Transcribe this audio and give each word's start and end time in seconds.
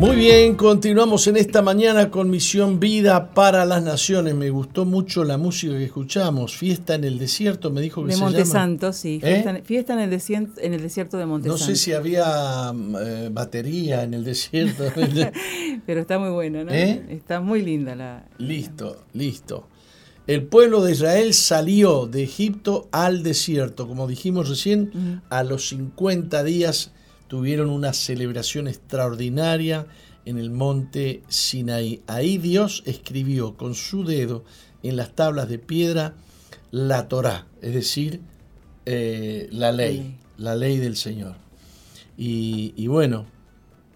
Muy 0.00 0.16
bien, 0.16 0.54
continuamos 0.54 1.26
en 1.26 1.36
esta 1.36 1.60
mañana 1.60 2.10
con 2.10 2.30
Misión 2.30 2.80
Vida 2.80 3.34
para 3.34 3.66
las 3.66 3.82
Naciones. 3.82 4.34
Me 4.34 4.48
gustó 4.48 4.86
mucho 4.86 5.24
la 5.24 5.36
música 5.36 5.74
que 5.74 5.84
escuchamos. 5.84 6.56
Fiesta 6.56 6.94
en 6.94 7.04
el 7.04 7.18
desierto, 7.18 7.70
me 7.70 7.82
dijo 7.82 8.00
que 8.02 8.12
de 8.12 8.14
se 8.14 8.20
Montesanto, 8.22 8.86
llama. 8.86 8.92
sí. 8.94 9.20
¿Eh? 9.22 9.42
Fiesta, 9.42 9.60
fiesta 9.62 9.92
en, 9.92 9.98
el 9.98 10.08
desierto, 10.08 10.58
en 10.62 10.72
el 10.72 10.80
desierto 10.80 11.18
de 11.18 11.24
No 11.24 11.32
Montesanto. 11.32 11.64
sé 11.66 11.76
si 11.76 11.92
había 11.92 12.72
eh, 12.98 13.28
batería 13.30 14.02
en 14.02 14.14
el 14.14 14.24
desierto. 14.24 14.84
Pero 15.86 16.00
está 16.00 16.18
muy 16.18 16.30
buena, 16.30 16.64
¿no? 16.64 16.72
¿Eh? 16.72 17.04
Está 17.10 17.42
muy 17.42 17.60
linda 17.60 17.94
la. 17.94 18.24
listo, 18.38 19.04
listo. 19.12 19.68
El 20.26 20.44
pueblo 20.44 20.82
de 20.82 20.92
Israel 20.92 21.34
salió 21.34 22.06
de 22.06 22.22
Egipto 22.22 22.88
al 22.90 23.22
desierto. 23.22 23.86
Como 23.86 24.08
dijimos 24.08 24.48
recién, 24.48 25.20
a 25.28 25.44
los 25.44 25.68
50 25.68 26.42
días 26.42 26.92
tuvieron 27.30 27.70
una 27.70 27.92
celebración 27.92 28.66
extraordinaria 28.66 29.86
en 30.24 30.36
el 30.36 30.50
monte 30.50 31.22
Sinaí. 31.28 32.02
Ahí 32.08 32.38
Dios 32.38 32.82
escribió 32.86 33.56
con 33.56 33.76
su 33.76 34.04
dedo 34.04 34.44
en 34.82 34.96
las 34.96 35.14
tablas 35.14 35.48
de 35.48 35.60
piedra 35.60 36.16
la 36.72 37.06
Torá, 37.06 37.46
es 37.62 37.72
decir, 37.72 38.20
eh, 38.84 39.48
la 39.52 39.70
ley, 39.70 40.18
la 40.38 40.56
ley 40.56 40.78
del 40.78 40.96
Señor. 40.96 41.36
Y, 42.18 42.74
y 42.76 42.88
bueno, 42.88 43.26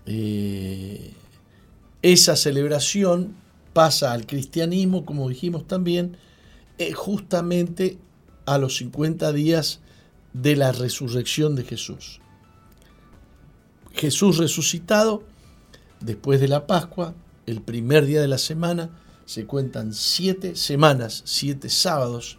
eh, 0.07 1.13
esa 2.03 2.37
celebración 2.37 3.35
pasa 3.73 4.13
al 4.13 4.27
cristianismo, 4.27 5.05
como 5.05 5.29
dijimos 5.29 5.67
también, 5.67 6.17
eh, 6.79 6.93
justamente 6.93 7.99
a 8.47 8.59
los 8.59 8.77
50 8.77 9.33
días 9.33 9.81
de 10.35 10.55
la 10.55 10.71
resurrección 10.71 11.57
de 11.57 11.65
Jesús. 11.65 12.21
Jesús 13.95 14.39
resucitado, 14.39 15.23
después 16.01 16.41
de 16.41 16.49
la 16.49 16.67
Pascua, 16.67 17.15
el 17.47 17.63
primer 17.63 18.07
día 18.07 18.21
de 18.21 18.29
la 18.29 18.39
semana, 18.39 18.91
se 19.25 19.47
cuentan 19.47 19.95
siete 19.95 20.57
semanas, 20.57 21.23
siete 21.25 21.71
sábados, 21.71 22.39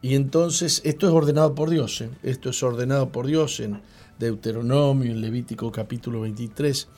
y 0.00 0.14
entonces 0.14 0.80
esto 0.84 1.06
es 1.06 1.12
ordenado 1.12 1.54
por 1.54 1.70
Dios, 1.70 2.00
¿eh? 2.00 2.10
esto 2.22 2.50
es 2.50 2.62
ordenado 2.62 3.10
por 3.10 3.26
Dios 3.26 3.58
en 3.60 3.80
Deuteronomio, 4.18 5.10
en 5.10 5.20
Levítico 5.20 5.72
capítulo 5.72 6.20
23, 6.20 6.88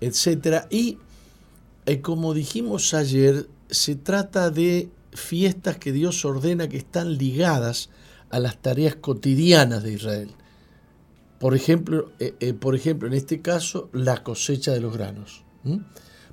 etc. 0.00 0.66
Y 0.70 0.98
eh, 1.86 2.00
como 2.00 2.34
dijimos 2.34 2.94
ayer, 2.94 3.48
se 3.68 3.96
trata 3.96 4.50
de 4.50 4.88
fiestas 5.12 5.76
que 5.78 5.92
Dios 5.92 6.24
ordena 6.24 6.68
que 6.68 6.76
están 6.76 7.18
ligadas 7.18 7.90
a 8.30 8.38
las 8.38 8.60
tareas 8.62 8.96
cotidianas 8.96 9.82
de 9.82 9.92
Israel. 9.92 10.30
Por 11.38 11.54
ejemplo, 11.54 12.12
eh, 12.18 12.34
eh, 12.40 12.54
por 12.54 12.74
ejemplo, 12.74 13.08
en 13.08 13.14
este 13.14 13.42
caso, 13.42 13.90
la 13.92 14.22
cosecha 14.22 14.72
de 14.72 14.80
los 14.80 14.96
granos. 14.96 15.44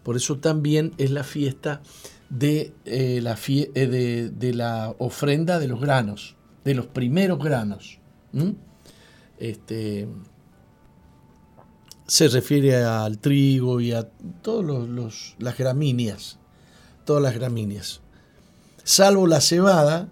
Por 0.03 0.15
eso 0.15 0.37
también 0.37 0.93
es 0.97 1.11
la 1.11 1.23
fiesta 1.23 1.81
de, 2.29 2.73
eh, 2.85 3.19
la 3.21 3.35
de, 3.35 4.29
de 4.29 4.53
la 4.53 4.93
ofrenda 4.99 5.59
de 5.59 5.67
los 5.67 5.81
granos, 5.81 6.35
de 6.63 6.75
los 6.75 6.85
primeros 6.87 7.39
granos. 7.39 7.99
Este, 9.39 10.07
se 12.07 12.27
refiere 12.27 12.83
al 12.83 13.17
trigo 13.19 13.81
y 13.81 13.91
a 13.91 14.03
todas 14.41 15.35
las 15.39 15.57
gramíneas, 15.57 16.37
todas 17.05 17.23
las 17.23 17.33
gramíneas. 17.33 18.01
Salvo 18.83 19.27
la 19.27 19.41
cebada 19.41 20.09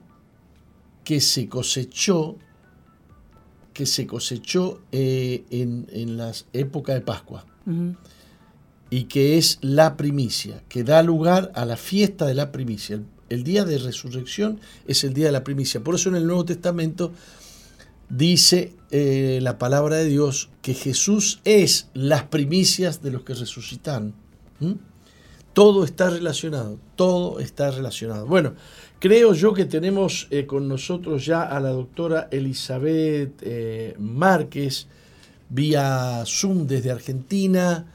que 1.03 1.21
se 1.21 1.47
cosechó 1.47 2.37
que 3.81 3.87
se 3.87 4.05
cosechó 4.05 4.79
eh, 4.91 5.43
en, 5.49 5.87
en 5.91 6.15
la 6.15 6.31
época 6.53 6.93
de 6.93 7.01
Pascua 7.01 7.47
y 8.91 9.05
que 9.05 9.39
es 9.39 9.57
la 9.61 9.97
primicia, 9.97 10.61
que 10.69 10.83
da 10.83 11.01
lugar 11.01 11.51
a 11.55 11.65
la 11.65 11.77
fiesta 11.77 12.27
de 12.27 12.35
la 12.35 12.51
primicia. 12.51 12.97
El, 12.97 13.05
el 13.29 13.43
día 13.43 13.65
de 13.65 13.79
resurrección 13.79 14.59
es 14.85 15.03
el 15.03 15.15
día 15.15 15.25
de 15.25 15.31
la 15.31 15.43
primicia. 15.43 15.83
Por 15.83 15.95
eso 15.95 16.09
en 16.09 16.15
el 16.15 16.27
Nuevo 16.27 16.45
Testamento 16.45 17.11
dice 18.07 18.75
eh, 18.91 19.39
la 19.41 19.57
palabra 19.57 19.95
de 19.95 20.05
Dios 20.05 20.51
que 20.61 20.75
Jesús 20.75 21.41
es 21.43 21.87
las 21.95 22.25
primicias 22.25 23.01
de 23.01 23.09
los 23.09 23.23
que 23.23 23.33
resucitan. 23.33 24.13
¿Mm? 24.59 24.73
Todo 25.53 25.83
está 25.83 26.09
relacionado, 26.09 26.79
todo 26.95 27.39
está 27.39 27.71
relacionado. 27.71 28.25
Bueno, 28.25 28.53
creo 28.99 29.33
yo 29.33 29.53
que 29.53 29.65
tenemos 29.65 30.27
eh, 30.31 30.45
con 30.45 30.67
nosotros 30.67 31.25
ya 31.25 31.43
a 31.43 31.59
la 31.59 31.69
doctora 31.69 32.29
Elizabeth 32.31 33.33
eh, 33.41 33.95
Márquez 33.99 34.87
vía 35.49 36.23
Zoom 36.25 36.67
desde 36.67 36.91
Argentina. 36.91 37.85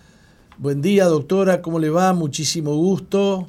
Buen 0.59 0.83
día, 0.83 1.06
doctora, 1.06 1.62
¿cómo 1.62 1.78
le 1.78 1.91
va? 1.91 2.12
Muchísimo 2.12 2.75
gusto. 2.77 3.47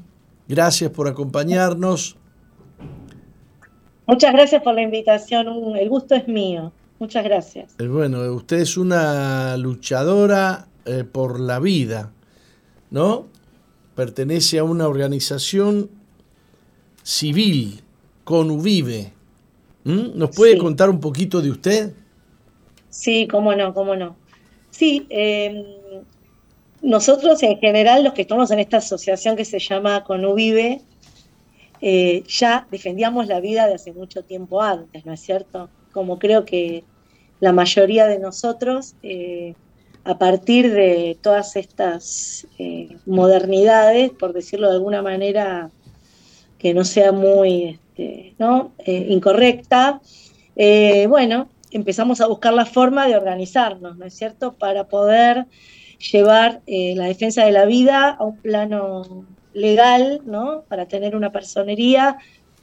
Gracias 0.47 0.91
por 0.91 1.07
acompañarnos. 1.07 2.15
Muchas 4.05 4.31
gracias 4.31 4.63
por 4.63 4.73
la 4.73 4.83
invitación, 4.83 5.47
el 5.75 5.89
gusto 5.89 6.15
es 6.15 6.29
mío. 6.29 6.71
Muchas 6.99 7.25
gracias. 7.25 7.75
Eh, 7.77 7.87
Bueno, 7.87 8.21
usted 8.33 8.59
es 8.59 8.77
una 8.77 9.57
luchadora 9.57 10.67
eh, 10.85 11.03
por 11.03 11.41
la 11.41 11.59
vida, 11.59 12.11
¿no? 12.89 13.25
Pertenece 13.97 14.59
a 14.59 14.63
una 14.63 14.87
organización 14.87 15.89
civil, 17.01 17.81
Conuvive. 18.23 19.11
¿Mm? 19.85 20.15
¿Nos 20.19 20.35
puede 20.35 20.51
Sí. 20.53 20.57
contar 20.59 20.91
un 20.91 20.99
poquito 20.99 21.41
de 21.41 21.49
usted? 21.49 21.93
Sí, 22.91 23.27
cómo 23.27 23.55
no, 23.55 23.73
cómo 23.73 23.95
no. 23.95 24.15
Sí, 24.69 25.07
eh, 25.09 25.65
nosotros 26.83 27.41
en 27.41 27.57
general, 27.57 28.03
los 28.03 28.13
que 28.13 28.21
estamos 28.21 28.51
en 28.51 28.59
esta 28.59 28.77
asociación 28.77 29.35
que 29.35 29.45
se 29.45 29.57
llama 29.57 30.03
Conuvive, 30.03 30.81
eh, 31.81 32.23
ya 32.27 32.67
defendíamos 32.69 33.25
la 33.25 33.39
vida 33.39 33.65
de 33.65 33.73
hace 33.73 33.93
mucho 33.93 34.21
tiempo 34.23 34.61
antes, 34.61 35.07
¿no 35.07 35.13
es 35.13 35.21
cierto? 35.21 35.71
Como 35.91 36.19
creo 36.19 36.45
que 36.45 36.83
la 37.39 37.51
mayoría 37.51 38.05
de 38.05 38.19
nosotros, 38.19 38.93
eh, 39.01 39.55
a 40.07 40.17
partir 40.17 40.71
de 40.71 41.17
todas 41.21 41.57
estas 41.57 42.47
eh, 42.57 42.95
modernidades, 43.05 44.09
por 44.11 44.31
decirlo 44.31 44.69
de 44.69 44.75
alguna 44.75 45.01
manera 45.01 45.69
que 46.57 46.73
no 46.73 46.85
sea 46.85 47.11
muy 47.11 47.63
este, 47.65 48.33
¿no? 48.39 48.71
Eh, 48.77 49.07
incorrecta, 49.09 49.99
eh, 50.55 51.07
bueno, 51.07 51.49
empezamos 51.71 52.21
a 52.21 52.27
buscar 52.27 52.53
la 52.53 52.65
forma 52.65 53.05
de 53.05 53.17
organizarnos, 53.17 53.97
¿no 53.97 54.05
es 54.05 54.13
cierto?, 54.13 54.53
para 54.53 54.85
poder 54.85 55.45
llevar 56.11 56.61
la 56.65 57.05
defensa 57.05 57.43
de 57.43 57.51
la 57.51 57.65
vida 57.65 58.11
a 58.11 58.23
un 58.23 58.37
plano 58.37 59.25
legal, 59.53 60.21
¿no?, 60.25 60.63
para 60.69 60.85
tener 60.85 61.17
una 61.17 61.33
personería, 61.33 62.15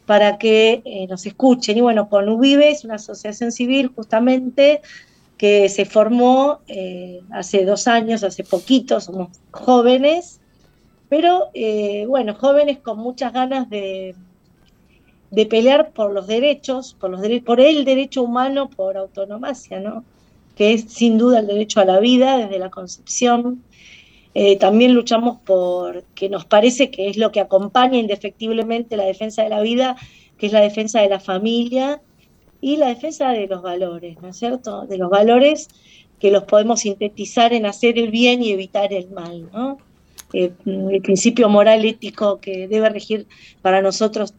para 0.06 0.38
que 0.38 1.06
nos 1.10 1.26
escuchen. 1.26 1.76
Y 1.76 1.82
bueno, 1.82 2.08
con 2.08 2.26
UVIVE 2.26 2.70
es 2.70 2.84
una 2.84 2.94
asociación 2.94 3.52
civil 3.52 3.92
justamente 3.94 4.80
que 5.44 5.68
se 5.68 5.84
formó 5.84 6.60
eh, 6.68 7.20
hace 7.30 7.66
dos 7.66 7.86
años, 7.86 8.24
hace 8.24 8.44
poquito, 8.44 8.98
somos 8.98 9.28
jóvenes, 9.50 10.40
pero 11.10 11.50
eh, 11.52 12.06
bueno, 12.08 12.34
jóvenes 12.34 12.78
con 12.78 12.96
muchas 12.96 13.34
ganas 13.34 13.68
de, 13.68 14.14
de 15.30 15.44
pelear 15.44 15.90
por 15.90 16.14
los 16.14 16.26
derechos, 16.26 16.96
por, 16.98 17.10
los 17.10 17.20
por 17.42 17.60
el 17.60 17.84
derecho 17.84 18.22
humano, 18.22 18.70
por 18.70 18.96
autonomacia, 18.96 19.80
¿no? 19.80 20.02
que 20.56 20.72
es 20.72 20.90
sin 20.90 21.18
duda 21.18 21.40
el 21.40 21.46
derecho 21.46 21.80
a 21.80 21.84
la 21.84 22.00
vida 22.00 22.38
desde 22.38 22.58
la 22.58 22.70
concepción. 22.70 23.62
Eh, 24.32 24.56
también 24.56 24.94
luchamos 24.94 25.40
por 25.44 26.04
que 26.14 26.30
nos 26.30 26.46
parece 26.46 26.90
que 26.90 27.10
es 27.10 27.18
lo 27.18 27.32
que 27.32 27.40
acompaña 27.40 27.98
indefectiblemente 27.98 28.96
la 28.96 29.04
defensa 29.04 29.42
de 29.42 29.50
la 29.50 29.60
vida, 29.60 29.96
que 30.38 30.46
es 30.46 30.54
la 30.54 30.62
defensa 30.62 31.02
de 31.02 31.10
la 31.10 31.20
familia 31.20 32.00
y 32.64 32.78
la 32.78 32.88
defensa 32.88 33.28
de 33.28 33.46
los 33.46 33.60
valores, 33.60 34.16
¿no 34.22 34.28
es 34.28 34.38
cierto? 34.38 34.86
De 34.86 34.96
los 34.96 35.10
valores 35.10 35.68
que 36.18 36.30
los 36.30 36.44
podemos 36.44 36.80
sintetizar 36.80 37.52
en 37.52 37.66
hacer 37.66 37.98
el 37.98 38.10
bien 38.10 38.42
y 38.42 38.52
evitar 38.52 38.90
el 38.94 39.10
mal, 39.10 39.50
¿no? 39.52 39.76
Eh, 40.32 40.50
el 40.64 41.02
principio 41.02 41.50
moral 41.50 41.84
ético 41.84 42.40
que 42.40 42.66
debe 42.66 42.88
regir 42.88 43.26
para 43.60 43.82
nosotros 43.82 44.32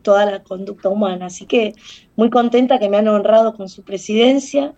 toda 0.00 0.24
la 0.24 0.42
conducta 0.42 0.88
humana. 0.88 1.26
Así 1.26 1.44
que 1.44 1.74
muy 2.16 2.30
contenta 2.30 2.78
que 2.78 2.88
me 2.88 2.96
han 2.96 3.08
honrado 3.08 3.52
con 3.52 3.68
su 3.68 3.82
presidencia, 3.82 4.72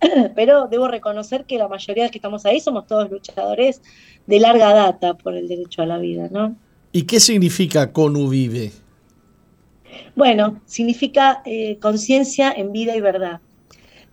pero 0.36 0.68
debo 0.68 0.86
reconocer 0.86 1.44
que 1.44 1.58
la 1.58 1.66
mayoría 1.66 2.04
de 2.04 2.06
los 2.06 2.12
que 2.12 2.18
estamos 2.18 2.46
ahí 2.46 2.60
somos 2.60 2.86
todos 2.86 3.10
luchadores 3.10 3.82
de 4.28 4.38
larga 4.38 4.72
data 4.72 5.14
por 5.14 5.34
el 5.34 5.48
derecho 5.48 5.82
a 5.82 5.86
la 5.86 5.98
vida, 5.98 6.28
¿no? 6.30 6.54
¿Y 6.92 7.02
qué 7.02 7.18
significa 7.18 7.92
Conuvive? 7.92 8.70
Bueno, 10.14 10.60
significa 10.66 11.42
eh, 11.44 11.78
conciencia 11.80 12.52
en 12.52 12.72
vida 12.72 12.96
y 12.96 13.00
verdad. 13.00 13.40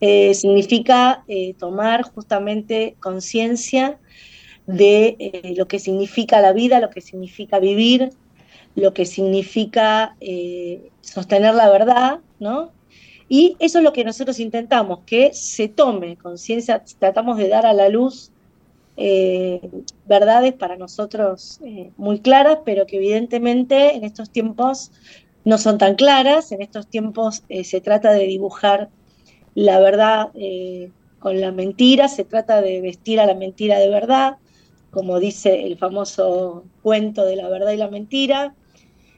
Eh, 0.02 0.34
significa 0.34 1.24
eh, 1.28 1.56
tomar 1.56 2.04
justamente 2.04 2.96
conciencia 3.00 3.98
de 4.66 5.56
lo 5.58 5.68
que 5.68 5.80
significa 5.80 6.42
la 6.42 6.54
vida, 6.54 6.80
lo 6.80 6.92
que 6.92 7.02
significa 7.02 7.60
vivir, 7.60 8.12
lo 8.76 8.94
que 8.94 9.06
significa 9.06 10.16
sostener 11.02 11.56
la 11.56 11.72
verdad, 11.72 12.20
¿no? 12.40 12.72
Y 13.28 13.56
eso 13.58 13.80
es 13.80 13.84
lo 13.84 13.94
que 13.94 14.04
nosotros 14.04 14.40
intentamos, 14.40 15.00
que 15.08 15.34
se 15.34 15.70
tome 15.70 16.18
conciencia, 16.18 16.84
tratamos 17.00 17.38
de 17.38 17.50
dar 17.50 17.66
a 17.66 17.74
la 17.74 17.90
luz 17.90 18.32
verdades 20.06 20.54
para 20.54 20.78
nosotros 20.78 21.60
muy 21.98 22.20
claras, 22.20 22.60
pero 22.64 22.86
que 22.86 22.98
evidentemente 22.98 23.96
en 23.96 24.04
estos 24.04 24.30
tiempos 24.30 24.92
no 25.50 25.58
son 25.58 25.78
tan 25.78 25.96
claras. 25.96 26.52
En 26.52 26.62
estos 26.62 26.88
tiempos 26.88 27.44
eh, 27.50 27.64
se 27.64 27.82
trata 27.82 28.12
de 28.12 28.26
dibujar 28.26 28.90
la 29.56 29.80
verdad 29.80 30.30
eh, 30.36 30.92
con 31.20 31.42
la 31.42 31.52
mentira, 31.52 32.08
se 32.08 32.24
trata 32.24 32.62
de 32.62 32.80
vestir 32.80 33.20
a 33.20 33.26
la 33.26 33.34
mentira 33.34 33.78
de 33.80 33.90
verdad, 33.90 34.38
como 34.92 35.20
dice 35.20 35.66
el 35.66 35.78
famoso 35.78 36.64
cuento 36.82 37.26
de 37.26 37.36
la 37.36 37.50
verdad 37.50 37.72
y 37.74 37.78
la 37.78 37.90
mentira. 37.90 38.56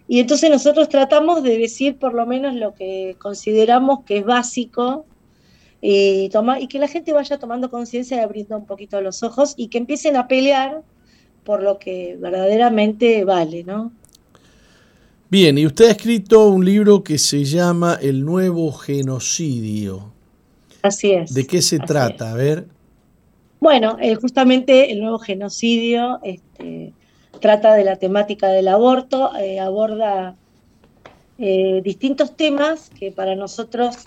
Y 0.08 0.20
entonces 0.20 0.50
nosotros 0.50 0.90
tratamos 0.90 1.44
de 1.44 1.58
decir 1.58 2.00
por 2.00 2.14
lo 2.14 2.26
menos 2.26 2.56
lo 2.56 2.74
que 2.74 3.16
consideramos 3.20 4.04
que 4.04 4.18
es 4.18 4.26
básico 4.26 5.06
y, 5.82 6.30
toma, 6.30 6.60
y 6.60 6.68
que 6.68 6.80
la 6.80 6.88
gente 6.88 7.14
vaya 7.14 7.40
tomando 7.40 7.70
conciencia 7.70 8.18
y 8.18 8.20
abriendo 8.22 8.58
un 8.58 8.66
poquito 8.66 9.00
los 9.02 9.22
ojos 9.22 9.54
y 9.58 9.68
que 9.68 9.78
empiecen 9.78 10.16
a 10.16 10.28
pelear 10.28 10.82
por 11.44 11.62
lo 11.62 11.78
que 11.78 12.18
verdaderamente 12.20 13.24
vale, 13.26 13.64
¿no? 13.64 13.92
Bien, 15.32 15.58
y 15.58 15.66
usted 15.66 15.86
ha 15.86 15.92
escrito 15.92 16.50
un 16.50 16.66
libro 16.66 17.06
que 17.06 17.18
se 17.18 17.46
llama 17.46 17.98
El 18.02 18.26
nuevo 18.26 18.74
genocidio. 18.74 20.12
Así 20.82 21.14
es. 21.14 21.34
¿De 21.34 21.48
qué 21.48 21.62
se 21.62 21.80
trata? 21.80 22.34
A 22.34 22.36
ver. 22.36 22.66
Bueno, 23.62 23.96
eh, 24.02 24.16
justamente 24.16 24.92
el 24.92 25.00
nuevo 25.00 25.20
genocidio 25.20 26.20
este, 26.22 26.92
trata 27.40 27.76
de 27.76 27.86
la 27.86 27.96
temática 27.96 28.50
del 28.50 28.68
aborto, 28.68 29.34
eh, 29.38 29.62
aborda 29.62 30.36
eh, 31.38 31.80
distintos 31.82 32.36
temas 32.36 32.90
que 32.90 33.14
para 33.14 33.34
nosotros, 33.34 34.00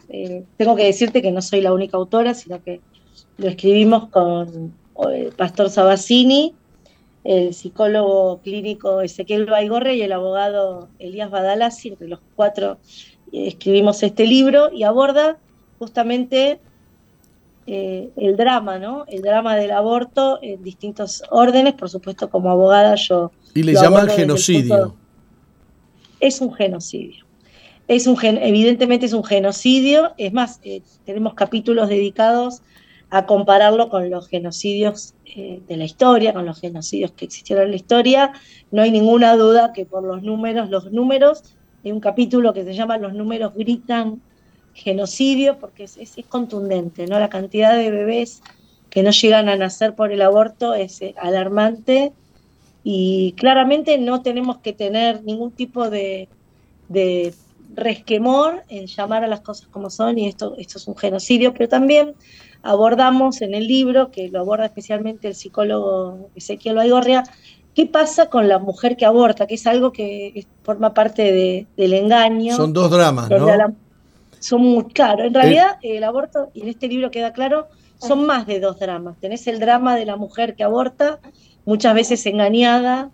tengo 0.58 0.76
que 0.76 0.84
decirte 0.84 1.22
que 1.22 1.32
no 1.32 1.40
soy 1.40 1.62
la 1.62 1.72
única 1.72 1.96
autora, 1.96 2.34
sino 2.34 2.62
que 2.62 2.82
lo 3.38 3.48
escribimos 3.48 4.10
con 4.10 4.74
el 5.10 5.32
Pastor 5.32 5.70
Sabassini, 5.70 6.54
el 7.24 7.54
psicólogo 7.54 8.40
clínico 8.42 9.00
Ezequiel 9.00 9.46
Baigorre 9.46 9.96
y 9.96 10.02
el 10.02 10.12
abogado 10.12 10.88
Elías 10.98 11.30
Badalasi, 11.30 11.88
entre 11.88 12.08
los 12.08 12.20
cuatro 12.36 12.78
eh, 13.32 13.48
escribimos 13.48 14.02
este 14.02 14.26
libro 14.26 14.70
y 14.72 14.82
aborda 14.84 15.38
justamente 15.78 16.60
eh, 17.66 18.10
el 18.16 18.36
drama, 18.36 18.78
¿no? 18.78 19.06
El 19.08 19.22
drama 19.22 19.56
del 19.56 19.70
aborto 19.70 20.38
en 20.42 20.62
distintos 20.62 21.22
órdenes, 21.30 21.72
por 21.72 21.88
supuesto 21.88 22.28
como 22.28 22.50
abogada 22.50 22.94
yo... 22.94 23.32
Y 23.54 23.62
le 23.62 23.72
llaman 23.72 24.08
genocidio. 24.10 24.94
Es 26.20 26.42
un 26.42 26.52
genocidio. 26.52 27.24
Es 27.88 28.06
un 28.06 28.18
evidentemente 28.22 29.06
es 29.06 29.12
un 29.12 29.24
genocidio, 29.24 30.12
es 30.16 30.32
más, 30.32 30.60
eh, 30.62 30.82
tenemos 31.04 31.34
capítulos 31.34 31.88
dedicados 31.88 32.62
a 33.14 33.26
compararlo 33.26 33.90
con 33.90 34.10
los 34.10 34.26
genocidios 34.26 35.14
eh, 35.24 35.62
de 35.68 35.76
la 35.76 35.84
historia, 35.84 36.32
con 36.32 36.46
los 36.46 36.60
genocidios 36.60 37.12
que 37.12 37.26
existieron 37.26 37.66
en 37.66 37.70
la 37.70 37.76
historia. 37.76 38.32
No 38.72 38.82
hay 38.82 38.90
ninguna 38.90 39.36
duda 39.36 39.72
que 39.72 39.86
por 39.86 40.02
los 40.02 40.24
números, 40.24 40.68
los 40.68 40.90
números, 40.90 41.44
hay 41.84 41.92
un 41.92 42.00
capítulo 42.00 42.52
que 42.52 42.64
se 42.64 42.74
llama 42.74 42.98
Los 42.98 43.14
números 43.14 43.54
gritan 43.54 44.20
genocidio, 44.72 45.60
porque 45.60 45.84
es, 45.84 46.16
contundente, 46.28 47.06
¿no? 47.06 47.20
La 47.20 47.28
cantidad 47.28 47.76
de 47.76 47.92
bebés 47.92 48.42
que 48.90 49.04
no 49.04 49.12
llegan 49.12 49.48
a 49.48 49.54
nacer 49.54 49.94
por 49.94 50.10
el 50.10 50.20
aborto 50.20 50.74
es 50.74 51.00
eh, 51.00 51.14
alarmante 51.16 52.12
y 52.82 53.34
claramente 53.36 53.96
no 53.96 54.22
tenemos 54.22 54.58
que 54.58 54.72
tener 54.72 55.22
ningún 55.22 55.52
tipo 55.52 55.88
de, 55.88 56.28
de 56.88 57.32
resquemor 57.74 58.64
en 58.68 58.88
llamar 58.88 59.22
a 59.22 59.28
las 59.28 59.42
cosas 59.42 59.68
como 59.68 59.88
son 59.88 60.18
y 60.18 60.26
esto, 60.26 60.56
esto 60.58 60.78
es 60.78 60.88
un 60.88 60.96
genocidio, 60.96 61.52
pero 61.52 61.68
también 61.68 62.16
abordamos 62.64 63.42
en 63.42 63.54
el 63.54 63.68
libro, 63.68 64.10
que 64.10 64.28
lo 64.28 64.40
aborda 64.40 64.64
especialmente 64.64 65.28
el 65.28 65.34
psicólogo 65.34 66.30
Ezequiel 66.34 66.76
Baigorria, 66.76 67.22
qué 67.74 67.86
pasa 67.86 68.30
con 68.30 68.48
la 68.48 68.58
mujer 68.58 68.96
que 68.96 69.04
aborta, 69.04 69.46
que 69.46 69.54
es 69.54 69.66
algo 69.66 69.92
que 69.92 70.46
forma 70.62 70.94
parte 70.94 71.66
del 71.76 71.92
engaño. 71.92 72.56
Son 72.56 72.72
dos 72.72 72.90
dramas, 72.90 73.28
¿no? 73.28 73.46
son 74.40 74.62
muy 74.62 74.84
claros. 74.84 75.26
En 75.26 75.34
realidad, 75.34 75.76
el 75.82 76.04
aborto, 76.04 76.50
y 76.54 76.62
en 76.62 76.68
este 76.68 76.88
libro 76.88 77.10
queda 77.10 77.32
claro, 77.32 77.68
son 77.98 78.26
más 78.26 78.46
de 78.46 78.60
dos 78.60 78.78
dramas. 78.78 79.16
Tenés 79.20 79.46
el 79.46 79.60
drama 79.60 79.96
de 79.96 80.04
la 80.04 80.16
mujer 80.16 80.54
que 80.54 80.64
aborta, 80.64 81.18
muchas 81.64 81.94
veces 81.94 82.24
engañada, 82.26 83.10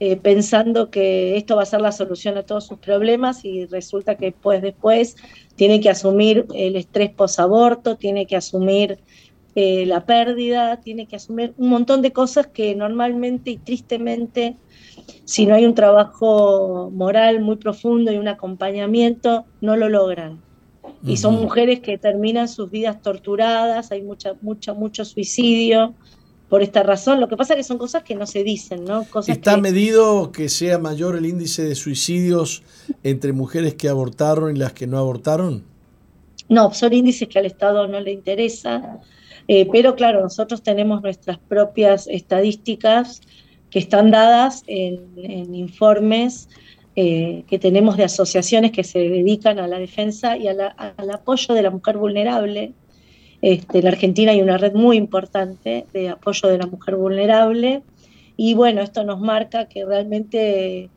eh, 0.00 0.16
pensando 0.16 0.90
que 0.90 1.36
esto 1.36 1.56
va 1.56 1.62
a 1.62 1.66
ser 1.66 1.80
la 1.80 1.92
solución 1.92 2.36
a 2.38 2.42
todos 2.42 2.66
sus 2.66 2.78
problemas 2.78 3.44
y 3.44 3.66
resulta 3.66 4.14
que 4.16 4.32
pues 4.32 4.62
después 4.62 5.16
tiene 5.58 5.80
que 5.80 5.90
asumir 5.90 6.46
el 6.54 6.76
estrés 6.76 7.10
posaborto, 7.10 7.96
tiene 7.96 8.26
que 8.26 8.36
asumir 8.36 9.00
eh, 9.56 9.86
la 9.86 10.06
pérdida, 10.06 10.80
tiene 10.80 11.08
que 11.08 11.16
asumir 11.16 11.52
un 11.56 11.68
montón 11.68 12.00
de 12.00 12.12
cosas 12.12 12.46
que 12.46 12.76
normalmente 12.76 13.50
y 13.50 13.56
tristemente, 13.56 14.56
si 15.24 15.46
no 15.46 15.56
hay 15.56 15.66
un 15.66 15.74
trabajo 15.74 16.92
moral 16.94 17.40
muy 17.40 17.56
profundo 17.56 18.12
y 18.12 18.18
un 18.18 18.28
acompañamiento, 18.28 19.46
no 19.60 19.74
lo 19.74 19.88
logran. 19.88 20.40
Y 21.04 21.16
son 21.16 21.34
mujeres 21.34 21.80
que 21.80 21.98
terminan 21.98 22.48
sus 22.48 22.70
vidas 22.70 23.02
torturadas, 23.02 23.90
hay 23.90 24.02
mucha, 24.02 24.34
mucha, 24.40 24.74
mucho 24.74 25.04
suicidio, 25.04 25.94
por 26.48 26.62
esta 26.62 26.82
razón. 26.82 27.20
Lo 27.20 27.28
que 27.28 27.36
pasa 27.36 27.54
es 27.54 27.58
que 27.58 27.64
son 27.64 27.78
cosas 27.78 28.02
que 28.02 28.14
no 28.14 28.26
se 28.26 28.42
dicen, 28.42 28.84
¿no? 28.84 29.06
¿Está 29.26 29.56
medido 29.56 30.32
que 30.32 30.48
sea 30.48 30.78
mayor 30.78 31.16
el 31.16 31.26
índice 31.26 31.64
de 31.64 31.74
suicidios 31.74 32.62
entre 33.02 33.32
mujeres 33.32 33.74
que 33.74 33.88
abortaron 33.88 34.54
y 34.54 34.58
las 34.58 34.72
que 34.72 34.86
no 34.86 34.98
abortaron? 34.98 35.64
No, 36.48 36.72
son 36.72 36.92
índices 36.92 37.28
que 37.28 37.38
al 37.38 37.46
Estado 37.46 37.86
no 37.86 38.00
le 38.00 38.12
interesa, 38.12 39.00
eh, 39.48 39.68
pero 39.70 39.94
claro, 39.94 40.22
nosotros 40.22 40.62
tenemos 40.62 41.02
nuestras 41.02 41.38
propias 41.38 42.06
estadísticas 42.06 43.20
que 43.70 43.78
están 43.78 44.10
dadas 44.10 44.62
en, 44.66 45.54
informes 45.54 46.48
eh, 46.96 47.44
que 47.46 47.58
tenemos 47.58 47.98
de 47.98 48.04
asociaciones 48.04 48.72
que 48.72 48.82
se 48.82 48.98
dedican 48.98 49.58
a 49.58 49.68
la 49.68 49.78
defensa 49.78 50.38
y 50.38 50.48
al 50.48 50.60
apoyo 51.12 51.54
de 51.54 51.62
la 51.62 51.70
mujer 51.70 51.98
vulnerable 51.98 52.72
este, 53.40 53.78
en 53.78 53.84
la 53.84 53.90
Argentina 53.90 54.32
hay 54.32 54.40
una 54.40 54.58
red 54.58 54.74
muy 54.74 54.96
importante 54.96 55.86
de 55.92 56.08
apoyo 56.08 56.48
de 56.48 56.58
la 56.58 56.66
mujer 56.66 56.96
vulnerable. 56.96 57.82
Y 58.36 58.54
bueno, 58.54 58.82
esto 58.82 59.04
nos 59.04 59.20
marca 59.20 59.66
que 59.66 59.84
realmente 59.84 60.90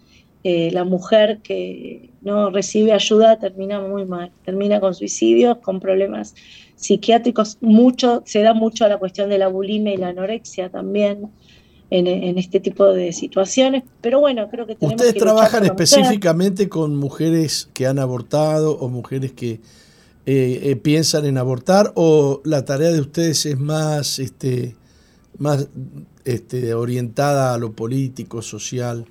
eh, 0.44 0.72
la 0.72 0.84
mujer 0.84 1.40
que 1.44 2.10
no 2.22 2.50
recibe 2.50 2.94
ayuda 2.94 3.38
termina 3.38 3.80
muy 3.80 4.06
mal, 4.06 4.32
termina 4.44 4.80
con 4.80 4.96
suicidios, 4.96 5.58
con 5.60 5.80
problemas 5.80 6.34
psiquiátricos, 6.76 7.58
mucho, 7.62 8.24
se 8.26 8.42
da 8.42 8.56
mucho 8.56 8.86
a 8.86 8.88
la 8.88 8.98
cuestión 8.98 9.30
de 9.30 9.38
la 9.38 9.48
bulimia 9.48 9.94
y 9.94 9.98
la 9.98 10.10
anorexia 10.10 10.70
también. 10.70 11.30
En, 11.94 12.38
este 12.38 12.62
tipo 12.62 12.86
de 12.86 13.12
situaciones, 13.12 13.84
pero 14.00 14.22
bueno, 14.22 14.48
creo 14.50 14.66
que 14.66 14.76
tenemos 14.76 15.02
Ustedes 15.02 15.22
trabajan 15.22 15.66
específicamente 15.66 16.70
con 16.70 16.96
mujeres 16.96 17.70
que 17.74 17.86
han 17.86 18.00
abortado 18.00 18.80
o 18.80 18.88
mujeres 18.88 19.34
que 19.34 19.60
eh, 20.26 20.60
eh, 20.64 20.76
piensan 20.76 21.26
en 21.26 21.38
abortar 21.38 21.94
o 21.96 22.42
la 22.46 22.64
tarea 22.64 22.92
de 22.92 23.02
ustedes 23.02 23.46
es 23.46 23.60
más, 23.60 24.20
este, 24.20 24.76
más 25.40 25.68
este, 26.26 26.76
orientada 26.76 27.54
a 27.56 27.58
lo 27.58 27.74
político, 27.74 28.42
social? 28.42 29.06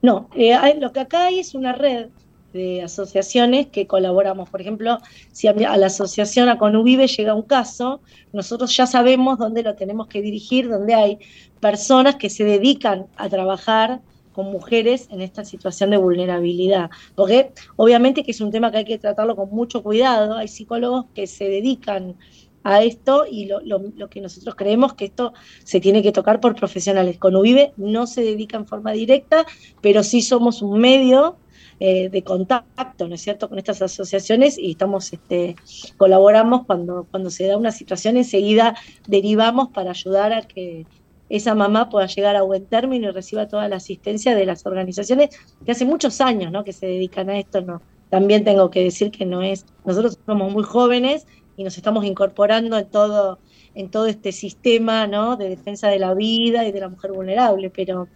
No, 0.00 0.30
eh, 0.34 0.56
lo 0.80 0.92
que 0.92 1.00
acá 1.00 1.26
hay 1.26 1.40
es 1.40 1.54
una 1.54 1.72
red 1.72 2.08
de 2.54 2.82
asociaciones 2.82 3.66
que 3.66 3.86
colaboramos. 3.86 4.48
Por 4.48 4.62
ejemplo, 4.62 4.98
si 5.32 5.46
a, 5.46 5.52
la 5.52 5.86
asociación 5.86 6.48
a 6.48 6.56
Conuvive 6.56 7.06
llega 7.06 7.34
un 7.34 7.42
caso, 7.42 8.00
nosotros 8.32 8.74
ya 8.74 8.86
sabemos 8.86 9.38
dónde 9.38 9.62
lo 9.62 9.74
tenemos 9.74 10.06
que 10.06 10.22
dirigir, 10.22 10.68
dónde 10.68 10.94
hay 10.94 11.18
personas 11.60 12.16
que 12.16 12.30
se 12.30 12.44
dedican 12.44 13.06
a 13.16 13.28
trabajar 13.28 14.00
con 14.36 14.52
mujeres 14.52 15.08
en 15.10 15.22
esta 15.22 15.46
situación 15.46 15.88
de 15.88 15.96
vulnerabilidad. 15.96 16.90
Porque 17.14 17.52
obviamente 17.76 18.22
que 18.22 18.32
es 18.32 18.42
un 18.42 18.50
tema 18.50 18.70
que 18.70 18.76
hay 18.76 18.84
que 18.84 18.98
tratarlo 18.98 19.34
con 19.34 19.48
mucho 19.48 19.82
cuidado. 19.82 20.36
Hay 20.36 20.46
psicólogos 20.46 21.06
que 21.14 21.26
se 21.26 21.48
dedican 21.48 22.16
a 22.62 22.82
esto 22.82 23.24
y 23.30 23.46
lo, 23.46 24.10
que 24.10 24.20
nosotros 24.20 24.54
creemos 24.54 24.92
que 24.92 25.06
esto 25.06 25.32
se 25.64 25.80
tiene 25.80 26.02
que 26.02 26.12
tocar 26.12 26.38
por 26.38 26.54
profesionales. 26.54 27.16
Con 27.16 27.34
UVIVE 27.34 27.72
no 27.78 28.06
se 28.06 28.20
dedica 28.20 28.58
en 28.58 28.66
forma 28.66 28.92
directa, 28.92 29.46
pero 29.80 30.02
sí 30.02 30.20
somos 30.20 30.60
un 30.60 30.80
medio 30.80 31.38
eh, 31.80 32.10
de 32.10 32.22
contacto, 32.22 33.08
¿no 33.08 33.14
es 33.14 33.22
cierto?, 33.22 33.48
con 33.48 33.56
estas 33.56 33.80
asociaciones 33.80 34.58
y 34.58 34.72
estamos, 34.72 35.14
este, 35.14 35.56
colaboramos 35.96 36.66
cuando, 36.66 37.06
cuando 37.10 37.30
se 37.30 37.46
da 37.46 37.56
una 37.56 37.72
situación, 37.72 38.18
enseguida 38.18 38.76
derivamos 39.06 39.68
para 39.68 39.92
ayudar 39.92 40.34
a 40.34 40.42
que 40.42 40.84
esa 41.28 41.54
mamá 41.54 41.88
pueda 41.88 42.06
llegar 42.06 42.36
a 42.36 42.42
buen 42.42 42.66
término 42.66 43.08
y 43.08 43.12
reciba 43.12 43.48
toda 43.48 43.68
la 43.68 43.76
asistencia 43.76 44.34
de 44.34 44.46
las 44.46 44.64
organizaciones 44.66 45.30
que 45.64 45.72
hace 45.72 45.84
muchos 45.84 46.20
años 46.20 46.52
¿no? 46.52 46.64
que 46.64 46.72
se 46.72 46.86
dedican 46.86 47.30
a 47.30 47.38
esto. 47.38 47.60
No. 47.60 47.82
También 48.10 48.44
tengo 48.44 48.70
que 48.70 48.84
decir 48.84 49.10
que 49.10 49.26
no 49.26 49.42
es, 49.42 49.66
nosotros 49.84 50.18
somos 50.24 50.52
muy 50.52 50.62
jóvenes 50.62 51.26
y 51.56 51.64
nos 51.64 51.76
estamos 51.76 52.04
incorporando 52.04 52.78
en 52.78 52.86
todo, 52.86 53.38
en 53.74 53.90
todo 53.90 54.06
este 54.06 54.32
sistema 54.32 55.06
¿no? 55.06 55.36
de 55.36 55.48
defensa 55.48 55.88
de 55.88 55.98
la 55.98 56.14
vida 56.14 56.66
y 56.66 56.72
de 56.72 56.80
la 56.80 56.88
mujer 56.88 57.12
vulnerable, 57.12 57.70
pero 57.70 58.08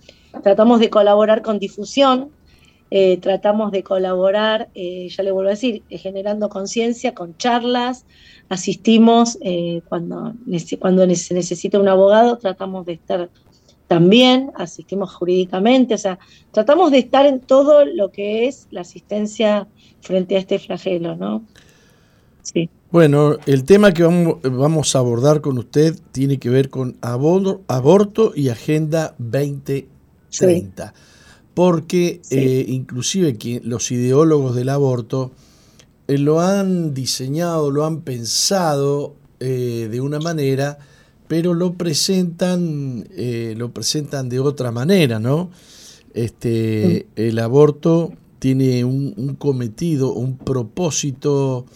tratamos 0.43 0.79
de 0.79 0.91
colaborar 0.91 1.43
con 1.43 1.59
difusión, 1.59 2.31
eh, 2.93 3.19
tratamos 3.19 3.71
de 3.73 3.83
colaborar, 3.83 4.69
eh, 4.75 5.09
ya 5.09 5.23
le 5.23 5.31
vuelvo 5.31 5.49
a 5.49 5.53
decir, 5.53 5.83
eh, 5.91 5.99
generando 5.99 6.49
conciencia 6.49 7.15
con 7.15 7.37
charlas, 7.37 8.05
asistimos 8.51 9.39
cuando, 9.89 10.35
cuando 10.79 11.15
se 11.15 11.33
necesita 11.33 11.81
un 11.81 11.89
abogado, 11.89 12.37
tratamos 12.37 12.85
de 12.85 12.93
estar 12.93 13.31
también, 13.89 14.53
asistimos 14.55 15.15
jurídicamente, 15.15 15.95
o 15.95 15.99
sea, 15.99 16.19
tratamos 16.53 16.91
de 16.91 16.99
estar 16.99 17.25
en 17.27 17.41
todo 17.41 17.87
lo 17.87 18.13
que 18.13 18.47
es 18.47 18.69
la 18.71 18.83
asistencia 18.83 19.67
frente 20.01 20.37
a 20.37 20.41
este 20.41 20.59
flagelo, 20.59 21.17
¿no? 21.17 21.45
Sí. 22.43 22.69
Bueno, 22.91 23.37
el 23.47 23.65
tema 23.65 23.93
que 23.93 24.03
vamos, 24.03 24.95
a 24.95 24.99
abordar 24.99 25.41
con 25.41 25.57
usted 25.59 25.97
tiene 26.13 26.39
que 26.39 26.51
ver 26.51 26.71
con 26.71 26.97
aborto 27.01 28.33
y 28.35 28.49
Agenda 28.49 29.15
2030 29.19 30.93
porque 31.55 32.21
eh, 32.31 32.65
inclusive 32.69 33.37
los 33.65 33.91
ideólogos 33.91 34.55
del 34.55 34.69
aborto 34.69 35.33
eh, 36.15 36.19
lo 36.19 36.41
han 36.41 36.95
diseñado, 36.95 37.71
lo 37.71 37.85
han 37.85 38.03
pensado 38.03 39.15
eh, 39.41 39.89
de 39.91 40.01
una 40.01 40.19
manera, 40.19 40.79
pero 41.29 41.55
lo 41.55 41.75
presentan, 41.75 43.07
lo 43.57 43.73
presentan 43.73 44.29
de 44.29 44.41
otra 44.41 44.73
manera, 44.73 45.21
¿no? 45.21 45.51
Este, 46.13 47.07
el 47.15 47.39
aborto 47.39 48.13
tiene 48.41 48.85
un, 48.85 49.37
cometido, 49.39 50.13
un 50.13 50.37
propósito 50.37 51.67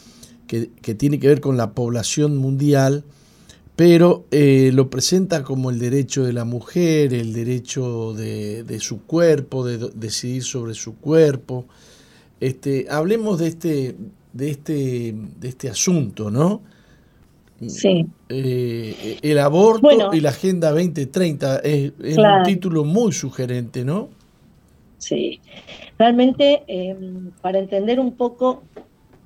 que, 0.49 0.71
que, 0.83 0.97
tiene 0.97 1.21
que 1.21 1.29
ver 1.29 1.41
con 1.41 1.57
la 1.57 1.71
población 1.73 2.37
mundial 2.37 3.05
pero 3.77 4.25
eh, 4.31 4.71
lo 4.73 4.89
presenta 4.89 5.43
como 5.43 5.71
el 5.71 5.79
derecho 5.79 6.25
de 6.25 6.33
la 6.33 6.45
mujer, 6.45 7.13
el 7.13 7.33
derecho 7.33 8.15
de, 8.15 8.79
su 8.79 9.03
cuerpo, 9.03 9.65
de, 9.67 9.91
decidir 9.95 10.45
sobre 10.45 10.75
su 10.75 10.95
cuerpo. 10.97 11.67
Este, 12.41 12.87
hablemos 12.89 13.41
de 13.41 13.49
este, 13.49 13.97
de 14.35 14.51
este, 14.51 15.15
de 15.41 15.49
este 15.49 15.71
asunto, 15.71 16.31
¿no? 16.31 16.61
Sí. 17.67 18.05
Eh, 18.29 19.19
el 19.23 19.39
aborto 19.39 20.13
y 20.13 20.21
la 20.21 20.29
Agenda 20.29 20.71
2030 20.71 21.59
es, 21.61 21.93
un 21.99 22.43
título 22.45 22.85
muy 22.85 23.13
sugerente, 23.13 23.85
¿no? 23.85 24.11
Sí. 24.99 25.41
Realmente, 25.99 26.65
em, 26.67 27.31
para 27.41 27.59
entender 27.59 27.99
un 27.99 28.13
poco 28.13 28.65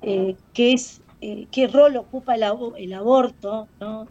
eh, 0.01 0.35
qué 0.53 0.73
es, 0.73 1.01
qué 1.19 1.67
rol 1.67 1.97
ocupa 1.97 2.35
el, 2.35 2.43
el 2.77 2.93
aborto, 2.93 3.67
¿no? 3.81 4.07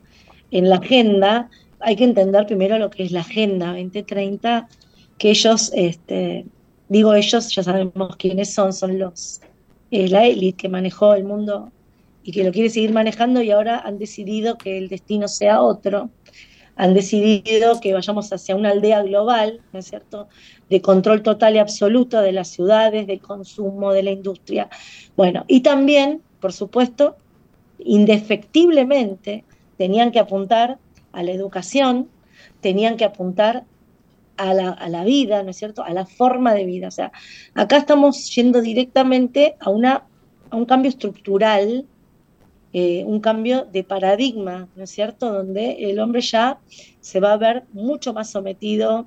en 0.51 0.69
la 0.69 0.77
agenda, 0.77 1.51
hay 1.81 1.97
que 1.97 2.05
entender 2.05 2.47
primero 2.47 2.79
lo 2.79 2.91
que 2.91 3.05
es 3.05 3.13
la 3.13 3.21
Agenda 3.21 3.69
2030, 3.69 4.69
que 5.19 5.31
ellos, 5.31 5.71
este, 5.75 6.47
digo 6.89 7.15
ellos, 7.15 7.55
ya 7.55 7.63
sabemos 7.63 8.17
quiénes 8.17 8.53
son, 8.53 8.73
son 8.73 8.99
los, 8.99 9.41
eh, 9.91 10.09
la 10.09 10.27
élite 10.27 10.57
que 10.57 10.69
manejó 10.69 11.15
el 11.15 11.25
mundo 11.25 11.71
y 12.23 12.33
que 12.33 12.45
lo 12.45 12.53
quiere 12.53 12.71
seguir 12.71 12.93
manejando 12.93 13.41
y 13.41 13.51
ahora 13.51 13.79
han 13.79 13.99
decidido 13.99 14.59
que 14.59 14.77
el 14.79 14.89
destino 14.89 15.29
sea 15.29 15.63
otro, 15.63 16.11
han 16.77 16.95
decidido 16.95 17.81
que 17.81 17.93
vayamos 17.93 18.33
hacia 18.33 18.55
una 18.55 18.71
aldea 18.71 19.03
global, 19.03 19.61
¿no 19.73 19.81
es 19.81 19.87
cierto?, 19.87 20.29
de 20.71 20.81
control 20.81 21.23
total 21.23 21.57
y 21.57 21.59
absoluto 21.59 22.21
de 22.21 22.33
las 22.33 22.49
ciudades, 22.49 23.07
del 23.07 23.21
consumo, 23.21 23.93
de 23.93 24.03
la 24.05 24.11
industria. 24.11 24.69
Bueno, 25.17 25.45
y 25.49 25.61
también, 25.61 26.23
por 26.39 26.53
supuesto, 26.53 27.17
indefectiblemente, 27.79 29.45
tenían 29.77 30.13
que 30.13 30.21
apuntar 30.21 30.79
a 31.13 31.23
la 31.23 31.33
educación, 31.33 32.09
tenían 32.61 32.97
que 32.97 33.05
apuntar 33.05 33.65
a 34.39 34.55
la, 34.55 35.05
vida, 35.05 35.43
¿no 35.43 35.51
es 35.51 35.57
cierto?, 35.57 35.83
a 35.83 35.91
la 35.93 36.07
forma 36.07 36.55
de 36.55 36.65
vida. 36.65 36.89
O 36.89 36.93
sea, 36.93 37.13
acá 37.55 37.77
estamos 37.77 38.35
yendo 38.35 38.61
directamente 38.61 39.57
a, 39.61 39.71
una, 39.71 40.05
a 40.51 40.57
un 40.57 40.65
cambio 40.65 40.89
estructural, 40.89 41.87
eh, 42.73 43.05
un 43.05 43.21
cambio 43.21 43.65
de 43.65 43.85
paradigma, 43.85 44.69
¿no 44.77 44.85
es 44.85 44.91
cierto?, 44.91 45.33
donde 45.33 45.91
el 45.91 45.99
hombre 45.99 46.21
ya 46.21 46.59
se 47.01 47.21
va 47.21 47.33
a 47.33 47.37
ver 47.37 47.65
mucho 47.73 48.13
más 48.13 48.31
sometido 48.31 49.07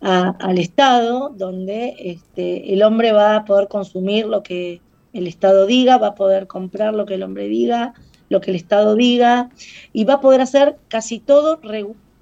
al 0.00 0.58
Estado, 0.58 1.28
donde 1.36 1.94
este, 1.98 2.72
el 2.72 2.82
hombre 2.82 3.12
va 3.12 3.36
a 3.36 3.44
poder 3.44 3.68
consumir 3.68 4.24
lo 4.24 4.42
que 4.42 4.80
el 5.12 5.26
Estado 5.26 5.66
diga, 5.66 5.98
va 5.98 6.08
a 6.08 6.14
poder 6.14 6.46
comprar 6.46 6.94
lo 6.94 7.04
que 7.04 7.14
el 7.14 7.22
hombre 7.22 7.48
diga, 7.48 7.92
lo 8.30 8.40
que 8.40 8.50
el 8.50 8.56
Estado 8.56 8.94
diga, 8.94 9.50
y 9.92 10.04
va 10.04 10.14
a 10.14 10.20
poder 10.20 10.40
hacer 10.40 10.78
casi 10.88 11.18
todo 11.18 11.60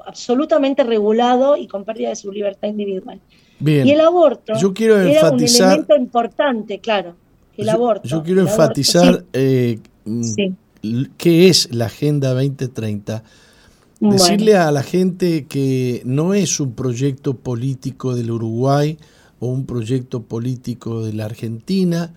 absolutamente 0.09 0.83
regulado 0.85 1.57
y 1.57 1.67
con 1.67 1.85
pérdida 1.85 2.11
de 2.11 2.17
su 2.17 2.33
libertad 2.33 2.69
individual. 2.69 3.21
Bien. 3.61 3.87
Y 3.87 3.93
el 3.93 4.01
aborto 4.01 4.55
yo 4.59 4.73
quiero 4.73 4.99
era 5.01 5.31
un 5.31 5.43
elemento 5.43 5.97
importante, 5.97 6.79
claro, 6.79 7.15
el 7.57 7.69
aborto. 7.69 8.09
Yo 8.09 8.23
quiero 8.23 8.41
enfatizar 8.41 9.25
eh, 9.33 9.79
qué 11.17 11.49
es 11.49 11.73
la 11.75 11.87
Agenda 11.87 12.33
2030. 12.33 13.23
Decirle 14.01 14.57
a 14.57 14.71
la 14.71 14.85
gente 14.85 15.47
que 15.47 16.03
no 16.05 16.33
es 16.35 16.61
un 16.61 16.73
proyecto 16.73 17.35
político 17.35 18.15
del 18.15 18.31
Uruguay 18.31 18.97
o 19.41 19.49
un 19.49 19.67
proyecto 19.67 20.23
político 20.23 21.05
de 21.05 21.15
la 21.15 21.25
Argentina, 21.25 22.15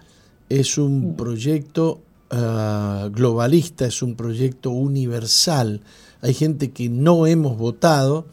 es 0.48 0.78
un 0.78 1.16
proyecto 1.16 2.02
Ah, 2.34 3.10
globalista, 3.12 3.86
es 3.86 4.02
un 4.02 4.16
proyecto 4.16 4.70
universal. 4.70 5.82
Hay 6.22 6.34
gente 6.34 6.72
que 6.72 6.90
no 6.90 7.26
hemos 7.26 7.58
votado, 7.58 8.28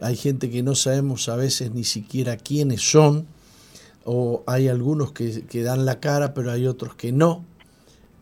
hay 0.00 0.16
gente 0.16 0.50
que 0.50 0.62
no 0.62 0.74
sabemos 0.74 1.28
a 1.28 1.36
veces 1.36 1.72
ni 1.72 1.84
siquiera 1.84 2.36
quiénes 2.36 2.88
son, 2.88 3.26
o 4.04 4.42
hay 4.46 4.68
algunos 4.68 5.12
que, 5.12 5.62
dan 5.62 5.84
la 5.84 6.00
cara, 6.00 6.32
pero 6.32 6.52
hay 6.52 6.66
otros 6.66 6.94
que 6.94 7.12
no, 7.12 7.44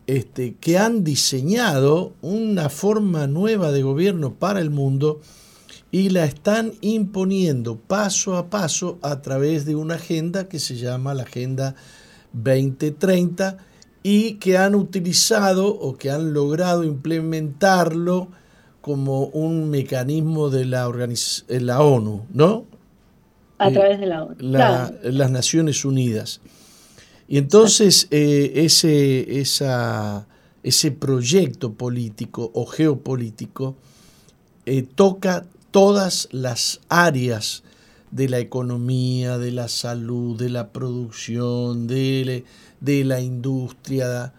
este, 0.07 0.55
que 0.55 0.77
han 0.77 1.03
diseñado 1.03 2.13
una 2.21 2.69
forma 2.69 3.27
nueva 3.27 3.71
de 3.71 3.83
gobierno 3.83 4.33
para 4.33 4.59
el 4.59 4.69
mundo 4.69 5.21
y 5.91 6.09
la 6.09 6.25
están 6.25 6.73
imponiendo 6.81 7.77
paso 7.77 8.35
a 8.35 8.49
paso 8.49 8.97
a 9.01 9.21
través 9.21 9.65
de 9.65 9.75
una 9.75 9.95
agenda 9.95 10.49
que 10.49 10.59
se 10.59 10.75
llama 10.75 11.13
la 11.13 11.23
Agenda 11.23 11.75
2030 12.33 13.57
y 14.03 14.33
que 14.33 14.57
han 14.57 14.75
utilizado 14.75 15.67
o 15.67 15.97
que 15.97 16.09
han 16.11 16.33
logrado 16.33 16.83
implementarlo 16.83 18.29
como 18.87 19.25
un 19.25 19.69
mecanismo 19.69 20.49
de 20.49 20.63
la, 20.63 20.89
la 21.49 21.81
ONU, 21.81 22.25
¿no? 22.33 22.63
A 23.57 23.69
través 23.69 23.99
de 23.99 24.05
la 24.05 24.23
ONU. 24.23 24.35
Las 24.39 25.29
Naciones 25.29 25.83
Unidas. 25.83 26.39
Y 27.27 27.37
entonces 27.37 28.07
eh, 28.11 28.53
ese, 28.55 29.41
esa, 29.41 30.25
ese 30.63 30.91
proyecto 30.91 31.73
político 31.73 32.49
o 32.53 32.65
geopolítico 32.65 33.75
eh, 34.65 34.83
toca 34.83 35.45
todas 35.71 36.29
las 36.31 36.79
áreas 36.87 37.63
de 38.11 38.29
la 38.29 38.39
economía, 38.39 39.37
de 39.37 39.51
la 39.51 39.67
salud, 39.67 40.39
de 40.39 40.49
la 40.49 40.69
producción, 40.69 41.87
de, 41.87 42.45
de 42.79 43.03
la 43.03 43.19
industria, 43.19 44.31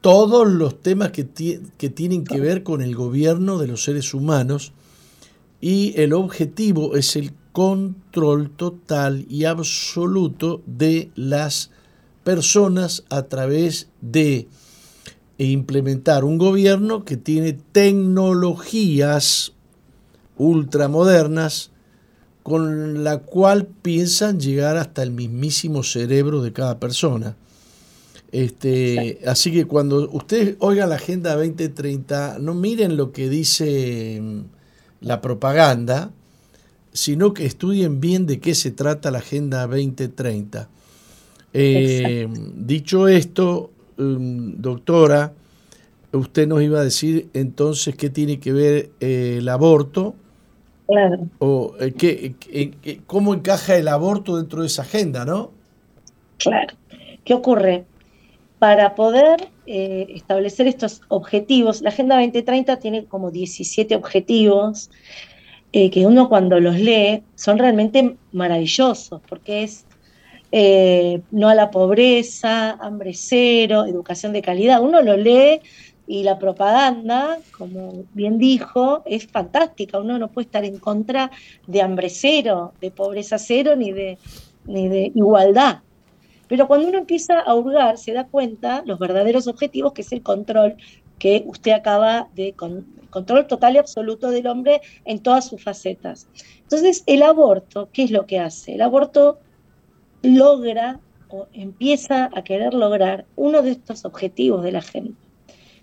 todos 0.00 0.48
los 0.48 0.80
temas 0.80 1.10
que, 1.10 1.24
tienen 1.24 2.24
que 2.24 2.40
ver 2.40 2.62
con 2.62 2.82
el 2.82 2.94
gobierno 2.94 3.58
de 3.58 3.66
los 3.66 3.82
seres 3.82 4.14
humanos 4.14 4.72
y 5.60 5.94
el 6.00 6.12
objetivo 6.12 6.96
es 6.96 7.16
el 7.16 7.32
control 7.52 8.50
total 8.50 9.26
y 9.28 9.44
absoluto 9.44 10.62
de 10.66 11.10
las 11.16 11.70
personas 12.22 13.04
a 13.10 13.22
través 13.22 13.88
de 14.00 14.46
implementar 15.38 16.24
un 16.24 16.38
gobierno 16.38 17.04
que 17.04 17.16
tiene 17.16 17.52
tecnologías 17.52 19.52
ultramodernas 20.36 21.70
con 22.44 23.04
la 23.04 23.18
cual 23.18 23.66
piensan 23.66 24.40
llegar 24.40 24.76
hasta 24.76 25.02
el 25.02 25.10
mismísimo 25.10 25.82
cerebro 25.82 26.42
de 26.42 26.52
cada 26.52 26.78
persona. 26.78 27.36
Este, 28.30 29.20
así 29.26 29.50
que 29.52 29.64
cuando 29.64 30.08
ustedes 30.10 30.56
oigan 30.58 30.90
la 30.90 30.96
Agenda 30.96 31.34
2030, 31.34 32.38
no 32.40 32.54
miren 32.54 32.96
lo 32.96 33.12
que 33.12 33.28
dice 33.28 34.20
mm, 34.20 34.40
la 35.00 35.20
propaganda, 35.20 36.10
sino 36.92 37.32
que 37.32 37.46
estudien 37.46 38.00
bien 38.00 38.26
de 38.26 38.40
qué 38.40 38.54
se 38.54 38.70
trata 38.70 39.10
la 39.10 39.18
Agenda 39.18 39.66
2030. 39.66 40.68
Eh, 41.54 42.28
dicho 42.54 43.08
esto, 43.08 43.70
mm, 43.96 44.60
doctora, 44.60 45.32
usted 46.12 46.46
nos 46.46 46.62
iba 46.62 46.80
a 46.80 46.84
decir 46.84 47.28
entonces 47.32 47.96
qué 47.96 48.10
tiene 48.10 48.38
que 48.40 48.52
ver 48.52 48.90
eh, 49.00 49.36
el 49.38 49.48
aborto 49.48 50.14
Claro. 50.88 51.28
O, 51.38 51.74
eh, 51.78 52.34
¿Cómo 53.06 53.34
encaja 53.34 53.76
el 53.76 53.88
aborto 53.88 54.38
dentro 54.38 54.62
de 54.62 54.68
esa 54.68 54.82
agenda, 54.82 55.26
no? 55.26 55.50
Claro. 56.38 56.74
¿Qué 57.24 57.34
ocurre? 57.34 57.84
Para 58.58 58.94
poder 58.94 59.48
eh, 59.66 60.06
establecer 60.14 60.66
estos 60.66 61.02
objetivos, 61.08 61.80
la 61.80 61.90
Agenda 61.90 62.16
2030 62.16 62.78
tiene 62.78 63.04
como 63.04 63.30
17 63.30 63.94
objetivos 63.94 64.90
eh, 65.72 65.90
que 65.90 66.06
uno 66.06 66.28
cuando 66.28 66.58
los 66.58 66.76
lee 66.76 67.22
son 67.34 67.58
realmente 67.58 68.16
maravillosos, 68.32 69.20
porque 69.28 69.62
es 69.62 69.84
no 71.30 71.48
a 71.50 71.54
la 71.54 71.70
pobreza, 71.70 72.70
hambre 72.80 73.12
cero, 73.14 73.84
educación 73.84 74.32
de 74.32 74.40
calidad. 74.40 74.82
Uno 74.82 75.02
lo 75.02 75.16
lee 75.16 75.60
y 76.08 76.22
la 76.22 76.38
propaganda, 76.38 77.38
como 77.56 78.04
bien 78.14 78.38
dijo, 78.38 79.02
es 79.04 79.26
fantástica. 79.26 80.00
Uno 80.00 80.18
no 80.18 80.28
puede 80.28 80.46
estar 80.46 80.64
en 80.64 80.78
contra 80.78 81.30
de 81.66 81.82
hambre 81.82 82.08
cero, 82.08 82.72
de 82.80 82.90
pobreza 82.90 83.36
cero, 83.38 83.76
ni 83.76 83.92
de, 83.92 84.16
ni 84.64 84.88
de 84.88 85.12
igualdad. 85.14 85.82
Pero 86.48 86.66
cuando 86.66 86.88
uno 86.88 86.98
empieza 86.98 87.40
a 87.40 87.54
hurgar, 87.54 87.98
se 87.98 88.12
da 88.12 88.26
cuenta 88.26 88.82
los 88.86 88.98
verdaderos 88.98 89.46
objetivos, 89.46 89.92
que 89.92 90.02
es 90.02 90.12
el 90.12 90.22
control 90.22 90.76
que 91.18 91.44
usted 91.46 91.72
acaba 91.72 92.28
de 92.34 92.54
control 93.10 93.46
total 93.46 93.74
y 93.74 93.78
absoluto 93.78 94.30
del 94.30 94.46
hombre 94.46 94.80
en 95.04 95.20
todas 95.20 95.48
sus 95.48 95.62
facetas. 95.62 96.28
Entonces, 96.62 97.02
el 97.06 97.22
aborto, 97.22 97.88
¿qué 97.92 98.04
es 98.04 98.10
lo 98.10 98.26
que 98.26 98.38
hace? 98.38 98.74
El 98.74 98.82
aborto 98.82 99.38
logra 100.22 101.00
o 101.28 101.46
empieza 101.52 102.30
a 102.34 102.42
querer 102.42 102.74
lograr 102.74 103.26
uno 103.36 103.62
de 103.62 103.72
estos 103.72 104.04
objetivos 104.04 104.62
de 104.62 104.72
la 104.72 104.82
gente 104.82 105.28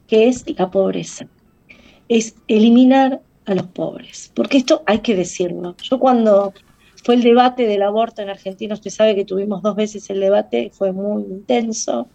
que 0.08 0.28
es 0.28 0.46
la 0.58 0.70
pobreza. 0.72 1.28
Es 2.08 2.36
eliminar 2.48 3.22
a 3.46 3.56
los 3.56 3.68
pobres. 3.68 4.32
Porque 4.36 4.58
esto 4.58 4.84
hay 4.86 5.00
que 5.00 5.16
decirlo. 5.16 5.76
Yo 5.82 6.00
cuando 6.00 6.54
fue 7.06 7.14
el 7.14 7.22
debate 7.22 7.68
del 7.68 7.84
aborto 7.84 8.24
en 8.24 8.32
Argentina, 8.32 8.74
usted 8.74 8.90
sabe 8.90 9.14
que 9.14 9.26
tuvimos 9.26 9.62
dos 9.62 9.76
veces 9.76 10.10
el 10.10 10.20
debate, 10.20 10.72
fue 10.74 10.92
muy 10.92 11.22
intenso. 11.22 12.08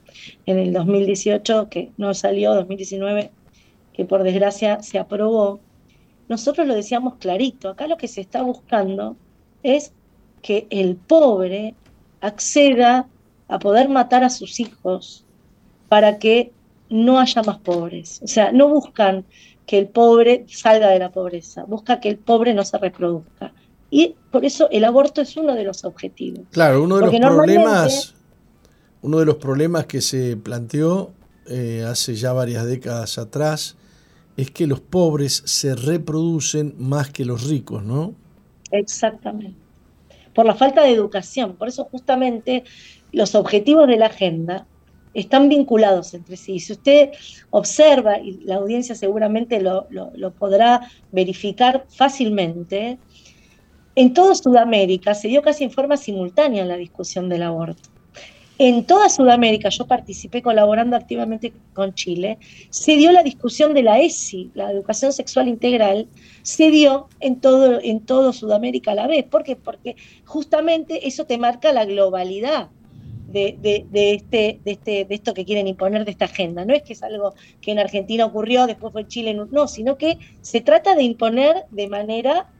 En 0.46 0.58
el 0.58 0.72
2018, 0.72 1.68
que 1.68 1.92
no 1.96 2.12
salió, 2.12 2.52
2019, 2.54 3.30
que 3.92 4.04
por 4.04 4.24
desgracia 4.24 4.82
se 4.82 4.98
aprobó. 4.98 5.60
Nosotros 6.28 6.66
lo 6.66 6.74
decíamos 6.74 7.14
clarito, 7.20 7.68
acá 7.68 7.86
lo 7.86 7.96
que 7.96 8.08
se 8.08 8.20
está 8.20 8.42
buscando 8.42 9.14
es 9.62 9.92
que 10.42 10.66
el 10.70 10.96
pobre 10.96 11.76
acceda 12.20 13.06
a 13.46 13.60
poder 13.60 13.88
matar 13.90 14.24
a 14.24 14.30
sus 14.30 14.58
hijos 14.58 15.24
para 15.88 16.18
que 16.18 16.50
no 16.88 17.20
haya 17.20 17.44
más 17.44 17.58
pobres. 17.58 18.20
O 18.24 18.26
sea, 18.26 18.50
no 18.50 18.68
buscan 18.68 19.24
que 19.66 19.78
el 19.78 19.86
pobre 19.86 20.46
salga 20.48 20.88
de 20.88 20.98
la 20.98 21.12
pobreza, 21.12 21.62
busca 21.62 22.00
que 22.00 22.08
el 22.08 22.18
pobre 22.18 22.54
no 22.54 22.64
se 22.64 22.76
reproduzca. 22.76 23.52
Y 23.90 24.14
por 24.30 24.44
eso 24.44 24.68
el 24.70 24.84
aborto 24.84 25.20
es 25.20 25.36
uno 25.36 25.54
de 25.54 25.64
los 25.64 25.84
objetivos. 25.84 26.44
Claro, 26.50 26.82
uno 26.82 26.96
de 26.98 27.02
los 27.02 27.20
problemas, 27.20 28.14
uno 29.02 29.18
de 29.18 29.26
los 29.26 29.36
problemas 29.36 29.86
que 29.86 30.00
se 30.00 30.36
planteó 30.36 31.10
eh, 31.48 31.84
hace 31.86 32.14
ya 32.14 32.32
varias 32.32 32.64
décadas 32.66 33.18
atrás 33.18 33.76
es 34.36 34.50
que 34.50 34.66
los 34.66 34.80
pobres 34.80 35.42
se 35.44 35.74
reproducen 35.74 36.74
más 36.78 37.10
que 37.10 37.24
los 37.24 37.48
ricos, 37.48 37.82
¿no? 37.82 38.14
Exactamente. 38.70 39.58
Por 40.34 40.46
la 40.46 40.54
falta 40.54 40.82
de 40.82 40.92
educación. 40.92 41.56
Por 41.56 41.68
eso 41.68 41.84
justamente 41.84 42.64
los 43.12 43.34
objetivos 43.34 43.88
de 43.88 43.96
la 43.96 44.06
agenda 44.06 44.66
están 45.14 45.48
vinculados 45.48 46.14
entre 46.14 46.36
sí. 46.36 46.60
Si 46.60 46.72
usted 46.72 47.10
observa, 47.50 48.18
y 48.18 48.38
la 48.44 48.56
audiencia 48.56 48.94
seguramente 48.94 49.60
lo, 49.60 49.88
podrá 50.38 50.88
verificar 51.10 51.84
fácilmente, 51.88 52.98
en 53.94 54.14
toda 54.14 54.34
Sudamérica 54.34 55.14
se 55.14 55.28
dio 55.28 55.42
casi 55.42 55.64
en 55.64 55.70
forma 55.70 55.96
simultánea 55.96 56.64
la 56.64 56.76
discusión 56.76 57.28
del 57.28 57.42
aborto. 57.42 57.88
En 58.62 58.84
toda 58.84 59.08
Sudamérica, 59.08 59.70
yo 59.70 59.86
participé 59.86 60.42
colaborando 60.42 60.94
activamente 60.94 61.54
con 61.72 61.94
Chile, 61.94 62.36
se 62.68 62.94
dio 62.96 63.10
la 63.10 63.22
discusión 63.22 63.72
de 63.72 63.82
la 63.82 64.00
ESI, 64.00 64.50
la 64.52 64.70
educación 64.70 65.14
sexual 65.14 65.48
integral, 65.48 66.08
se 66.42 66.70
dio 66.70 67.08
en 67.20 67.40
todo, 67.40 67.80
en 67.80 68.04
Sudamérica 68.34 68.92
a 68.92 68.96
la 68.96 69.06
vez. 69.06 69.24
¿Por 69.24 69.44
qué? 69.44 69.56
Porque 69.56 69.96
justamente 70.26 71.08
eso 71.08 71.24
te 71.24 71.38
marca 71.38 71.72
la 71.72 71.86
globalidad 71.86 72.68
de, 73.28 73.56
este, 73.94 74.60
de, 74.62 74.70
este, 74.72 75.04
de 75.06 75.14
esto 75.14 75.32
que 75.32 75.46
quieren 75.46 75.66
imponer 75.66 76.04
de 76.04 76.10
esta 76.10 76.26
agenda. 76.26 76.66
No 76.66 76.74
es 76.74 76.82
que 76.82 76.92
es 76.92 77.02
algo 77.02 77.32
que 77.62 77.72
en 77.72 77.78
Argentina 77.78 78.26
ocurrió, 78.26 78.66
después 78.66 78.92
fue 78.92 79.06
Chile, 79.06 79.32
no, 79.32 79.68
sino 79.68 79.96
que 79.96 80.18
se 80.42 80.60
trata 80.60 80.94
de 80.94 81.04
imponer 81.04 81.64
de 81.70 81.88
manera 81.88 82.50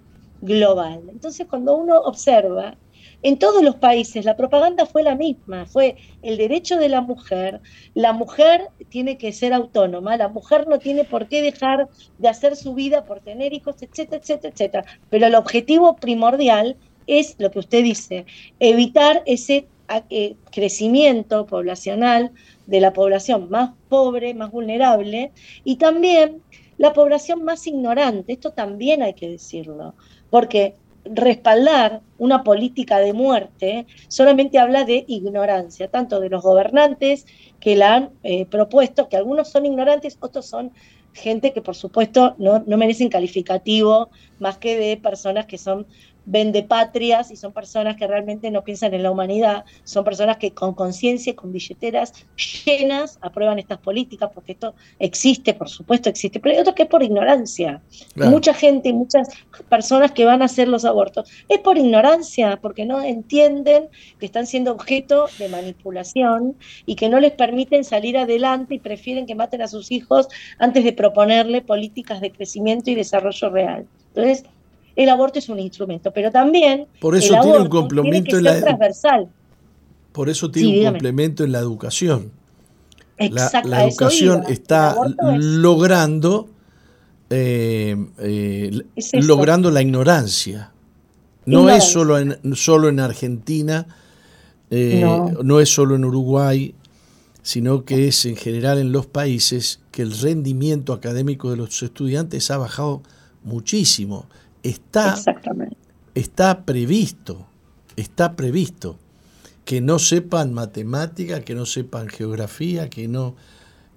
global. 0.41 1.03
Entonces, 1.09 1.47
cuando 1.47 1.77
uno 1.77 2.01
observa, 2.01 2.77
en 3.23 3.39
todos 3.39 3.63
los 3.63 3.77
países 3.77 4.25
la 4.25 4.37
propaganda 4.37 4.87
fue 4.87 5.03
la 5.03 5.15
misma, 5.15 5.67
fue 5.67 5.97
el 6.23 6.39
derecho 6.39 6.77
de 6.77 6.89
la 6.89 7.03
mujer, 7.03 7.61
la 7.95 8.13
mujer 8.13 8.69
tiene 8.89 9.19
que 9.19 9.33
ser 9.33 9.53
autónoma, 9.53 10.17
la 10.17 10.29
mujer 10.29 10.67
no 10.69 10.79
tiene 10.79 11.05
por 11.05 11.29
qué 11.29 11.43
dejar 11.43 11.89
de 12.19 12.29
hacer 12.29 12.57
su 12.57 12.75
vida 12.75 13.05
por 13.05 13.21
tener 13.21 13.53
hijos, 13.53 13.77
etcétera, 13.83 14.23
etcétera, 14.23 14.53
etcétera. 14.55 14.85
Pero 15.11 15.27
el 15.27 15.35
objetivo 15.35 15.97
primordial 15.97 16.77
es 17.07 17.37
lo 17.39 17.51
que 17.51 17.59
usted 17.59 17.83
dice, 17.83 18.25
evitar 18.59 19.23
ese 19.27 19.67
eh, 20.09 20.37
crecimiento 20.53 21.47
poblacional 21.47 22.31
de 22.67 22.81
la 22.81 22.93
población 22.93 23.51
más 23.51 23.73
pobre, 23.89 24.33
más 24.35 24.51
vulnerable, 24.51 25.33
y 25.65 25.77
también 25.77 26.43
la 26.79 26.93
población 26.93 27.45
más 27.45 27.67
ignorante. 27.67 28.33
Esto 28.33 28.53
también 28.53 29.03
hay 29.03 29.15
que 29.15 29.29
decirlo, 29.29 29.97
porque 30.31 30.77
respaldar 31.05 32.03
una 32.19 32.45
política 32.45 32.99
de 32.99 33.13
muerte 33.13 33.87
solamente 34.09 34.59
habla 34.59 34.85
de 34.85 35.05
ignorancia, 35.09 35.89
tanto 35.89 36.21
de 36.21 36.29
los 36.29 36.43
gobernantes 36.43 37.27
que 37.59 37.77
la 37.77 37.95
han 37.95 38.11
eh, 38.23 38.47
propuesto, 38.47 39.09
que 39.09 39.17
algunos 39.17 39.49
son 39.49 39.67
ignorantes, 39.67 40.19
otros 40.21 40.47
son 40.47 40.73
gente 41.13 41.53
que 41.53 41.63
por 41.63 41.75
supuesto 41.75 42.35
no, 42.39 42.63
no 42.67 42.77
merecen 42.77 43.09
calificativo 43.09 44.11
más 44.39 44.59
que 44.59 44.77
de 44.77 44.97
personas 44.97 45.47
que 45.47 45.59
son 45.59 45.87
vende 46.31 46.63
patrias 46.63 47.31
y 47.31 47.37
son 47.37 47.53
personas 47.53 47.97
que 47.97 48.07
realmente 48.07 48.51
no 48.51 48.63
piensan 48.63 48.95
en 48.95 49.03
la 49.03 49.11
humanidad, 49.11 49.65
son 49.83 50.05
personas 50.05 50.37
que 50.37 50.53
con 50.53 50.75
conciencia 50.75 51.33
y 51.33 51.35
con 51.35 51.53
billeteras 51.53 52.13
llenas 52.65 53.19
aprueban 53.21 53.59
estas 53.59 53.79
políticas, 53.79 54.31
porque 54.33 54.53
esto 54.53 54.75
existe, 54.99 55.55
por 55.55 55.69
supuesto 55.69 56.09
existe, 56.09 56.39
pero 56.39 56.55
hay 56.55 56.61
otros 56.61 56.77
que 56.77 56.85
es 56.85 56.89
por 56.89 57.03
ignorancia. 57.03 57.83
Mucha 58.15 58.55
gente, 58.55 58.93
muchas 58.93 59.29
personas 59.69 60.13
que 60.13 60.25
van 60.25 60.43
a 60.43 60.45
hacer 60.45 60.69
los 60.69 60.85
abortos, 60.85 61.29
es 61.49 61.59
por 61.59 61.77
ignorancia, 61.77 62.59
porque 62.63 62.87
no 62.87 63.03
entienden 63.03 63.89
que 64.19 64.27
están 64.27 64.47
siendo 64.47 64.73
objeto 64.73 65.27
de 65.39 65.49
manipulación 65.49 66.57
y 66.87 66.95
que 66.95 67.09
no 67.09 67.19
les 67.19 67.33
permiten 67.33 67.83
salir 67.83 68.17
adelante 68.17 68.75
y 68.75 68.79
prefieren 68.79 69.27
que 69.27 69.35
maten 69.35 69.63
a 69.63 69.69
sus 69.69 69.91
hijos 69.91 70.29
antes 70.59 70.85
de 70.85 70.93
proponerle 70.93 71.61
políticas 71.61 72.21
de 72.21 72.31
crecimiento 72.31 72.91
y 72.91 72.95
desarrollo 72.95 73.51
real. 73.51 73.87
Entonces, 74.15 74.45
el 75.03 75.09
aborto 75.09 75.39
es 75.39 75.49
un 75.49 75.59
instrumento, 75.59 76.13
pero 76.13 76.31
también 76.31 76.87
por 77.01 77.17
eso 77.17 77.35
tiene 77.41 77.59
un 77.59 77.69
complemento 77.69 78.37
en 78.37 78.45
la 78.45 78.61
transversal. 78.61 79.29
Por 80.13 80.29
eso 80.29 80.51
tiene 80.51 80.81
un 80.81 80.93
complemento 80.93 81.45
en 81.45 81.53
la 81.53 81.61
educación. 81.61 82.33
La, 83.19 83.51
la, 83.65 83.85
educación 83.85 84.45
está 84.49 84.97
logrando 85.37 86.49
eh, 87.33 87.97
eh, 88.19 88.83
logrando 89.13 89.71
la 89.71 89.83
ignorancia. 89.83 90.73
No 91.47 91.71
es 91.71 91.85
solo 91.85 92.19
en, 92.19 92.37
solo 92.57 92.89
en 92.89 92.99
Argentina, 92.99 93.87
eh, 94.71 95.05
no 95.43 95.61
es 95.61 95.69
solo 95.69 95.95
en 95.95 96.05
Uruguay, 96.05 96.75
sino 97.43 97.85
que 97.85 98.09
es 98.09 98.25
en 98.27 98.35
general 98.35 98.79
en 98.79 98.91
los 98.91 99.07
países 99.07 99.81
que 99.93 100.03
el 100.03 100.19
rendimiento 100.19 100.93
académico 100.93 101.51
de 101.51 101.57
los 101.57 101.83
estudiantes 101.83 102.51
ha 102.51 102.59
bajado 102.59 103.03
muchísimo. 103.45 104.27
Está, 104.63 105.17
está 106.15 106.65
previsto, 106.65 107.47
está 107.97 108.37
previsto 108.37 108.99
que 109.65 109.81
no 109.81 109.99
sepan 109.99 110.53
matemática, 110.53 111.43
que 111.43 111.55
no 111.55 111.65
sepan 111.65 112.09
geografía, 112.09 112.91
que 112.91 113.09
no, 113.09 113.37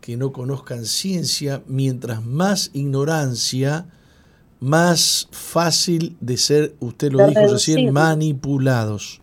que 0.01 0.17
no 0.17 0.31
conozcan 0.31 0.85
ciencia, 0.85 1.63
mientras 1.65 2.23
más 2.23 2.69
ignorancia, 2.73 3.87
más 4.59 5.27
fácil 5.31 6.15
de 6.21 6.37
ser, 6.37 6.75
usted 6.79 7.11
lo 7.11 7.27
dijo 7.27 7.47
recién, 7.47 7.91
manipulados. 7.91 9.21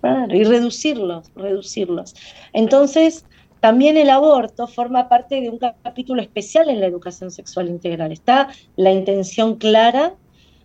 Claro, 0.00 0.34
y 0.34 0.44
reducirlos, 0.44 1.30
reducirlos. 1.34 2.14
Entonces, 2.52 3.24
también 3.60 3.96
el 3.96 4.10
aborto 4.10 4.66
forma 4.66 5.08
parte 5.08 5.40
de 5.40 5.50
un 5.50 5.58
capítulo 5.58 6.22
especial 6.22 6.70
en 6.70 6.80
la 6.80 6.86
educación 6.86 7.30
sexual 7.30 7.68
integral. 7.68 8.12
Está 8.12 8.48
la 8.76 8.92
intención 8.92 9.56
clara 9.56 10.14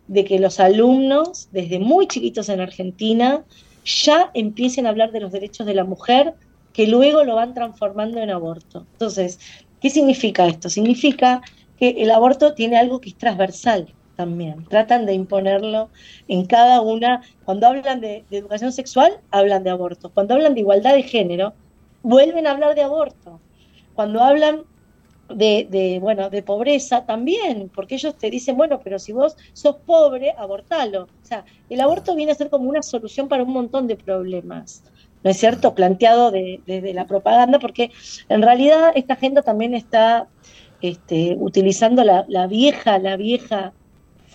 de 0.07 0.23
que 0.23 0.39
los 0.39 0.59
alumnos, 0.59 1.49
desde 1.51 1.79
muy 1.79 2.07
chiquitos 2.07 2.49
en 2.49 2.61
Argentina, 2.61 3.43
ya 3.85 4.31
empiecen 4.33 4.85
a 4.85 4.89
hablar 4.89 5.11
de 5.11 5.19
los 5.19 5.31
derechos 5.31 5.65
de 5.65 5.75
la 5.75 5.83
mujer, 5.83 6.33
que 6.73 6.87
luego 6.87 7.23
lo 7.23 7.35
van 7.35 7.53
transformando 7.53 8.19
en 8.19 8.29
aborto. 8.29 8.85
Entonces, 8.93 9.39
¿qué 9.79 9.89
significa 9.89 10.45
esto? 10.47 10.69
Significa 10.69 11.41
que 11.79 11.89
el 11.89 12.11
aborto 12.11 12.53
tiene 12.53 12.77
algo 12.77 12.99
que 12.99 13.09
es 13.09 13.17
transversal. 13.17 13.93
también. 14.15 14.63
Tratan 14.69 15.05
de 15.05 15.13
imponerlo 15.13 15.89
en 16.29 16.45
cada 16.45 16.79
una. 16.79 17.21
Cuando 17.43 17.67
hablan 17.67 17.99
de, 17.99 18.23
educación 18.31 18.71
sexual, 18.71 19.19
hablan 19.29 19.65
de 19.65 19.71
aborto. 19.71 20.09
Cuando 20.09 20.35
hablan 20.35 20.53
de 20.53 20.61
igualdad 20.61 20.93
de 20.93 21.03
género, 21.03 21.53
vuelven 22.01 22.47
a 22.47 22.51
hablar 22.51 22.75
de 22.75 22.81
aborto. 22.81 23.41
Cuando 23.93 24.21
hablan 24.23 24.63
de, 25.29 25.67
de, 25.69 25.99
bueno, 25.99 26.29
de 26.29 26.43
pobreza 26.43 27.05
también, 27.05 27.69
porque 27.73 27.95
ellos 27.95 28.17
te 28.17 28.29
dicen, 28.29 28.57
bueno, 28.57 28.79
pero 28.83 28.99
si 28.99 29.11
vos 29.11 29.35
sos 29.53 29.77
pobre, 29.85 30.33
abortalo. 30.37 31.03
O 31.03 31.25
sea, 31.25 31.45
el 31.69 31.81
aborto 31.81 32.15
viene 32.15 32.31
a 32.31 32.35
ser 32.35 32.49
como 32.49 32.69
una 32.69 32.83
solución 32.83 33.27
para 33.27 33.43
un 33.43 33.51
montón 33.51 33.87
de 33.87 33.95
problemas. 33.95 34.83
¿No 35.23 35.31
es 35.31 35.37
cierto? 35.37 35.73
Planteado 35.73 36.29
desde 36.29 36.93
la 36.93 37.07
propaganda, 37.07 37.57
porque 37.57 37.91
en 38.29 38.43
realidad 38.43 38.91
esta 38.93 39.13
agenda 39.15 39.41
también 39.41 39.73
está 39.73 40.27
este, 40.81 41.35
utilizando 41.39 42.03
la, 42.03 42.25
la 42.27 42.45
vieja, 42.45 42.99
la 42.99 43.17
vieja 43.17 43.73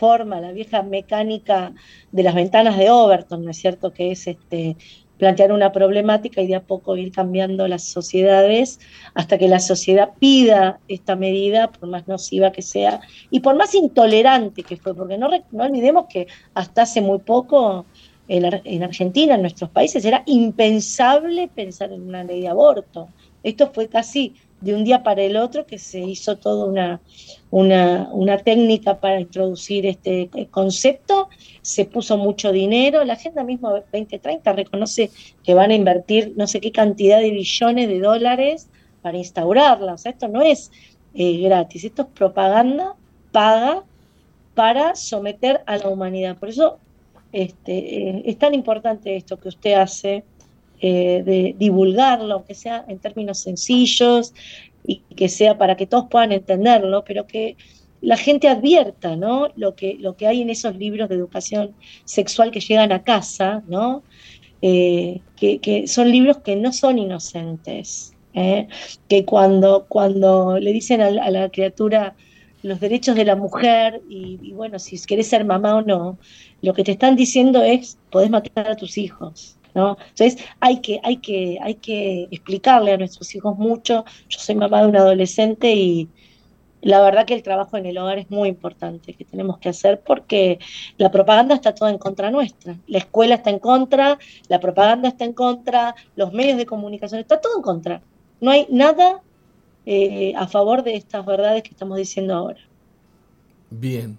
forma, 0.00 0.40
la 0.40 0.50
vieja 0.52 0.82
mecánica 0.82 1.74
de 2.10 2.22
las 2.22 2.34
ventanas 2.34 2.76
de 2.78 2.90
Overton, 2.90 3.44
¿no 3.44 3.50
es 3.50 3.58
cierto? 3.58 3.92
Que 3.92 4.10
es 4.12 4.26
este, 4.26 4.76
plantear 5.20 5.52
una 5.52 5.70
problemática 5.70 6.40
y 6.40 6.46
de 6.46 6.56
a 6.56 6.62
poco 6.62 6.96
ir 6.96 7.12
cambiando 7.12 7.68
las 7.68 7.84
sociedades 7.84 8.80
hasta 9.14 9.36
que 9.38 9.48
la 9.48 9.60
sociedad 9.60 10.10
pida 10.18 10.80
esta 10.88 11.14
medida, 11.14 11.70
por 11.70 11.88
más 11.88 12.08
nociva 12.08 12.50
que 12.50 12.62
sea, 12.62 13.02
y 13.30 13.40
por 13.40 13.54
más 13.54 13.74
intolerante 13.74 14.62
que 14.62 14.78
fue, 14.78 14.94
porque 14.94 15.18
no, 15.18 15.28
no 15.52 15.64
olvidemos 15.64 16.06
que 16.08 16.26
hasta 16.54 16.82
hace 16.82 17.02
muy 17.02 17.18
poco 17.18 17.84
en, 18.28 18.82
Argentina, 18.82 19.34
en 19.34 19.42
nuestros 19.42 19.70
países, 19.70 20.04
era 20.04 20.22
impensable 20.24 21.48
pensar 21.48 21.92
en 21.92 22.02
una 22.02 22.24
ley 22.24 22.40
de 22.40 22.48
aborto. 22.48 23.08
Esto 23.42 23.70
fue 23.72 23.88
casi 23.88 24.34
de 24.60 24.74
un 24.74 24.84
día 24.84 25.02
para 25.02 25.22
el 25.22 25.36
otro 25.36 25.66
que 25.66 25.78
se 25.78 26.00
hizo 26.00 26.38
toda 26.38 26.64
una, 26.64 27.00
una, 27.50 28.08
una, 28.12 28.38
técnica 28.38 29.00
para 29.00 29.20
introducir 29.20 29.86
este 29.86 30.30
concepto, 30.50 31.28
se 31.62 31.84
puso 31.84 32.16
mucho 32.16 32.52
dinero, 32.52 33.04
la 33.04 33.14
Agenda 33.14 33.42
misma 33.42 33.70
2030 33.70 34.52
reconoce 34.52 35.10
que 35.42 35.54
van 35.54 35.70
a 35.70 35.74
invertir 35.74 36.34
no 36.36 36.46
sé 36.46 36.60
qué 36.60 36.70
cantidad 36.70 37.20
de 37.20 37.30
billones 37.30 37.88
de 37.88 37.98
dólares 37.98 38.68
para 39.02 39.18
instaurarla, 39.18 39.94
o 39.94 39.98
sea, 39.98 40.12
esto 40.12 40.28
no 40.28 40.42
es 40.42 40.70
eh, 41.14 41.38
gratis, 41.38 41.84
esto 41.84 42.02
es 42.02 42.08
propaganda 42.08 42.94
paga 43.32 43.82
para 44.54 44.94
someter 44.94 45.62
a 45.66 45.76
la 45.78 45.88
humanidad. 45.88 46.36
Por 46.36 46.48
eso 46.48 46.78
este, 47.32 48.08
eh, 48.08 48.22
es 48.26 48.38
tan 48.38 48.54
importante 48.54 49.16
esto 49.16 49.38
que 49.38 49.48
usted 49.48 49.74
hace, 49.74 50.24
eh, 50.82 51.22
de 51.24 51.54
divulgarlo, 51.58 52.34
aunque 52.34 52.54
sea 52.54 52.84
en 52.88 52.98
términos 52.98 53.38
sencillos 53.38 54.32
y 54.84 55.02
que 55.16 55.28
sea 55.28 55.58
para 55.58 55.76
que 55.76 55.86
todos 55.86 56.06
puedan 56.10 56.32
entenderlo, 56.32 57.04
pero 57.04 57.26
que 57.26 57.56
la 58.00 58.16
gente 58.16 58.48
advierta 58.48 59.16
¿no? 59.16 59.48
lo, 59.56 59.74
que, 59.74 59.96
lo 59.98 60.16
que 60.16 60.26
hay 60.26 60.42
en 60.42 60.50
esos 60.50 60.76
libros 60.76 61.08
de 61.08 61.16
educación 61.16 61.74
sexual 62.04 62.50
que 62.50 62.60
llegan 62.60 62.92
a 62.92 63.02
casa, 63.02 63.62
¿no? 63.68 64.02
Eh, 64.62 65.20
que, 65.36 65.86
son 65.86 66.10
libros 66.10 66.38
que 66.38 66.54
no 66.54 66.72
son 66.72 66.98
inocentes, 66.98 68.14
¿eh? 68.34 68.68
que 69.08 69.24
cuando, 69.24 69.86
cuando 69.88 70.58
le 70.58 70.72
dicen 70.72 71.00
a 71.00 71.10
la, 71.10 71.48
criatura 71.48 72.14
los 72.62 72.78
derechos 72.78 73.16
de 73.16 73.24
la 73.24 73.36
mujer 73.36 74.02
y, 74.10 74.38
y, 74.42 74.52
bueno, 74.52 74.78
si 74.78 74.98
querés 75.06 75.28
ser 75.28 75.46
mamá 75.46 75.76
o 75.76 75.82
no, 75.82 76.18
lo 76.60 76.74
que 76.74 76.84
te 76.84 76.92
están 76.92 77.16
diciendo 77.16 77.62
es, 77.62 77.98
podés 78.10 78.28
matar 78.28 78.68
a 78.68 78.76
tus 78.76 78.98
hijos, 78.98 79.56
entonces 79.74 80.36
hay 80.60 80.80
que, 80.80 81.00
hay, 81.02 81.18
que, 81.18 81.58
hay 81.62 81.74
que 81.76 82.28
explicarle 82.30 82.92
a 82.92 82.96
nuestros 82.96 83.34
hijos 83.34 83.56
mucho. 83.58 84.04
Yo 84.28 84.38
soy 84.38 84.54
mamá 84.54 84.82
de 84.82 84.88
un 84.88 84.96
adolescente 84.96 85.72
y 85.74 86.08
la 86.82 87.00
verdad 87.02 87.26
que 87.26 87.34
el 87.34 87.42
trabajo 87.42 87.76
en 87.76 87.86
el 87.86 87.98
hogar 87.98 88.18
es 88.18 88.30
muy 88.30 88.48
importante, 88.48 89.12
que 89.14 89.24
tenemos 89.24 89.58
que 89.58 89.68
hacer 89.68 90.00
porque 90.00 90.58
la 90.96 91.10
propaganda 91.10 91.54
está 91.54 91.74
toda 91.74 91.90
en 91.90 91.98
contra 91.98 92.30
nuestra. 92.30 92.76
La 92.86 92.98
escuela 92.98 93.34
está 93.34 93.50
en 93.50 93.58
contra, 93.58 94.18
la 94.48 94.60
propaganda 94.60 95.08
está 95.08 95.24
en 95.24 95.34
contra, 95.34 95.94
los 96.16 96.32
medios 96.32 96.56
de 96.56 96.66
comunicación, 96.66 97.20
está 97.20 97.40
todo 97.40 97.56
en 97.56 97.62
contra. 97.62 98.02
No 98.40 98.50
hay 98.50 98.66
nada 98.70 99.20
eh, 99.86 100.32
a 100.36 100.46
favor 100.48 100.82
de 100.82 100.94
estas 100.94 101.24
verdades 101.26 101.62
que 101.62 101.70
estamos 101.70 101.98
diciendo 101.98 102.34
ahora. 102.34 102.60
Bien, 103.70 104.18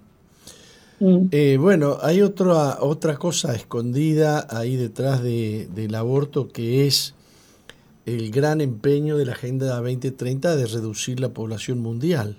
Mm. 1.01 1.29
Eh, 1.31 1.57
bueno, 1.59 1.97
hay 2.03 2.21
otra, 2.21 2.77
otra 2.79 3.17
cosa 3.17 3.55
escondida 3.55 4.45
ahí 4.51 4.75
detrás 4.75 5.23
del 5.23 5.95
aborto 5.95 6.47
que 6.47 6.85
es 6.85 7.15
el 8.05 8.29
gran 8.29 8.61
empeño 8.61 9.17
de 9.17 9.25
la 9.25 9.31
Agenda 9.31 9.75
2030 9.77 10.55
de 10.55 10.67
reducir 10.67 11.19
la 11.19 11.29
población 11.29 11.79
mundial. 11.79 12.37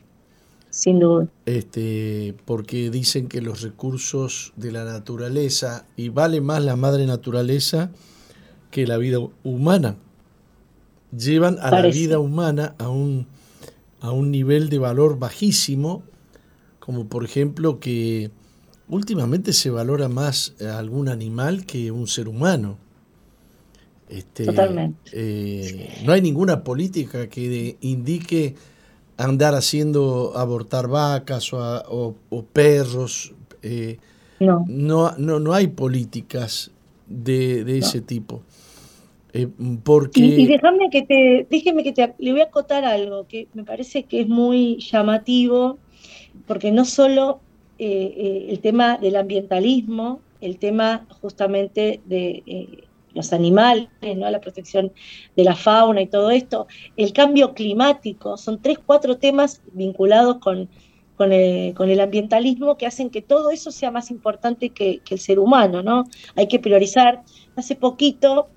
Sin 0.71 1.01
duda. 1.01 1.27
Este, 1.45 2.37
porque 2.45 2.91
dicen 2.91 3.27
que 3.27 3.43
los 3.43 3.63
recursos 3.63 4.53
de 4.55 4.71
la 4.71 4.85
naturaleza, 4.85 5.85
y 5.97 6.11
vale 6.11 6.41
más 6.41 6.65
la 6.65 6.77
madre 6.77 7.05
naturaleza 7.05 7.91
que 8.71 8.87
la 8.87 8.97
vida 8.97 9.19
humana, 9.43 9.97
llevan 11.11 11.59
a 11.61 11.73
la 11.73 11.89
vida 11.89 12.21
humana 12.21 12.77
a 12.79 12.89
un, 12.89 13.27
a 14.01 14.13
un 14.13 14.31
nivel 14.31 14.69
de 14.69 14.79
valor 14.79 15.19
bajísimo, 15.19 16.05
como 16.79 17.07
por 17.09 17.25
ejemplo 17.25 17.81
que 17.81 18.31
últimamente 18.89 19.53
se 19.53 19.71
valora 19.71 20.09
más 20.09 20.55
algún 20.61 21.09
animal 21.09 21.67
que 21.67 21.91
un 21.91 22.07
ser 22.07 22.29
humano. 22.29 22.79
Este, 24.13 24.45
Totalmente. 24.45 25.11
Eh, 25.13 26.03
no 26.05 26.13
hay 26.13 26.21
ninguna 26.21 26.63
política 26.65 27.29
que 27.29 27.77
indique 27.81 28.55
andar 29.17 29.55
haciendo 29.55 30.37
abortar 30.37 30.87
vacas 30.87 31.51
o, 31.55 32.15
perros. 32.53 33.33
Eh, 33.63 33.97
no. 34.39 34.67
no. 34.69 35.17
No, 35.17 35.55
hay 35.55 35.69
políticas 35.69 36.71
de, 37.07 37.79
ese 37.79 38.03
tipo. 38.03 38.43
Eh, 39.33 39.49
porque... 39.83 40.21
Y, 40.21 40.47
déjame 40.47 40.91
que 40.91 41.03
te, 41.03 41.47
déjeme 41.51 41.83
que 41.83 41.93
te, 41.93 42.15
le 42.19 42.33
voy 42.33 42.43
a 42.43 42.45
acotar 42.45 42.85
algo 42.85 43.27
que 43.27 43.49
me 43.55 43.65
parece 43.65 44.03
que 44.03 44.21
es 44.21 44.29
muy 44.29 44.77
llamativo, 44.79 45.79
porque 46.47 46.71
no 46.71 46.85
solo 46.85 47.41
eh, 47.85 48.47
el 48.49 48.61
tema 48.61 48.97
del 48.99 49.17
ambientalismo, 49.17 50.21
el 50.41 50.59
tema 50.59 51.07
justamente 51.21 52.01
de 52.05 52.43
eh, 52.47 52.85
los 53.15 53.33
animales, 53.33 53.89
¿no? 54.03 54.31
la 54.31 54.41
protección 54.41 54.93
de 55.37 55.45
la 55.45 55.55
fauna 55.55 56.03
y 56.03 56.07
todo 56.07 56.31
esto, 56.31 56.67
el 56.97 57.13
cambio 57.13 57.55
climático, 57.55 58.37
son 58.37 58.63
tres, 58.63 58.79
cuatro 58.85 59.19
temas 59.19 59.63
vinculados 59.73 60.39
con, 60.39 60.69
con, 61.17 61.33
el, 61.33 62.01
ambientalismo 62.01 62.77
que 62.77 62.87
hacen 62.87 63.11
que 63.11 63.23
todo 63.23 63.51
eso 63.51 63.71
sea 63.71 63.91
más 63.91 64.11
importante 64.11 64.71
que, 64.71 65.01
que 65.01 65.15
el 65.15 65.21
ser 65.21 65.39
humano, 65.39 65.83
¿no? 65.83 66.05
Hay 66.37 66.49
que 66.49 66.59
priorizar. 66.59 67.23
Hace 67.57 67.77
poquito 67.77 68.49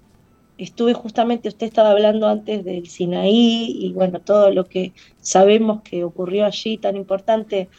estuve 0.58 0.94
justamente, 0.94 1.50
usted 1.50 1.68
estaba 1.68 1.92
hablando 1.92 2.28
antes 2.28 2.64
del 2.64 2.88
Sinaí 2.88 3.76
y 3.80 3.94
bueno, 3.94 4.22
todo 4.22 4.52
lo 4.52 4.66
que 4.66 4.94
sabemos 5.18 5.82
que 5.82 6.04
ocurrió 6.04 6.46
allí 6.46 6.78
tan 6.78 6.96
importante 6.96 7.70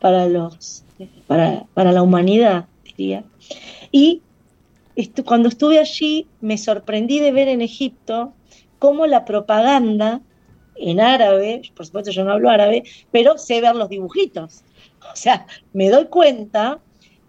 para 0.00 0.28
los 0.28 0.84
para, 1.26 1.64
para 1.74 1.92
la 1.92 2.02
humanidad, 2.02 2.66
diría. 2.84 3.24
Y 3.90 4.22
cuando 5.24 5.48
estuve 5.48 5.78
allí 5.78 6.26
me 6.40 6.56
sorprendí 6.58 7.18
de 7.20 7.32
ver 7.32 7.48
en 7.48 7.60
Egipto 7.60 8.32
cómo 8.78 9.06
la 9.06 9.24
propaganda 9.24 10.20
en 10.76 11.00
árabe, 11.00 11.62
por 11.74 11.86
supuesto 11.86 12.10
yo 12.10 12.24
no 12.24 12.32
hablo 12.32 12.50
árabe, 12.50 12.84
pero 13.10 13.38
sé 13.38 13.60
ver 13.60 13.76
los 13.76 13.88
dibujitos. 13.88 14.62
O 15.12 15.16
sea, 15.16 15.46
me 15.72 15.90
doy 15.90 16.06
cuenta 16.06 16.80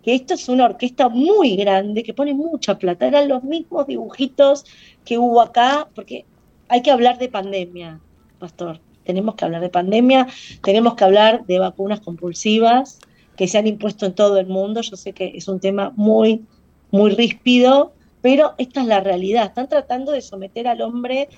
que 0.04 0.16
esto 0.16 0.34
es 0.34 0.48
una 0.50 0.66
orquesta 0.66 1.10
muy 1.10 1.56
grande 1.56 2.04
que 2.04 2.14
pone 2.14 2.34
mucha 2.34 2.78
plata. 2.78 3.08
Eran 3.08 3.28
los 3.28 3.44
mismos 3.44 3.88
dibujitos 3.88 4.66
que 5.06 5.18
hubo 5.18 5.42
acá, 5.42 5.90
porque 5.96 6.26
hay 6.70 6.82
que 6.82 6.92
hablar 6.92 7.18
de 7.18 7.30
pandemia, 7.30 8.00
pastor. 8.40 8.80
Tenemos 9.04 9.36
que 9.36 9.46
hablar 9.46 9.62
de 9.62 9.70
pandemia, 9.70 10.28
tenemos 10.62 10.96
que 10.96 11.04
hablar 11.06 11.46
de 11.46 11.60
vacunas 11.60 12.02
compulsivas, 12.02 13.00
que 13.38 13.48
se 13.48 13.58
han 13.58 13.68
impuesto 13.68 14.06
en 14.06 14.14
todo 14.14 14.38
el 14.38 14.48
mundo. 14.48 14.82
Yo 14.82 14.98
sé 14.98 15.14
que 15.14 15.32
es 15.36 15.48
un 15.48 15.60
tema 15.60 15.94
muy, 15.96 16.44
muy 16.92 17.12
ríspido, 17.12 17.94
pero 18.22 18.56
esta 18.58 18.82
es 18.82 18.88
la 18.88 19.00
realidad. 19.00 19.46
Están 19.46 19.70
tratando 19.70 20.12
de 20.12 20.22
someter 20.22 20.68
al 20.68 20.82
hombre 20.82 21.30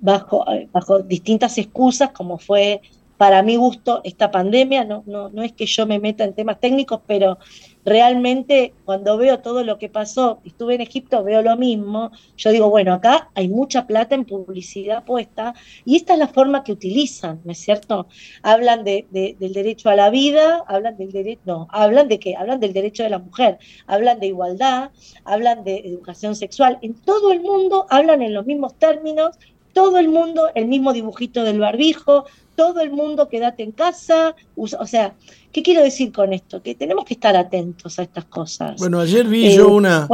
bajo, 0.00 0.44
bajo 0.70 1.00
distintas 1.00 1.58
excusas, 1.58 2.10
como 2.10 2.38
fue 2.38 2.82
para 3.16 3.42
mi 3.42 3.56
gusto 3.56 4.00
esta 4.04 4.30
pandemia. 4.30 4.84
No, 4.84 5.02
no, 5.06 5.30
no 5.30 5.42
es 5.42 5.52
que 5.52 5.66
yo 5.66 5.86
me 5.86 5.98
meta 5.98 6.24
en 6.24 6.34
temas 6.34 6.60
técnicos, 6.60 7.00
pero 7.06 7.38
realmente 7.84 8.74
cuando 8.84 9.16
veo 9.16 9.40
todo 9.40 9.64
lo 9.64 9.78
que 9.78 9.88
pasó, 9.88 10.40
estuve 10.44 10.74
en 10.74 10.80
Egipto, 10.80 11.24
veo 11.24 11.42
lo 11.42 11.56
mismo, 11.56 12.10
yo 12.36 12.50
digo, 12.50 12.70
bueno, 12.70 12.94
acá 12.94 13.30
hay 13.34 13.48
mucha 13.48 13.86
plata 13.86 14.14
en 14.14 14.24
publicidad 14.24 15.04
puesta 15.04 15.54
y 15.84 15.96
esta 15.96 16.14
es 16.14 16.18
la 16.18 16.28
forma 16.28 16.64
que 16.64 16.72
utilizan, 16.72 17.40
¿no 17.44 17.52
es 17.52 17.58
cierto? 17.58 18.08
Hablan 18.42 18.84
de, 18.84 19.06
del 19.10 19.52
derecho 19.52 19.88
a 19.88 19.96
la 19.96 20.10
vida, 20.10 20.64
hablan 20.66 20.96
del 20.96 21.12
derecho, 21.12 21.40
no, 21.44 21.68
hablan 21.70 22.08
de 22.08 22.18
qué? 22.18 22.36
Hablan 22.36 22.60
del 22.60 22.72
derecho 22.72 23.02
de 23.02 23.10
la 23.10 23.18
mujer, 23.18 23.58
hablan 23.86 24.20
de 24.20 24.26
igualdad, 24.26 24.90
hablan 25.24 25.64
de 25.64 25.78
educación 25.78 26.34
sexual, 26.36 26.78
en 26.82 26.94
todo 26.94 27.32
el 27.32 27.40
mundo 27.40 27.86
hablan 27.90 28.22
en 28.22 28.34
los 28.34 28.46
mismos 28.46 28.74
términos 28.78 29.38
todo 29.72 29.98
el 29.98 30.08
mundo 30.08 30.48
el 30.54 30.66
mismo 30.66 30.92
dibujito 30.92 31.44
del 31.44 31.60
barbijo, 31.60 32.24
todo 32.56 32.80
el 32.80 32.90
mundo 32.90 33.28
quédate 33.28 33.62
en 33.62 33.72
casa, 33.72 34.34
o 34.56 34.86
sea, 34.86 35.14
¿qué 35.52 35.62
quiero 35.62 35.82
decir 35.82 36.12
con 36.12 36.32
esto? 36.32 36.62
Que 36.62 36.74
tenemos 36.74 37.04
que 37.04 37.14
estar 37.14 37.36
atentos 37.36 37.98
a 37.98 38.02
estas 38.02 38.26
cosas. 38.26 38.78
Bueno, 38.78 39.00
ayer 39.00 39.26
vi 39.26 39.54
yo 39.54 39.68
eh, 39.68 39.72
una... 39.72 40.08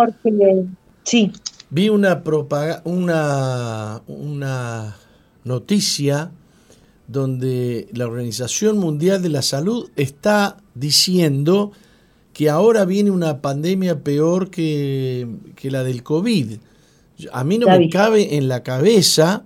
sí. 1.02 1.32
Vi 1.68 1.88
una, 1.88 2.22
una, 2.84 4.02
una 4.06 4.96
noticia 5.42 6.30
donde 7.08 7.88
la 7.92 8.06
Organización 8.06 8.78
Mundial 8.78 9.22
de 9.22 9.28
la 9.28 9.42
Salud 9.42 9.90
está 9.96 10.58
diciendo 10.74 11.72
que 12.32 12.50
ahora 12.50 12.84
viene 12.84 13.10
una 13.10 13.40
pandemia 13.40 14.00
peor 14.00 14.50
que, 14.50 15.26
la 15.62 15.84
del 15.84 16.02
COVID. 16.02 16.58
A 17.32 17.44
mí 17.44 17.58
no 17.58 17.66
me 17.66 17.88
cabe 17.88 18.36
en 18.36 18.48
la 18.48 18.62
cabeza 18.62 19.44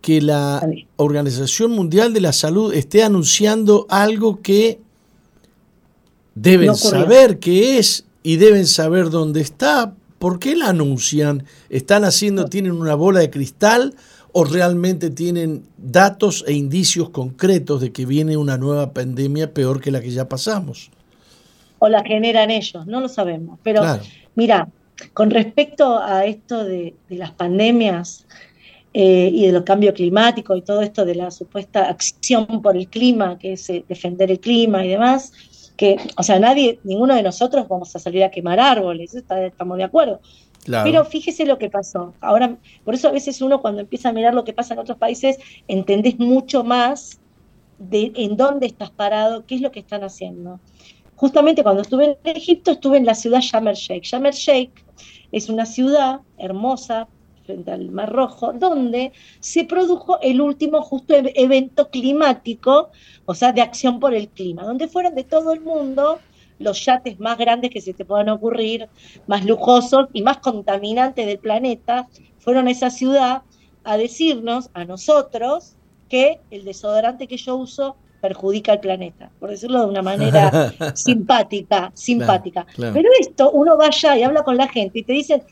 que 0.00 0.20
la 0.20 0.64
Organización 0.96 1.72
Mundial 1.72 2.12
de 2.12 2.20
la 2.20 2.32
Salud 2.32 2.72
esté 2.72 3.02
anunciando 3.02 3.86
algo 3.88 4.40
que 4.40 4.78
deben 6.36 6.76
saber 6.76 7.38
qué 7.38 7.78
es 7.78 8.04
y 8.22 8.36
deben 8.36 8.66
saber 8.66 9.10
dónde 9.10 9.40
está. 9.40 9.94
¿Por 10.18 10.38
qué 10.38 10.54
la 10.54 10.68
anuncian? 10.68 11.44
¿Están 11.70 12.04
haciendo, 12.04 12.46
tienen 12.46 12.72
una 12.72 12.94
bola 12.94 13.20
de 13.20 13.30
cristal 13.30 13.94
o 14.32 14.44
realmente 14.44 15.10
tienen 15.10 15.64
datos 15.76 16.44
e 16.46 16.52
indicios 16.52 17.10
concretos 17.10 17.80
de 17.80 17.90
que 17.90 18.06
viene 18.06 18.36
una 18.36 18.58
nueva 18.58 18.92
pandemia 18.92 19.52
peor 19.52 19.80
que 19.80 19.90
la 19.90 20.00
que 20.00 20.10
ya 20.10 20.28
pasamos? 20.28 20.90
O 21.78 21.88
la 21.88 22.02
generan 22.04 22.50
ellos, 22.50 22.86
no 22.86 23.00
lo 23.00 23.08
sabemos. 23.08 23.58
Pero 23.62 23.82
mira, 24.34 24.68
con 25.12 25.30
respecto 25.30 25.98
a 25.98 26.24
esto 26.24 26.64
de 26.64 26.94
las 27.08 27.32
pandemias, 27.32 28.26
eh, 28.98 29.28
y 29.30 29.44
de 29.44 29.52
los 29.52 29.62
cambios 29.62 29.92
climáticos 29.92 30.56
y 30.56 30.62
todo 30.62 30.80
esto 30.80 31.04
de 31.04 31.14
la 31.14 31.30
supuesta 31.30 31.90
acción 31.90 32.62
por 32.62 32.78
el 32.78 32.88
clima, 32.88 33.38
que 33.38 33.52
es 33.52 33.68
eh, 33.68 33.84
defender 33.86 34.30
el 34.30 34.40
clima 34.40 34.86
y 34.86 34.88
demás, 34.88 35.34
que, 35.76 35.98
o 36.16 36.22
sea, 36.22 36.38
nadie, 36.38 36.80
ninguno 36.82 37.14
de 37.14 37.22
nosotros 37.22 37.68
vamos 37.68 37.94
a 37.94 37.98
salir 37.98 38.24
a 38.24 38.30
quemar 38.30 38.58
árboles, 38.58 39.14
estamos 39.14 39.76
de 39.76 39.84
acuerdo. 39.84 40.22
Pero 40.64 41.04
fíjese 41.04 41.44
lo 41.44 41.58
que 41.58 41.68
pasó. 41.68 42.14
Ahora, 42.22 42.56
por 42.86 42.94
eso 42.94 43.08
a 43.08 43.12
veces 43.12 43.42
uno 43.42 43.60
cuando 43.60 43.82
empieza 43.82 44.08
a 44.08 44.12
mirar 44.12 44.32
lo 44.32 44.44
que 44.44 44.54
pasa 44.54 44.72
en 44.72 44.80
otros 44.80 44.96
países, 44.96 45.36
entendés 45.68 46.18
mucho 46.18 46.64
más 46.64 47.20
de 47.78 48.12
en 48.14 48.38
dónde 48.38 48.64
estás 48.64 48.90
parado, 48.90 49.44
qué 49.44 49.56
es 49.56 49.60
lo 49.60 49.72
que 49.72 49.80
están 49.80 50.04
haciendo. 50.04 50.58
Justamente 51.16 51.62
cuando 51.62 51.82
estuve 51.82 52.18
en 52.22 52.36
Egipto, 52.36 52.72
estuve 52.72 52.98
en 52.98 53.06
la 53.06 53.14
ciudad 53.14 53.40
Sharm 53.40 53.66
el 53.68 53.74
Sheikh. 53.74 54.84
Es 55.32 55.48
una 55.48 55.66
ciudad 55.66 56.20
hermosa, 56.38 57.08
frente 57.44 57.70
al 57.70 57.90
Mar 57.90 58.12
Rojo, 58.12 58.52
donde 58.52 59.12
se 59.40 59.64
produjo 59.64 60.20
el 60.20 60.40
último 60.40 60.82
justo 60.82 61.14
e-, 61.14 61.32
evento 61.36 61.90
climático, 61.90 62.90
o 63.24 63.34
sea, 63.34 63.52
de 63.52 63.62
acción 63.62 63.98
por 63.98 64.14
el 64.14 64.28
clima, 64.28 64.64
donde 64.64 64.88
fueron 64.88 65.14
de 65.14 65.24
todo 65.24 65.52
el 65.52 65.60
mundo 65.60 66.18
los 66.58 66.84
yates 66.84 67.18
más 67.20 67.38
grandes 67.38 67.70
que 67.70 67.80
se 67.80 67.92
te 67.92 68.04
puedan 68.04 68.28
ocurrir, 68.28 68.88
más 69.26 69.44
lujosos 69.44 70.08
y 70.12 70.22
más 70.22 70.38
contaminantes 70.38 71.26
del 71.26 71.38
planeta, 71.38 72.08
fueron 72.38 72.66
a 72.66 72.70
esa 72.70 72.90
ciudad 72.90 73.42
a 73.84 73.96
decirnos, 73.96 74.70
a 74.74 74.84
nosotros, 74.84 75.76
que 76.08 76.40
el 76.50 76.64
desodorante 76.64 77.26
que 77.26 77.36
yo 77.36 77.56
uso 77.56 77.96
perjudica 78.26 78.72
al 78.72 78.80
planeta, 78.80 79.30
por 79.38 79.50
decirlo 79.50 79.80
de 79.80 79.86
una 79.86 80.02
manera 80.02 80.72
simpática, 80.94 81.92
simpática. 81.94 82.66
Pero 82.76 83.08
esto, 83.20 83.52
uno 83.52 83.76
va 83.78 83.86
allá 83.86 84.18
y 84.18 84.24
habla 84.24 84.42
con 84.42 84.56
la 84.56 84.66
gente 84.66 84.98
y 84.98 85.04
te 85.04 85.12
dicen, 85.12 85.42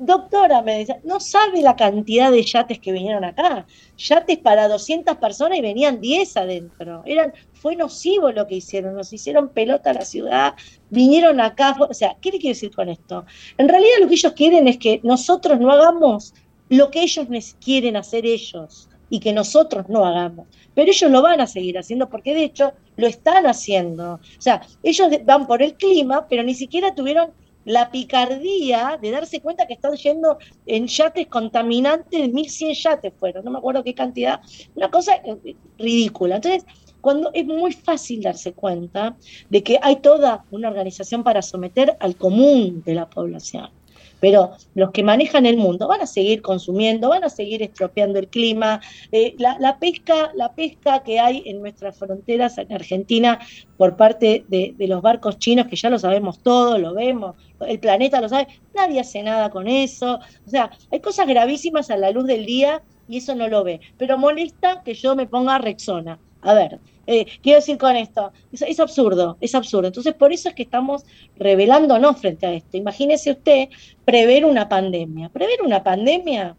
Doctora, 0.00 0.62
me 0.62 0.78
dice, 0.78 1.00
no 1.02 1.18
sabe 1.18 1.60
la 1.60 1.74
cantidad 1.74 2.30
de 2.30 2.44
yates 2.44 2.78
que 2.78 2.92
vinieron 2.92 3.24
acá. 3.24 3.66
Yates 3.96 4.38
para 4.38 4.68
200 4.68 5.16
personas 5.16 5.58
y 5.58 5.60
venían 5.60 6.00
10 6.00 6.36
adentro. 6.36 7.02
Eran, 7.04 7.32
fue 7.52 7.74
nocivo 7.74 8.30
lo 8.30 8.46
que 8.46 8.56
hicieron, 8.56 8.94
nos 8.94 9.12
hicieron 9.12 9.48
pelota 9.48 9.90
a 9.90 9.94
la 9.94 10.04
ciudad, 10.04 10.54
vinieron 10.90 11.40
acá. 11.40 11.76
O 11.80 11.92
sea, 11.94 12.16
¿qué 12.20 12.30
le 12.30 12.38
quiero 12.38 12.54
decir 12.54 12.70
con 12.70 12.88
esto? 12.88 13.26
En 13.56 13.68
realidad 13.68 13.96
lo 14.00 14.06
que 14.06 14.14
ellos 14.14 14.32
quieren 14.34 14.68
es 14.68 14.78
que 14.78 15.00
nosotros 15.02 15.58
no 15.58 15.72
hagamos 15.72 16.32
lo 16.68 16.92
que 16.92 17.02
ellos 17.02 17.26
quieren 17.58 17.96
hacer 17.96 18.24
ellos 18.24 18.87
y 19.10 19.20
que 19.20 19.32
nosotros 19.32 19.88
no 19.88 20.04
hagamos. 20.04 20.46
Pero 20.74 20.90
ellos 20.90 21.10
lo 21.10 21.22
van 21.22 21.40
a 21.40 21.46
seguir 21.46 21.78
haciendo 21.78 22.08
porque 22.08 22.34
de 22.34 22.44
hecho 22.44 22.72
lo 22.96 23.06
están 23.06 23.46
haciendo. 23.46 24.14
O 24.14 24.40
sea, 24.40 24.62
ellos 24.82 25.08
van 25.24 25.46
por 25.46 25.62
el 25.62 25.74
clima, 25.74 26.26
pero 26.28 26.42
ni 26.42 26.54
siquiera 26.54 26.94
tuvieron 26.94 27.32
la 27.64 27.90
picardía 27.90 28.98
de 29.00 29.10
darse 29.10 29.40
cuenta 29.40 29.66
que 29.66 29.74
están 29.74 29.94
yendo 29.94 30.38
en 30.64 30.86
yates 30.86 31.26
contaminantes, 31.26 32.30
1.100 32.30 32.74
yates 32.74 33.12
fueron, 33.18 33.44
no 33.44 33.50
me 33.50 33.58
acuerdo 33.58 33.84
qué 33.84 33.94
cantidad, 33.94 34.40
una 34.74 34.90
cosa 34.90 35.16
eh, 35.16 35.54
ridícula. 35.76 36.36
Entonces, 36.36 36.64
cuando 37.00 37.30
es 37.34 37.44
muy 37.44 37.72
fácil 37.72 38.22
darse 38.22 38.52
cuenta 38.52 39.16
de 39.50 39.62
que 39.62 39.78
hay 39.82 39.96
toda 39.96 40.44
una 40.50 40.68
organización 40.68 41.22
para 41.22 41.42
someter 41.42 41.96
al 42.00 42.16
común 42.16 42.82
de 42.84 42.94
la 42.94 43.08
población. 43.08 43.70
Pero 44.20 44.52
los 44.74 44.90
que 44.90 45.02
manejan 45.02 45.46
el 45.46 45.56
mundo 45.56 45.88
van 45.88 46.00
a 46.00 46.06
seguir 46.06 46.42
consumiendo, 46.42 47.08
van 47.08 47.24
a 47.24 47.28
seguir 47.28 47.62
estropeando 47.62 48.18
el 48.18 48.28
clima. 48.28 48.80
Eh, 49.12 49.34
la, 49.38 49.78
pesca, 49.78 50.32
la 50.34 50.54
pesca 50.54 51.02
que 51.02 51.20
hay 51.20 51.42
en 51.46 51.60
nuestras 51.60 51.96
fronteras 51.96 52.58
en 52.58 52.72
Argentina 52.72 53.38
por 53.76 53.96
parte 53.96 54.44
de, 54.48 54.74
los 54.78 55.02
barcos 55.02 55.38
chinos, 55.38 55.66
que 55.66 55.76
ya 55.76 55.90
lo 55.90 55.98
sabemos 55.98 56.42
todo, 56.42 56.78
lo 56.78 56.94
vemos, 56.94 57.36
el 57.60 57.78
planeta 57.78 58.20
lo 58.20 58.28
sabe, 58.28 58.48
nadie 58.74 59.00
hace 59.00 59.22
nada 59.22 59.50
con 59.50 59.68
eso. 59.68 60.18
O 60.46 60.50
sea, 60.50 60.70
hay 60.90 61.00
cosas 61.00 61.26
gravísimas 61.26 61.90
a 61.90 61.96
la 61.96 62.10
luz 62.10 62.26
del 62.26 62.46
día 62.46 62.82
y 63.08 63.18
eso 63.18 63.34
no 63.34 63.48
lo 63.48 63.64
ve. 63.64 63.80
Pero 63.96 64.18
molesta 64.18 64.82
que 64.82 64.94
yo 64.94 65.14
me 65.14 65.26
ponga 65.26 65.58
Rexona. 65.58 66.18
A 66.42 66.54
ver, 66.54 66.78
eh, 67.10 67.26
quiero 67.42 67.60
decir 67.60 67.78
con 67.78 67.96
esto, 67.96 68.32
es, 68.52 68.78
absurdo, 68.78 69.38
es 69.40 69.54
absurdo. 69.54 69.86
Entonces, 69.86 70.12
por 70.12 70.30
eso 70.30 70.50
es 70.50 70.54
que 70.54 70.64
estamos 70.64 71.06
revelándonos 71.38 72.18
frente 72.20 72.44
a 72.44 72.52
esto. 72.52 72.76
Imagínese 72.76 73.30
usted 73.30 73.70
prever 74.04 74.44
una 74.44 74.68
pandemia. 74.68 75.30
Prever 75.30 75.62
una 75.62 75.82
pandemia, 75.82 76.54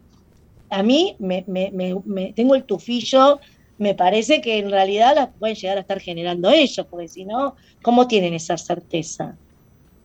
a 0.68 0.82
mí 0.82 1.14
me, 1.20 1.44
me, 1.46 2.32
tengo 2.32 2.56
el 2.56 2.64
tufillo, 2.64 3.38
me 3.78 3.94
parece 3.94 4.40
que 4.40 4.58
en 4.58 4.72
realidad 4.72 5.14
la 5.14 5.30
pueden 5.30 5.54
llegar 5.54 5.78
a 5.78 5.82
estar 5.82 6.00
generando 6.00 6.50
ellos, 6.50 6.84
porque 6.90 7.06
si 7.06 7.24
no, 7.24 7.54
¿cómo 7.80 8.08
tienen 8.08 8.34
esa 8.34 8.58
certeza? 8.58 9.36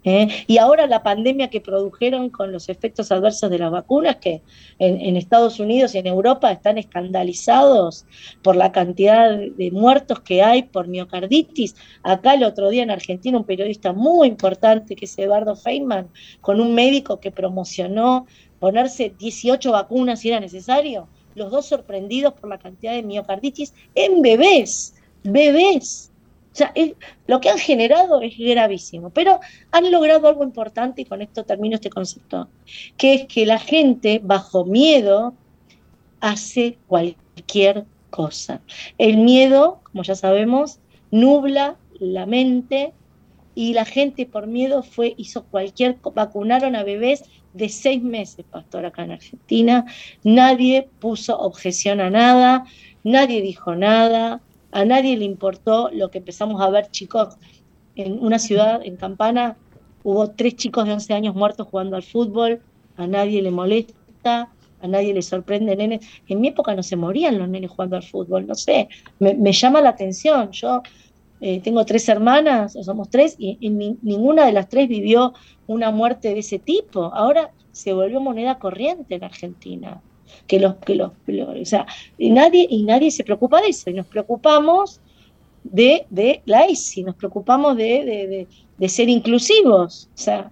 ¿Eh? 0.05 0.27
Y 0.47 0.59
ahora 0.59 0.87
la 0.87 1.03
pandemia 1.03 1.49
que 1.49 1.59
produjeron 1.59 2.29
con 2.29 2.51
los 2.51 2.69
efectos 2.69 3.11
adversos 3.11 3.49
de 3.49 3.59
las 3.59 3.71
vacunas, 3.71 4.17
que 4.17 4.41
en, 4.79 5.17
Estados 5.17 5.59
Unidos 5.59 5.95
y 5.95 5.97
en 5.97 6.07
Europa 6.07 6.51
están 6.51 6.77
escandalizados 6.77 8.05
por 8.41 8.55
la 8.55 8.71
cantidad 8.71 9.37
de 9.37 9.71
muertos 9.71 10.21
que 10.21 10.43
hay 10.43 10.63
por 10.63 10.87
miocarditis. 10.87 11.75
Acá 12.03 12.35
el 12.35 12.43
otro 12.43 12.69
día 12.69 12.83
en 12.83 12.91
Argentina 12.91 13.37
un 13.37 13.45
periodista 13.45 13.91
muy 13.91 14.27
importante, 14.27 14.95
que 14.95 15.05
es 15.05 15.17
Eduardo 15.17 15.55
Feynman, 15.55 16.09
con 16.41 16.61
un 16.61 16.75
médico 16.75 17.19
que 17.19 17.31
promocionó 17.31 18.27
ponerse 18.59 19.13
18 19.17 19.71
vacunas 19.71 20.19
si 20.19 20.29
era 20.29 20.39
necesario, 20.39 21.07
los 21.35 21.51
dos 21.51 21.65
sorprendidos 21.65 22.33
por 22.33 22.49
la 22.49 22.57
cantidad 22.57 22.93
de 22.93 23.03
miocarditis 23.03 23.73
en 23.93 24.21
bebés, 24.21 24.95
bebés. 25.23 26.11
O 26.55 26.57
sea, 26.57 26.73
lo 27.27 27.41
que 27.41 27.49
han 27.49 27.57
generado 27.57 28.21
es 28.21 28.37
gravísimo, 28.37 29.09
pero 29.09 29.41
han 29.71 29.91
logrado 29.91 30.29
algo 30.29 30.45
importante 30.45 31.01
y 31.01 31.05
con 31.05 31.21
esto 31.21 31.43
termino 31.43 31.75
este 31.75 31.89
concepto, 31.89 32.47
que 32.95 33.13
es 33.13 33.25
que 33.25 33.45
la 33.45 33.59
gente 33.59 34.21
bajo 34.23 34.63
miedo 34.63 35.33
hace 36.21 36.77
cualquier 36.87 37.83
cosa. 38.09 38.61
El 38.97 39.17
miedo, 39.17 39.81
como 39.83 40.03
ya 40.03 40.15
sabemos, 40.15 40.79
nubla 41.11 41.75
la 41.99 42.25
mente 42.25 42.93
y 43.53 43.73
la 43.73 43.83
gente 43.83 44.25
por 44.25 44.47
miedo 44.47 44.81
fue, 44.81 45.13
hizo 45.17 45.43
cualquier, 45.43 45.97
vacunaron 46.13 46.77
a 46.77 46.85
bebés 46.85 47.25
de 47.51 47.67
seis 47.67 48.01
meses, 48.01 48.45
pastor, 48.49 48.85
acá 48.85 49.03
en 49.03 49.11
Argentina. 49.11 49.85
Nadie 50.23 50.87
puso 50.99 51.37
objeción 51.37 51.99
a 51.99 52.09
nada, 52.09 52.63
nadie 53.03 53.41
dijo 53.41 53.75
nada, 53.75 54.41
a 54.75 54.83
nadie 54.83 55.15
le 55.15 55.23
importó 55.23 55.89
lo 55.93 56.11
que 56.11 56.17
empezamos 56.17 56.61
a 56.61 56.69
ver 56.69 56.91
chicos 56.91 57.37
en 57.95 58.19
una 58.19 58.39
ciudad, 58.39 58.81
en 58.83 58.97
Campana, 58.97 59.55
hubo 60.03 60.31
tres 60.31 60.57
chicos 60.57 60.83
de 60.85 60.91
11 60.91 61.13
años 61.13 61.33
muertos 61.33 61.65
jugando 61.71 61.95
al 61.95 62.03
fútbol, 62.03 62.61
a 62.97 63.07
nadie 63.07 63.41
le 63.41 63.51
molesta, 63.51 64.49
a 64.81 64.87
nadie 64.89 65.13
le 65.13 65.21
sorprende, 65.21 65.77
nenes. 65.77 66.05
En 66.27 66.41
mi 66.41 66.49
época 66.49 66.75
no 66.75 66.83
se 66.83 66.97
morían 66.97 67.39
los 67.39 67.47
nenes 67.47 67.71
jugando 67.71 67.95
al 67.95 68.03
fútbol, 68.03 68.47
no 68.47 68.53
sé, 68.53 68.89
me, 69.19 69.53
llama 69.53 69.79
la 69.79 69.91
atención. 69.91 70.51
Yo 70.51 70.83
eh, 71.39 71.61
tengo 71.61 71.85
tres 71.85 72.09
hermanas, 72.09 72.73
somos 72.83 73.09
tres, 73.09 73.37
y, 73.39 73.57
ninguna 73.69 74.45
de 74.45 74.51
las 74.51 74.67
tres 74.67 74.89
vivió 74.89 75.33
una 75.67 75.89
muerte 75.91 76.33
de 76.33 76.39
ese 76.39 76.59
tipo. 76.59 77.13
Ahora 77.13 77.53
se 77.71 77.93
volvió 77.93 78.19
moneda 78.19 78.59
corriente 78.59 79.15
en 79.15 79.23
Argentina 79.23 80.01
que 80.47 80.59
los, 80.59 80.75
que 80.75 80.95
los, 80.95 81.11
o 81.27 81.65
sea, 81.65 81.85
y 82.17 82.31
nadie, 82.31 82.67
y 82.69 82.83
nadie 82.83 83.11
se 83.11 83.23
preocupa 83.23 83.61
de 83.61 83.69
eso, 83.69 83.89
y 83.89 83.93
nos 83.93 84.07
preocupamos 84.07 84.99
de, 85.63 86.05
de 86.09 86.41
la 86.45 86.65
ESI, 86.65 87.03
nos 87.03 87.15
preocupamos 87.15 87.75
de, 87.77 88.47
de, 88.77 88.89
ser 88.89 89.09
inclusivos. 89.09 90.09
O 90.13 90.17
sea, 90.17 90.51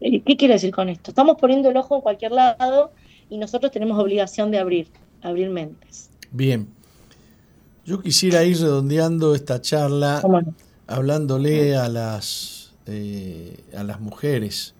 eh, 0.00 0.20
¿qué 0.20 0.36
quiero 0.36 0.54
decir 0.54 0.72
con 0.72 0.88
esto? 0.88 1.10
Estamos 1.10 1.36
poniendo 1.40 1.70
el 1.70 1.76
ojo 1.76 1.96
en 1.96 2.02
cualquier 2.02 2.32
lado 2.32 2.92
y 3.30 3.38
nosotros 3.38 3.72
tenemos 3.72 3.98
obligación 3.98 4.50
de 4.50 4.58
abrir, 4.58 4.88
abrir 5.22 5.50
mentes. 5.50 6.10
Bien. 6.30 6.68
Yo 7.84 8.02
quisiera 8.02 8.44
ir 8.44 8.58
redondeando 8.58 9.34
esta 9.34 9.60
charla 9.60 10.20
hablándole 10.88 11.76
a 11.76 11.88
las, 11.88 12.74
eh, 12.86 13.56
a 13.76 13.84
las 13.84 14.00
mujeres 14.00 14.74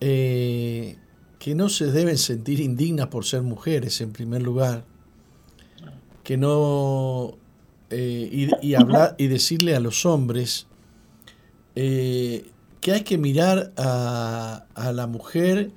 eh, 0.00 0.96
que 1.44 1.54
no 1.54 1.68
se 1.68 1.92
deben 1.92 2.16
sentir 2.16 2.58
indignas 2.58 3.08
por 3.08 3.26
ser 3.26 3.42
mujeres, 3.42 4.00
en 4.00 4.12
primer 4.12 4.40
lugar, 4.40 4.86
que 6.22 6.38
no. 6.38 7.36
Eh, 7.90 8.48
y, 8.62 8.74
hablar, 8.74 9.14
y 9.18 9.26
decirle 9.26 9.76
a 9.76 9.80
los 9.80 10.06
hombres 10.06 10.66
que 11.74 12.92
hay 12.92 13.02
que 13.02 13.18
mirar 13.18 13.74
a, 13.76 14.64
a 14.74 14.92
la 14.94 15.06
mujer 15.06 15.70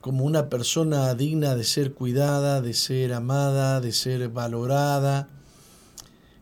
como 0.00 0.24
una 0.24 0.48
persona 0.48 1.14
digna 1.14 1.54
de 1.54 1.62
ser 1.62 1.94
cuidada, 1.94 2.60
de 2.60 2.74
ser 2.74 3.12
amada, 3.12 3.80
de 3.80 3.92
ser 3.92 4.30
valorada, 4.30 5.28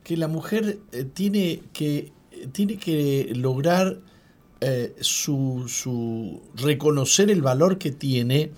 que 0.02 0.16
la 0.16 0.28
mujer 0.28 0.78
eh, 0.92 1.04
tiene, 1.04 1.60
que, 1.74 2.10
tiene 2.52 2.78
que 2.78 3.32
lograr 3.36 4.00
eh, 4.60 4.94
su, 5.00 6.40
reconocer 6.54 7.30
el 7.30 7.42
valor 7.42 7.78
que 7.78 7.90
tiene 7.92 8.50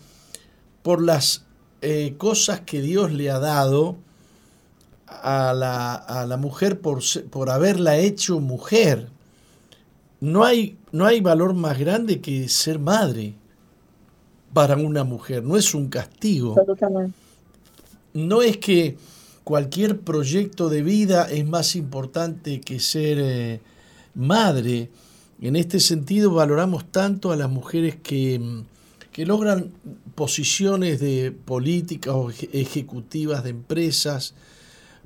por 0.83 1.03
las 1.03 1.45
eh, 1.81 2.15
cosas 2.19 2.61
que 2.61 2.81
Dios 2.81 3.12
le 3.12 3.31
ha 3.31 3.38
dado 3.38 3.97
a 5.07 5.53
la, 5.55 5.95
a 5.95 6.27
la 6.27 6.37
mujer 6.37 6.81
por, 6.81 7.03
por, 7.31 7.51
haberla 7.51 7.99
hecho 7.99 8.41
mujer. 8.41 9.09
No 10.21 10.45
hay, 10.45 10.77
no 10.91 11.07
hay 11.07 11.21
valor 11.21 11.55
más 11.55 11.79
grande 11.79 12.21
que 12.21 12.49
ser 12.49 12.79
madre 12.79 13.35
para 14.53 14.77
una 14.77 15.05
mujer, 15.05 15.43
no 15.43 15.57
es 15.57 15.75
un 15.75 15.88
castigo. 15.88 16.55
No 18.15 18.43
es 18.43 18.59
que 18.59 18.97
cualquier 19.45 20.01
proyecto 20.01 20.69
de 20.69 20.83
vida 20.83 21.29
es 21.31 21.47
más 21.47 21.75
importante 21.77 22.61
que 22.61 22.79
ser 22.81 23.19
eh, 23.21 23.61
madre. 24.15 24.91
En 25.42 25.57
este 25.57 25.81
sentido 25.81 26.31
valoramos 26.31 26.90
tanto 26.92 27.33
a 27.33 27.37
las 27.37 27.50
mujeres 27.50 27.96
que, 27.96 28.40
que 29.11 29.26
logran 29.26 29.72
posiciones 30.14 31.00
de 31.00 31.33
políticas 31.33 32.14
o 32.14 32.31
ejecutivas 32.31 33.42
de 33.42 33.50
empresas 33.50 34.35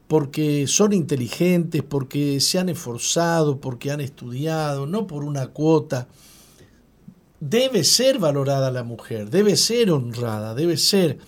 porque 0.09 0.67
son 0.67 0.93
inteligentes, 0.93 1.83
porque 1.83 2.39
se 2.41 2.59
han 2.59 2.69
esforzado, 2.69 3.61
porque 3.61 3.91
han 3.91 4.01
estudiado, 4.01 4.87
no 4.87 5.07
por 5.07 5.25
una 5.25 5.49
cuota. 5.49 6.07
Debe 7.41 7.83
ser 7.83 8.19
valorada 8.19 8.71
la 8.71 8.85
mujer, 8.85 9.31
debe 9.31 9.57
ser 9.57 9.91
honrada, 9.91 10.55
debe 10.55 10.77
ser 10.77 11.19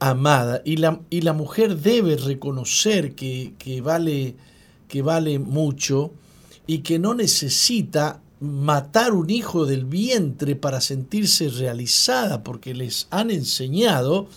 amada 0.00 0.62
y 0.66 0.76
la, 0.76 1.00
y 1.10 1.22
la 1.22 1.32
mujer 1.32 1.76
debe 1.78 2.16
reconocer 2.16 3.14
que, 3.14 3.80
vale, 3.82 4.36
que 4.86 5.02
vale 5.02 5.38
mucho 5.38 6.12
y 6.68 6.80
que 6.80 6.98
no 6.98 7.14
necesita 7.14 8.20
matar 8.40 9.14
un 9.14 9.30
hijo 9.30 9.64
del 9.66 9.86
vientre 9.86 10.54
para 10.54 10.80
sentirse 10.80 11.48
realizada, 11.48 12.44
porque 12.44 12.74
les 12.74 13.08
han 13.10 13.30
enseñado 13.30 14.28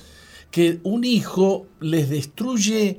que 0.49 0.79
un 0.83 1.03
hijo 1.03 1.67
les 1.81 2.09
destruye 2.09 2.97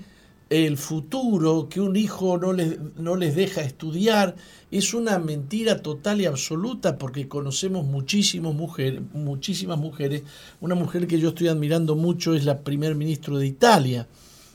el 0.50 0.76
futuro, 0.76 1.70
que 1.70 1.80
un 1.80 1.96
hijo 1.96 2.36
no 2.36 2.52
les, 2.52 2.76
no 2.98 3.16
les 3.16 3.34
deja 3.34 3.62
estudiar, 3.62 4.36
es 4.70 4.92
una 4.92 5.18
mentira 5.18 5.80
total 5.80 6.20
y 6.20 6.26
absoluta 6.26 6.98
porque 6.98 7.26
conocemos 7.26 7.86
muchísimas 7.86 8.54
mujeres, 8.54 9.00
muchísimas 9.14 9.78
mujeres. 9.78 10.24
Una 10.60 10.74
mujer 10.74 11.06
que 11.06 11.18
yo 11.18 11.30
estoy 11.30 11.48
admirando 11.48 11.96
mucho 11.96 12.34
es 12.34 12.44
la 12.44 12.60
primer 12.60 12.94
ministro 12.94 13.38
de 13.38 13.46
Italia, 13.46 14.08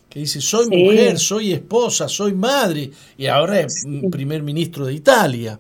que 0.10 0.20
dice, 0.22 0.42
soy 0.42 0.68
mujer, 0.68 1.20
soy 1.20 1.52
esposa, 1.54 2.08
soy 2.08 2.34
madre, 2.34 2.92
y 3.18 3.26
ahora 3.28 3.60
es 3.62 3.86
primer 4.12 4.44
ministro 4.44 4.86
de 4.86 4.94
Italia. 4.94 5.60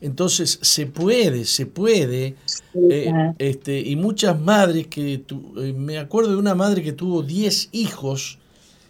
Entonces 0.00 0.58
se 0.60 0.86
puede, 0.86 1.44
se 1.44 1.66
puede. 1.66 2.36
Eh, 2.74 3.12
este, 3.38 3.80
y 3.80 3.96
muchas 3.96 4.38
madres 4.38 4.86
que, 4.88 5.14
eh, 5.14 5.72
me 5.76 5.98
acuerdo 5.98 6.30
de 6.30 6.36
una 6.36 6.54
madre 6.54 6.82
que 6.82 6.92
tuvo 6.92 7.22
10 7.22 7.70
hijos, 7.72 8.38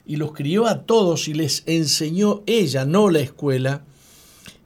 y 0.07 0.16
los 0.16 0.33
crió 0.33 0.66
a 0.66 0.83
todos 0.83 1.28
y 1.28 1.35
les 1.35 1.62
enseñó 1.66 2.42
ella, 2.46 2.85
no 2.85 3.11
la 3.11 3.20
escuela. 3.20 3.83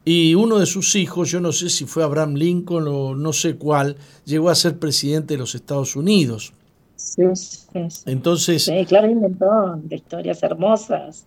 Y 0.04 0.34
uno 0.34 0.58
de 0.58 0.66
sus 0.66 0.96
hijos, 0.96 1.30
yo 1.30 1.40
no 1.40 1.52
sé 1.52 1.68
si 1.68 1.84
fue 1.84 2.02
Abraham 2.02 2.34
Lincoln 2.34 2.88
o 2.88 3.14
no 3.14 3.32
sé 3.32 3.56
cuál, 3.56 3.96
llegó 4.24 4.48
a 4.48 4.54
ser 4.54 4.78
presidente 4.78 5.34
de 5.34 5.38
los 5.38 5.54
Estados 5.54 5.96
Unidos. 5.96 6.54
Sí, 6.98 7.22
sí, 7.34 8.02
Entonces. 8.06 8.64
Sí, 8.64 8.84
claro, 8.86 9.06
hay 9.06 9.14
un 9.14 9.22
montón 9.22 9.88
de 9.88 9.96
historias 9.96 10.42
hermosas. 10.42 11.24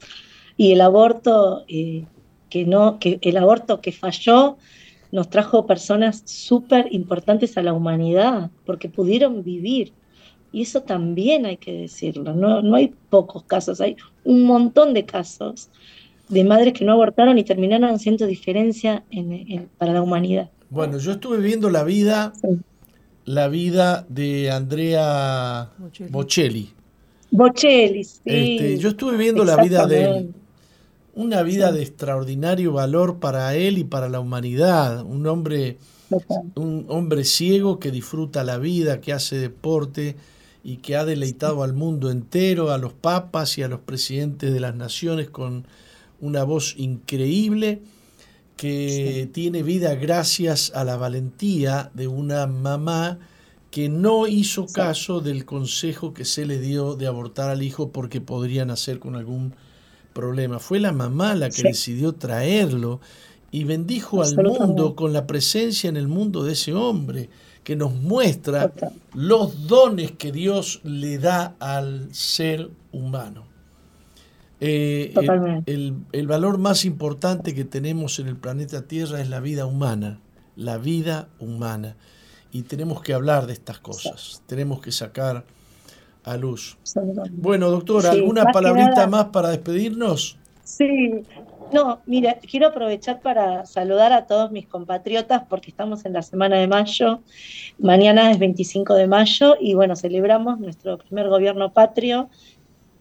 Y 0.57 0.73
el 0.73 0.81
aborto, 0.81 1.63
eh, 1.67 2.05
que 2.49 2.65
no, 2.65 2.99
que 2.99 3.17
el 3.21 3.37
aborto 3.37 3.81
que 3.81 3.91
falló 3.91 4.57
nos 5.11 5.29
trajo 5.29 5.65
personas 5.65 6.21
súper 6.25 6.87
importantes 6.91 7.57
a 7.57 7.63
la 7.63 7.73
humanidad, 7.73 8.51
porque 8.65 8.89
pudieron 8.89 9.43
vivir 9.43 9.93
y 10.51 10.63
eso 10.63 10.81
también 10.81 11.45
hay 11.45 11.57
que 11.57 11.71
decirlo, 11.73 12.33
no, 12.33 12.61
no 12.61 12.75
hay 12.75 12.93
pocos 13.09 13.43
casos, 13.43 13.79
hay 13.79 13.95
un 14.23 14.43
montón 14.43 14.93
de 14.93 15.05
casos 15.05 15.69
de 16.27 16.43
madres 16.43 16.73
que 16.73 16.85
no 16.85 16.93
abortaron 16.93 17.37
y 17.37 17.43
terminaron 17.43 17.89
haciendo 17.89 18.25
diferencia 18.25 19.03
en, 19.11 19.69
para 19.77 19.93
la 19.93 20.01
humanidad. 20.01 20.49
Bueno, 20.69 20.97
yo 20.97 21.13
estuve 21.13 21.37
viendo 21.37 21.69
la 21.69 21.83
vida, 21.83 22.33
la 23.31 23.47
vida 23.47 24.05
de 24.09 24.51
Andrea 24.51 25.71
Bocelli. 26.09 26.73
Bocelli, 27.31 28.03
sí. 28.03 28.19
Este, 28.25 28.77
yo 28.77 28.89
estuve 28.89 29.15
viendo 29.15 29.45
la 29.45 29.55
vida 29.63 29.85
de 29.87 30.03
él. 30.03 30.33
Una 31.15 31.41
vida 31.41 31.71
de 31.71 31.81
extraordinario 31.81 32.73
valor 32.73 33.19
para 33.19 33.55
él 33.55 33.77
y 33.77 33.85
para 33.85 34.09
la 34.09 34.19
humanidad. 34.19 35.05
Un 35.05 35.25
hombre, 35.27 35.77
un 36.55 36.85
hombre 36.89 37.23
ciego 37.23 37.79
que 37.79 37.89
disfruta 37.89 38.43
la 38.43 38.57
vida, 38.57 38.99
que 38.99 39.13
hace 39.13 39.37
deporte, 39.37 40.17
y 40.61 40.77
que 40.77 40.97
ha 40.97 41.05
deleitado 41.05 41.63
al 41.63 41.73
mundo 41.73 42.11
entero, 42.11 42.71
a 42.71 42.77
los 42.77 42.91
papas 42.91 43.57
y 43.57 43.63
a 43.63 43.69
los 43.69 43.79
presidentes 43.79 44.53
de 44.53 44.59
las 44.59 44.75
naciones 44.75 45.29
con 45.29 45.65
una 46.19 46.43
voz 46.43 46.75
increíble 46.77 47.81
que 48.61 49.27
tiene 49.33 49.63
vida 49.63 49.95
gracias 49.95 50.71
a 50.75 50.83
la 50.83 50.95
valentía 50.95 51.89
de 51.95 52.07
una 52.07 52.45
mamá 52.45 53.17
que 53.71 53.89
no 53.89 54.27
hizo 54.27 54.67
caso 54.67 55.19
del 55.19 55.45
consejo 55.45 56.13
que 56.13 56.25
se 56.25 56.45
le 56.45 56.59
dio 56.59 56.95
de 56.95 57.07
abortar 57.07 57.49
al 57.49 57.63
hijo 57.63 57.89
porque 57.89 58.21
podría 58.21 58.63
nacer 58.63 58.99
con 58.99 59.15
algún 59.15 59.55
problema. 60.13 60.59
Fue 60.59 60.79
la 60.79 60.91
mamá 60.91 61.33
la 61.33 61.49
que 61.49 61.63
decidió 61.63 62.13
traerlo 62.13 63.01
y 63.49 63.63
bendijo 63.63 64.21
al 64.21 64.35
mundo 64.35 64.95
con 64.95 65.11
la 65.11 65.25
presencia 65.25 65.89
en 65.89 65.97
el 65.97 66.07
mundo 66.07 66.43
de 66.43 66.53
ese 66.53 66.75
hombre 66.75 67.31
que 67.63 67.75
nos 67.75 67.95
muestra 67.95 68.71
los 69.15 69.67
dones 69.67 70.11
que 70.11 70.31
Dios 70.31 70.81
le 70.83 71.17
da 71.17 71.55
al 71.59 72.13
ser 72.13 72.69
humano. 72.91 73.50
Eh, 74.63 75.11
el, 75.65 76.27
valor 76.27 76.59
más 76.59 76.85
importante 76.85 77.55
que 77.55 77.65
tenemos 77.65 78.19
en 78.19 78.27
el 78.27 78.37
planeta 78.37 78.83
Tierra 78.83 79.19
es 79.19 79.27
la 79.27 79.39
vida 79.39 79.65
humana, 79.65 80.19
la 80.55 80.77
vida 80.77 81.29
humana. 81.39 81.95
Y 82.51 82.61
tenemos 82.63 83.01
que 83.01 83.13
hablar 83.15 83.47
de 83.47 83.53
estas 83.53 83.79
cosas, 83.79 84.43
tenemos 84.45 84.79
que 84.79 84.91
sacar 84.91 85.45
a 86.23 86.37
luz. 86.37 86.77
Bueno, 87.31 87.71
doctora, 87.71 88.11
¿alguna 88.11 88.45
palabrita 88.51 89.07
más 89.07 89.25
para 89.25 89.49
despedirnos? 89.49 90.37
Sí, 90.63 91.23
no, 91.73 92.01
mira, 92.05 92.37
quiero 92.49 92.67
aprovechar 92.67 93.21
para 93.21 93.65
saludar 93.65 94.11
a 94.11 94.25
todos 94.25 94.51
mis 94.51 94.67
compatriotas 94.67 95.43
porque 95.49 95.71
estamos 95.71 96.05
en 96.05 96.13
la 96.13 96.21
semana 96.21 96.57
de 96.57 96.67
mayo. 96.67 97.21
Mañana 97.79 98.29
es 98.29 98.39
25 98.39 98.93
de 98.93 99.07
mayo 99.07 99.55
y 99.59 99.73
bueno, 99.73 99.95
celebramos 99.95 100.59
nuestro 100.59 100.97
primer 100.97 101.29
gobierno 101.29 101.71
patrio 101.71 102.29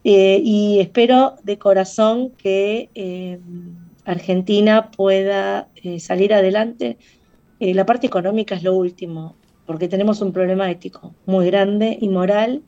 eh, 0.05 0.41
y 0.43 0.81
espero 0.81 1.37
de 1.43 1.59
corazón 1.59 2.31
que 2.31 2.89
eh, 2.95 3.39
Argentina 4.05 4.91
pueda 4.91 5.69
eh, 5.77 6.01
salir 6.01 6.33
adelante. 6.33 6.97
la 7.59 7.85
parte 7.85 8.07
económica 8.07 8.55
es 8.55 8.63
lo 8.63 8.75
último, 8.75 9.37
porque 9.67 9.89
tenemos 9.89 10.21
un 10.23 10.33
problema 10.33 10.71
ético 10.71 11.15
muy 11.27 11.47
grande 11.47 11.99
y 12.01 12.09
moral 12.09 12.63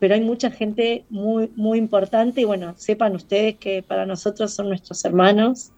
pero 0.00 0.14
hay 0.14 0.20
mucha 0.20 0.52
gente 0.52 1.04
muy, 1.10 1.50
muy 1.56 1.76
importante 1.76 2.40
y 2.40 2.44
bueno, 2.44 2.74
sepan 2.76 3.16
ustedes 3.16 3.56
que 3.56 3.82
para 3.82 4.06
nosotros 4.06 4.54
son 4.54 4.68
nuestros 4.68 5.04
hermanos 5.04 5.72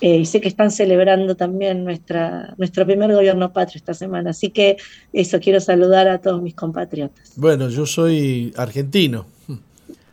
y 0.00 0.24
sé 0.24 0.40
que 0.40 0.48
están 0.48 0.70
celebrando 0.70 1.34
también 1.34 1.84
nuestra, 1.84 2.54
nuestro 2.58 2.86
primer 2.86 3.12
gobierno 3.12 3.52
patrio 3.52 3.78
esta 3.78 3.94
semana, 3.94 4.30
así 4.30 4.50
que 4.50 4.76
eso, 5.12 5.40
quiero 5.40 5.60
saludar 5.60 6.06
a 6.08 6.20
todos 6.20 6.40
mis 6.40 6.54
compatriotas. 6.54 7.32
Bueno, 7.36 7.68
yo 7.68 7.86
soy 7.86 8.52
argentino. 8.56 9.26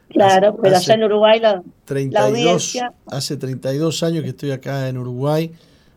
Claro, 0.10 0.58
pero 0.62 0.78
allá 0.78 0.93
en 0.93 1.03
Uruguay 1.03 1.39
la, 1.39 1.64
32, 1.86 2.78
Hace 3.08 3.38
32 3.38 4.03
años 4.03 4.24
que 4.24 4.30
estoy 4.30 4.51
acá 4.51 4.88
en 4.88 4.97
Uruguay, 4.97 5.51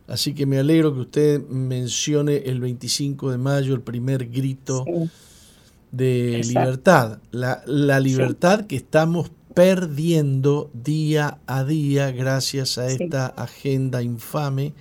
así 0.07 0.33
que 0.33 0.45
me 0.45 0.59
alegro 0.59 0.93
que 0.93 0.99
usted 1.01 1.41
mencione 1.47 2.37
el 2.37 2.59
25 2.59 3.31
de 3.31 3.37
mayo, 3.37 3.73
el 3.73 3.81
primer 3.81 4.27
grito 4.29 4.85
de 5.91 6.41
libertad. 6.45 7.19
La, 7.31 7.99
libertad 7.99 8.65
que 8.65 8.75
estamos 8.75 9.31
perdiendo 9.53 10.69
día 10.73 11.39
a 11.45 11.63
día 11.63 12.11
gracias 12.11 12.77
a 12.77 12.87
esta 12.87 13.27
agenda 13.27 14.01
infame, 14.01 14.73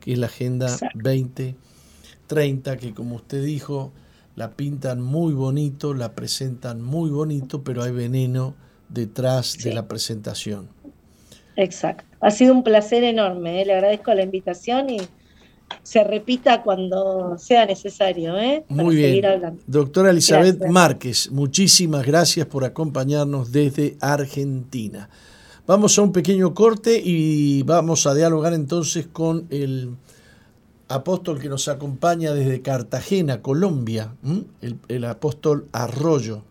que 0.00 0.12
es 0.12 0.18
la 0.18 0.26
Agenda 0.26 0.76
2030, 0.94 2.76
que 2.76 2.94
como 2.94 3.16
usted 3.16 3.44
dijo, 3.44 3.92
la 4.36 4.52
pintan 4.52 5.00
muy 5.00 5.32
bonito, 5.32 5.94
la 5.94 6.14
presentan 6.14 6.82
muy 6.82 7.10
bonito, 7.10 7.62
pero 7.62 7.82
hay 7.82 7.92
veneno 7.92 8.54
detrás 8.94 9.58
de 9.58 9.74
la 9.74 9.86
presentación. 9.86 10.68
Exacto. 11.56 12.04
Ha 12.20 12.30
sido 12.30 12.54
un 12.54 12.64
placer 12.64 13.04
enorme. 13.04 13.60
¿eh? 13.60 13.66
Le 13.66 13.74
agradezco 13.74 14.14
la 14.14 14.22
invitación 14.22 14.90
y 14.90 15.00
se 15.82 16.04
repita 16.04 16.62
cuando 16.62 17.36
sea 17.38 17.66
necesario. 17.66 18.38
¿eh? 18.38 18.64
Muy 18.68 18.96
bien. 18.96 19.22
Doctora 19.66 20.10
Elizabeth 20.10 20.66
Márquez, 20.66 21.30
muchísimas 21.30 22.06
gracias 22.06 22.46
por 22.46 22.64
acompañarnos 22.64 23.52
desde 23.52 23.96
Argentina. 24.00 25.08
Vamos 25.66 25.98
a 25.98 26.02
un 26.02 26.12
pequeño 26.12 26.52
corte 26.54 27.00
y 27.02 27.62
vamos 27.62 28.06
a 28.06 28.14
dialogar 28.14 28.52
entonces 28.52 29.06
con 29.06 29.46
el 29.50 29.96
apóstol 30.88 31.38
que 31.38 31.48
nos 31.48 31.68
acompaña 31.68 32.32
desde 32.32 32.60
Cartagena, 32.60 33.40
Colombia, 33.40 34.14
el, 34.88 35.04
apóstol 35.04 35.68
Arroyo, 35.72 36.42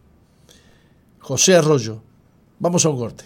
José 1.20 1.56
Arroyo. 1.56 2.02
Vamos 2.64 2.86
a 2.86 2.89
un 2.89 2.97
corte. 2.97 3.26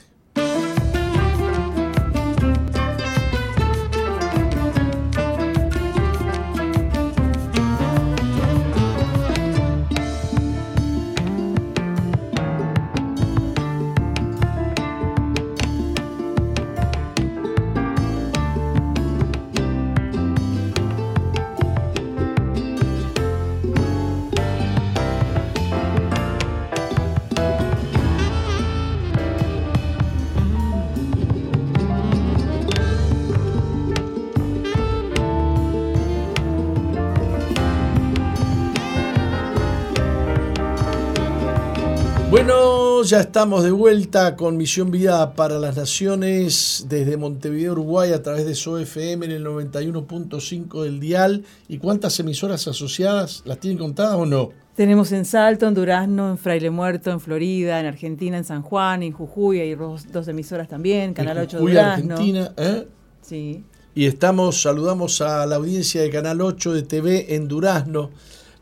Ya 43.08 43.22
estamos 43.22 43.64
de 43.64 43.72
vuelta 43.72 44.36
con 44.36 44.58
Misión 44.58 44.92
Vida 44.92 45.34
para 45.34 45.60
las 45.60 45.78
Naciones 45.78 46.88
desde 46.90 47.16
Montevideo, 47.16 47.72
Uruguay, 47.72 48.12
a 48.12 48.22
través 48.22 48.46
de 48.46 48.54
SOFM 48.54 49.24
en 49.24 49.32
el 49.32 49.46
91.5 49.46 50.84
del 50.84 51.00
Dial. 51.00 51.46
¿Y 51.70 51.78
cuántas 51.78 52.20
emisoras 52.20 52.68
asociadas 52.68 53.44
las 53.46 53.60
tienen 53.62 53.78
contadas 53.78 54.16
o 54.16 54.26
no? 54.26 54.50
Tenemos 54.76 55.14
en 55.14 55.24
Salto, 55.24 55.68
en 55.68 55.74
Durazno, 55.74 56.30
en 56.32 56.38
Fraile 56.38 56.70
Muerto, 56.70 57.10
en 57.10 57.22
Florida, 57.22 57.80
en 57.80 57.86
Argentina, 57.86 58.38
en 58.38 58.44
San 58.44 58.62
Juan, 58.62 59.02
en 59.04 59.14
Jujuy, 59.14 59.62
hay 59.62 59.76
dos, 59.76 60.28
emisoras 60.28 60.68
también, 60.68 61.14
Canal 61.14 61.38
8 61.38 61.60
Jujuy, 61.60 61.72
Durazno. 61.72 62.14
Argentina, 62.14 62.54
¿eh? 62.58 62.88
Sí. 63.22 63.64
Y 63.96 64.06
estamos, 64.06 64.62
saludamos 64.62 65.22
a 65.22 65.46
la 65.46 65.56
audiencia 65.56 66.02
de 66.02 66.10
Canal 66.10 66.42
8 66.42 66.74
de 66.74 66.82
TV 66.84 67.36
en 67.36 67.48
Durazno 67.48 68.12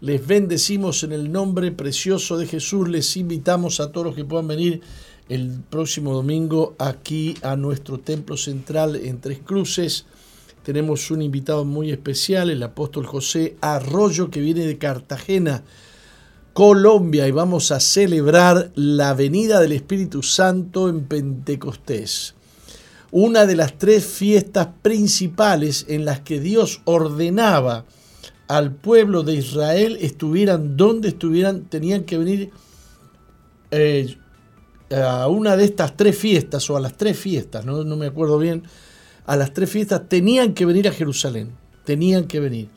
les 0.01 0.25
bendecimos 0.25 1.03
en 1.03 1.13
el 1.13 1.31
nombre 1.31 1.71
precioso 1.71 2.37
de 2.37 2.47
Jesús. 2.47 2.89
Les 2.89 3.15
invitamos 3.17 3.79
a 3.79 3.91
todos 3.91 4.07
los 4.07 4.15
que 4.15 4.25
puedan 4.25 4.47
venir 4.47 4.81
el 5.29 5.61
próximo 5.69 6.13
domingo 6.13 6.75
aquí 6.77 7.35
a 7.41 7.55
nuestro 7.55 7.99
templo 7.99 8.37
central 8.37 8.95
en 8.95 9.19
Tres 9.21 9.39
Cruces. 9.43 10.05
Tenemos 10.63 11.11
un 11.11 11.21
invitado 11.21 11.63
muy 11.63 11.91
especial, 11.91 12.49
el 12.49 12.61
apóstol 12.63 13.05
José 13.05 13.55
Arroyo, 13.61 14.29
que 14.29 14.41
viene 14.41 14.65
de 14.65 14.77
Cartagena, 14.77 15.63
Colombia, 16.53 17.27
y 17.27 17.31
vamos 17.31 17.71
a 17.71 17.79
celebrar 17.79 18.71
la 18.75 19.13
venida 19.13 19.59
del 19.59 19.71
Espíritu 19.73 20.23
Santo 20.23 20.89
en 20.89 21.05
Pentecostés. 21.05 22.33
Una 23.11 23.45
de 23.45 23.55
las 23.55 23.77
tres 23.77 24.05
fiestas 24.05 24.69
principales 24.81 25.85
en 25.87 26.03
las 26.03 26.19
que 26.21 26.39
Dios 26.39 26.81
ordenaba 26.85 27.85
al 28.47 28.73
pueblo 28.73 29.23
de 29.23 29.35
Israel, 29.35 29.97
estuvieran 30.01 30.77
donde 30.77 31.09
estuvieran, 31.09 31.65
tenían 31.65 32.03
que 32.03 32.17
venir 32.17 32.51
eh, 33.71 34.17
a 34.91 35.27
una 35.27 35.57
de 35.57 35.65
estas 35.65 35.97
tres 35.97 36.17
fiestas, 36.17 36.69
o 36.69 36.77
a 36.77 36.79
las 36.79 36.95
tres 36.95 37.17
fiestas, 37.17 37.65
¿no? 37.65 37.83
no 37.83 37.95
me 37.95 38.07
acuerdo 38.07 38.37
bien, 38.37 38.63
a 39.25 39.35
las 39.35 39.53
tres 39.53 39.69
fiestas 39.69 40.07
tenían 40.07 40.53
que 40.53 40.65
venir 40.65 40.87
a 40.87 40.91
Jerusalén, 40.91 41.51
tenían 41.83 42.25
que 42.25 42.39
venir. 42.39 42.69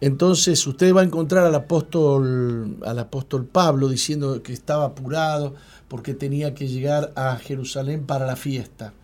Entonces 0.00 0.66
usted 0.66 0.94
va 0.94 1.02
a 1.02 1.04
encontrar 1.04 1.44
al 1.44 1.54
apóstol, 1.54 2.78
al 2.84 2.98
apóstol 2.98 3.46
Pablo 3.46 3.88
diciendo 3.88 4.42
que 4.42 4.52
estaba 4.52 4.86
apurado 4.86 5.54
porque 5.88 6.14
tenía 6.14 6.54
que 6.54 6.68
llegar 6.68 7.12
a 7.16 7.36
Jerusalén 7.36 8.06
para 8.06 8.26
la 8.26 8.36
fiesta. 8.36 8.94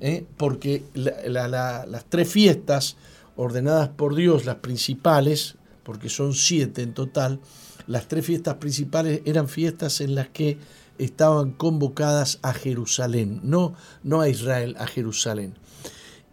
¿eh? 0.00 0.24
Porque 0.36 0.82
las 0.94 2.04
tres 2.08 2.28
fiestas 2.28 2.96
ordenadas 3.36 3.88
por 3.90 4.14
Dios, 4.14 4.44
las 4.44 4.56
principales, 4.56 5.56
porque 5.82 6.08
son 6.08 6.34
siete 6.34 6.82
en 6.82 6.94
total, 6.94 7.40
las 7.86 8.08
tres 8.08 8.26
fiestas 8.26 8.54
principales 8.54 9.22
eran 9.24 9.48
fiestas 9.48 10.00
en 10.00 10.14
las 10.14 10.28
que 10.28 10.58
estaban 10.98 11.52
convocadas 11.52 12.38
a 12.42 12.52
Jerusalén, 12.52 13.40
no, 13.44 13.74
no 14.02 14.20
a 14.20 14.28
Israel, 14.28 14.74
a 14.78 14.86
Jerusalén. 14.86 15.54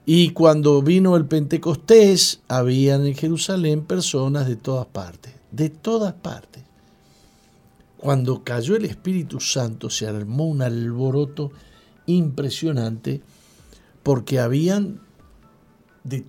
Y 0.05 0.31
cuando 0.31 0.81
vino 0.81 1.15
el 1.15 1.25
Pentecostés, 1.25 2.41
habían 2.47 3.05
en 3.05 3.15
Jerusalén 3.15 3.83
personas 3.83 4.47
de 4.47 4.55
todas 4.55 4.85
partes, 4.87 5.33
de 5.51 5.69
todas 5.69 6.13
partes. 6.13 6.63
Cuando 7.97 8.43
cayó 8.43 8.75
el 8.75 8.83
Espíritu 8.83 9.39
Santo 9.39 9.89
se 9.89 10.07
armó 10.07 10.45
un 10.47 10.61
alboroto 10.61 11.51
impresionante 12.05 13.21
porque 14.03 14.39
habían 14.39 14.99
de, 16.03 16.23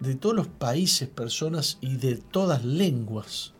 de 0.00 0.14
todos 0.14 0.34
los 0.34 0.48
países, 0.48 1.08
personas 1.08 1.78
y 1.80 1.96
de 1.96 2.16
todas 2.16 2.64
lenguas. 2.64 3.52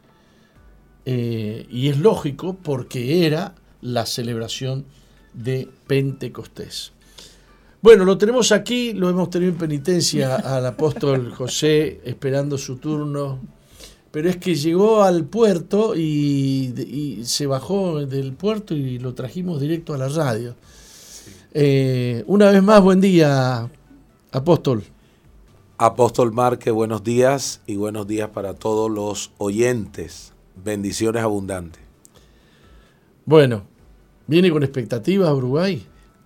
Eh, 1.04 1.66
y 1.70 1.88
es 1.88 1.98
lógico 1.98 2.56
porque 2.62 3.26
era 3.26 3.54
la 3.80 4.06
celebración 4.06 4.84
de 5.34 5.68
Pentecostés. 5.86 6.92
Bueno, 7.80 8.04
lo 8.04 8.16
tenemos 8.16 8.52
aquí, 8.52 8.92
lo 8.92 9.10
hemos 9.10 9.28
tenido 9.30 9.50
en 9.50 9.58
penitencia 9.58 10.36
al 10.36 10.64
apóstol 10.66 11.32
José 11.36 12.00
esperando 12.04 12.56
su 12.56 12.76
turno, 12.76 13.40
pero 14.12 14.28
es 14.28 14.36
que 14.36 14.54
llegó 14.54 15.02
al 15.02 15.24
puerto 15.24 15.96
y, 15.96 17.22
se 17.24 17.46
bajó 17.46 18.04
del 18.06 18.34
puerto 18.34 18.74
y 18.74 18.98
lo 18.98 19.14
trajimos 19.14 19.60
directo 19.60 19.94
a 19.94 19.98
la 19.98 20.08
radio. 20.08 20.54
Eh, 21.54 22.22
una 22.28 22.50
vez 22.50 22.62
más, 22.62 22.80
buen 22.82 23.00
día, 23.00 23.68
apóstol. 24.30 24.84
Apóstol 25.84 26.30
Marque, 26.30 26.70
buenos 26.70 27.02
días 27.02 27.60
y 27.66 27.74
buenos 27.74 28.06
días 28.06 28.28
para 28.28 28.54
todos 28.54 28.88
los 28.88 29.32
oyentes. 29.38 30.32
Bendiciones 30.54 31.24
abundantes. 31.24 31.82
Bueno, 33.26 33.64
¿viene 34.28 34.52
con 34.52 34.62
expectativas 34.62 35.32
Uruguay? 35.32 35.84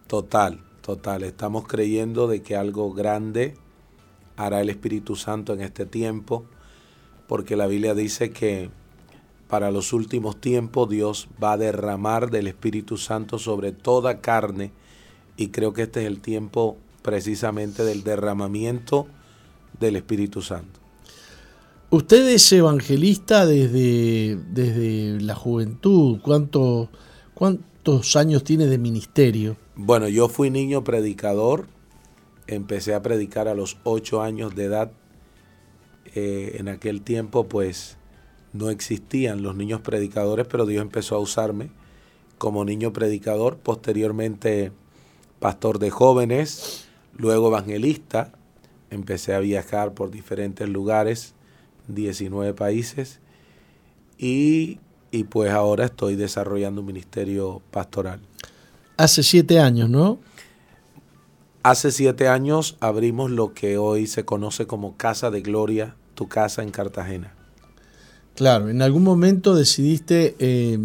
Total, 0.09 0.61
total. 0.83 1.23
Estamos 1.23 1.67
creyendo 1.67 2.29
de 2.29 2.43
que 2.43 2.55
algo 2.55 2.93
grande 2.93 3.55
hará 4.37 4.61
el 4.61 4.69
Espíritu 4.69 5.17
Santo 5.17 5.55
en 5.55 5.63
este 5.63 5.87
tiempo, 5.87 6.45
porque 7.27 7.57
la 7.57 7.67
Biblia 7.67 7.95
dice 7.95 8.33
que 8.33 8.69
para 9.49 9.71
los 9.71 9.95
últimos 9.95 10.39
tiempos 10.39 10.91
Dios 10.91 11.29
va 11.43 11.53
a 11.53 11.57
derramar 11.57 12.31
del 12.31 12.47
Espíritu 12.47 12.99
Santo 12.99 13.39
sobre 13.39 13.73
toda 13.73 14.21
carne 14.21 14.73
y 15.39 15.49
creo 15.49 15.73
que 15.73 15.85
este 15.85 16.03
es 16.03 16.09
el 16.09 16.21
tiempo 16.21 16.77
precisamente 17.01 17.85
del 17.85 18.05
derramamiento 18.05 19.07
del 19.79 19.97
Espíritu 19.97 20.43
Santo. 20.43 20.81
Usted 21.91 22.29
es 22.29 22.53
evangelista 22.53 23.47
desde, 23.47 24.37
desde 24.51 25.21
la 25.21 25.37
juventud. 25.37 26.19
¿Cuánto, 26.21 26.91
¿Cuántos 27.35 28.17
años 28.17 28.43
tiene 28.43 28.67
de 28.67 28.77
ministerio? 28.77 29.57
Bueno, 29.77 30.09
yo 30.09 30.29
fui 30.29 30.51
niño 30.51 30.83
predicador. 30.83 31.67
Empecé 32.49 32.95
a 32.95 33.03
predicar 33.03 33.47
a 33.47 33.55
los 33.55 33.79
ocho 33.85 34.21
años 34.21 34.57
de 34.57 34.65
edad. 34.65 34.91
Eh, 36.15 36.57
en 36.59 36.69
aquel 36.69 37.03
tiempo, 37.03 37.47
pues, 37.49 37.99
no 38.53 38.71
existían 38.71 39.43
los 39.43 39.55
niños 39.55 39.81
predicadores, 39.81 40.47
pero 40.49 40.67
Dios 40.67 40.83
empezó 40.83 41.15
a 41.15 41.21
usarme 41.21 41.71
como 42.37 42.65
niño 42.65 42.93
predicador. 42.93 43.59
Posteriormente, 43.59 44.73
pastor 45.39 45.79
de 45.79 45.91
jóvenes, 45.91 46.89
luego 47.17 47.49
evangelista 47.49 48.33
empecé 48.91 49.35
a 49.35 49.41
viajar 49.41 49.95
por 49.95 50.11
diferentes 50.11 50.69
lugares, 50.69 51.35
19 51.89 52.55
países, 52.55 53.21
y 54.19 54.79
y 55.11 55.25
pues 55.25 55.51
ahora 55.51 55.87
estoy 55.87 56.17
desarrollando 56.17 56.81
un 56.81 56.87
ministerio 56.87 57.63
pastoral. 57.71 58.21
Hace 58.97 59.23
siete 59.23 59.61
años, 59.61 59.89
¿no? 59.89 60.19
Hace 61.63 61.91
siete 61.91 62.29
años 62.29 62.77
abrimos 62.81 63.31
lo 63.31 63.53
que 63.53 63.79
hoy 63.79 64.07
se 64.07 64.25
conoce 64.25 64.67
como 64.67 64.97
Casa 64.97 65.31
de 65.31 65.41
Gloria, 65.41 65.97
tu 66.15 66.29
casa 66.29 66.63
en 66.63 66.71
Cartagena. 66.71 67.33
Claro, 68.35 68.69
en 68.69 68.83
algún 68.83 69.03
momento 69.03 69.55
decidiste 69.55 70.37
eh, 70.39 70.79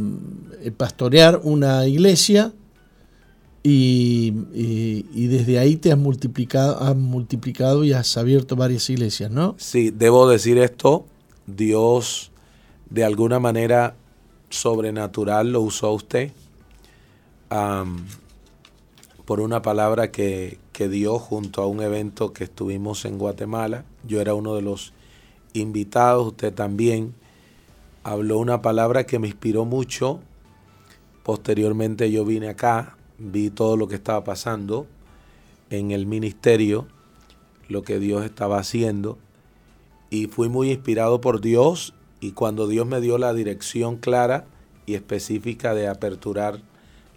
pastorear 0.78 1.41
una 1.43 1.86
iglesia 1.86 2.54
y, 3.64 4.32
desde 5.28 5.59
ahí 5.59 5.76
te 5.76 5.91
has 5.91 5.97
multiplicado, 5.97 6.82
has 6.82 6.95
multiplicado 6.95 7.84
y 7.84 7.93
has 7.93 8.18
abierto 8.18 8.55
varias 8.55 8.89
iglesias, 8.89 9.30
¿no? 9.30 9.55
Sí, 9.57 9.91
debo 9.91 10.28
decir 10.28 10.57
esto, 10.57 11.05
Dios 11.45 12.32
de 12.89 13.03
alguna 13.03 13.39
manera 13.39 13.95
sobrenatural 14.49 15.51
lo 15.51 15.62
usó 15.62 15.88
a 15.88 15.93
usted 15.93 16.32
por 19.26 19.39
una 19.39 19.62
palabra 19.62 20.12
que, 20.12 20.57
que 20.74 20.89
dio 20.89 21.20
junto 21.20 21.62
a 21.62 21.68
un 21.68 21.82
evento 21.82 22.34
que 22.34 22.45
estuvimos 22.45 23.05
en 23.05 23.18
Guatemala. 23.18 23.86
Yo 24.07 24.20
era 24.20 24.34
uno 24.34 24.55
de 24.55 24.62
los 24.62 24.93
invitados, 25.53 26.28
usted 26.28 26.53
también 26.53 27.14
habló 28.03 28.39
una 28.39 28.62
palabra 28.62 29.05
que 29.05 29.20
me 29.20 29.28
inspiró 29.28 29.66
mucho. 29.66 30.20
Posteriormente 31.24 32.12
yo 32.12 32.26
vine 32.26 32.49
acá 32.49 32.97
vi 33.22 33.50
todo 33.50 33.78
lo 33.78 33.88
que 33.88 33.96
estaba 33.96 34.24
pasando 34.24 34.88
en 35.70 35.92
el 35.92 36.06
ministerio, 36.06 36.88
lo 37.70 37.84
que 37.84 38.00
Dios 38.00 38.26
estaba 38.26 38.58
haciendo, 38.58 39.18
y 40.10 40.28
fui 40.28 40.50
muy 40.50 40.72
inspirado 40.72 41.22
por 41.22 41.40
Dios 41.40 41.94
y 42.20 42.32
cuando 42.32 42.68
Dios 42.68 42.86
me 42.86 43.00
dio 43.00 43.18
la 43.18 43.34
dirección 43.34 43.98
clara 43.98 44.46
y 44.86 44.96
específica 44.96 45.74
de 45.74 45.88
aperturar 45.88 46.60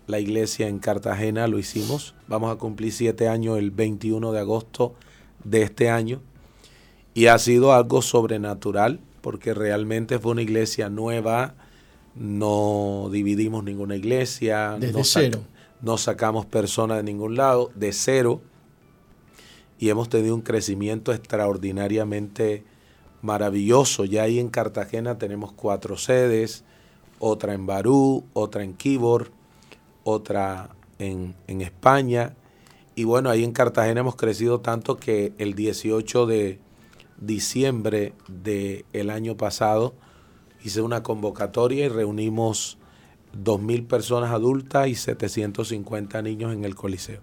la 0.06 0.20
iglesia 0.20 0.68
en 0.68 0.78
Cartagena, 0.78 1.48
lo 1.48 1.58
hicimos. 1.58 2.14
Vamos 2.28 2.54
a 2.54 2.58
cumplir 2.58 2.92
siete 2.92 3.26
años 3.26 3.58
el 3.58 3.70
21 3.70 4.32
de 4.32 4.38
agosto 4.38 4.94
de 5.42 5.62
este 5.62 5.90
año. 5.90 6.20
Y 7.14 7.26
ha 7.26 7.38
sido 7.38 7.72
algo 7.72 8.02
sobrenatural 8.02 9.00
porque 9.22 9.54
realmente 9.54 10.18
fue 10.18 10.32
una 10.32 10.42
iglesia 10.42 10.88
nueva, 10.90 11.54
no 12.14 13.08
dividimos 13.10 13.64
ninguna 13.64 13.96
iglesia. 13.96 14.76
Desde 14.78 15.02
cero 15.04 15.40
no 15.84 15.98
sacamos 15.98 16.46
personas 16.46 16.96
de 16.96 17.02
ningún 17.02 17.36
lado, 17.36 17.70
de 17.74 17.92
cero, 17.92 18.40
y 19.78 19.90
hemos 19.90 20.08
tenido 20.08 20.34
un 20.34 20.40
crecimiento 20.40 21.12
extraordinariamente 21.12 22.64
maravilloso. 23.20 24.04
Ya 24.04 24.22
ahí 24.22 24.38
en 24.38 24.48
Cartagena 24.48 25.18
tenemos 25.18 25.52
cuatro 25.52 25.98
sedes, 25.98 26.64
otra 27.18 27.52
en 27.52 27.66
Barú, 27.66 28.24
otra 28.32 28.64
en 28.64 28.74
Kibor, 28.74 29.30
otra 30.04 30.70
en, 30.98 31.34
en 31.48 31.60
España. 31.60 32.34
Y 32.94 33.04
bueno, 33.04 33.28
ahí 33.28 33.44
en 33.44 33.52
Cartagena 33.52 34.00
hemos 34.00 34.16
crecido 34.16 34.60
tanto 34.60 34.96
que 34.96 35.32
el 35.38 35.54
18 35.54 36.26
de 36.26 36.60
diciembre 37.18 38.14
del 38.28 39.10
año 39.10 39.36
pasado 39.36 39.94
hice 40.62 40.80
una 40.80 41.02
convocatoria 41.02 41.86
y 41.86 41.88
reunimos 41.88 42.78
2.000 43.36 43.86
personas 43.86 44.32
adultas 44.32 44.88
y 44.88 44.94
750 44.94 46.22
niños 46.22 46.52
en 46.52 46.64
el 46.64 46.74
Coliseo. 46.74 47.20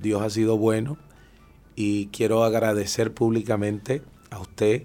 Dios 0.00 0.22
ha 0.22 0.30
sido 0.30 0.58
bueno 0.58 0.98
y 1.74 2.06
quiero 2.08 2.44
agradecer 2.44 3.12
públicamente 3.12 4.02
a 4.30 4.40
usted 4.40 4.84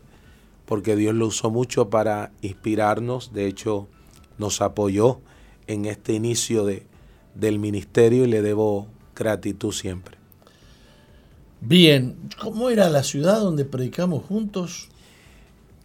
porque 0.65 0.95
Dios 0.95 1.13
lo 1.15 1.27
usó 1.27 1.49
mucho 1.49 1.89
para 1.89 2.31
inspirarnos. 2.41 3.33
De 3.33 3.47
hecho, 3.47 3.87
nos 4.37 4.61
apoyó 4.61 5.19
en 5.67 5.85
este 5.85 6.13
inicio 6.13 6.65
de, 6.65 6.85
del 7.35 7.59
ministerio 7.59 8.25
y 8.25 8.27
le 8.29 8.41
debo 8.41 8.87
gratitud 9.15 9.73
siempre. 9.73 10.17
Bien, 11.59 12.17
¿cómo 12.39 12.69
era 12.69 12.89
la 12.89 13.03
ciudad 13.03 13.39
donde 13.39 13.65
predicamos 13.65 14.23
juntos? 14.25 14.89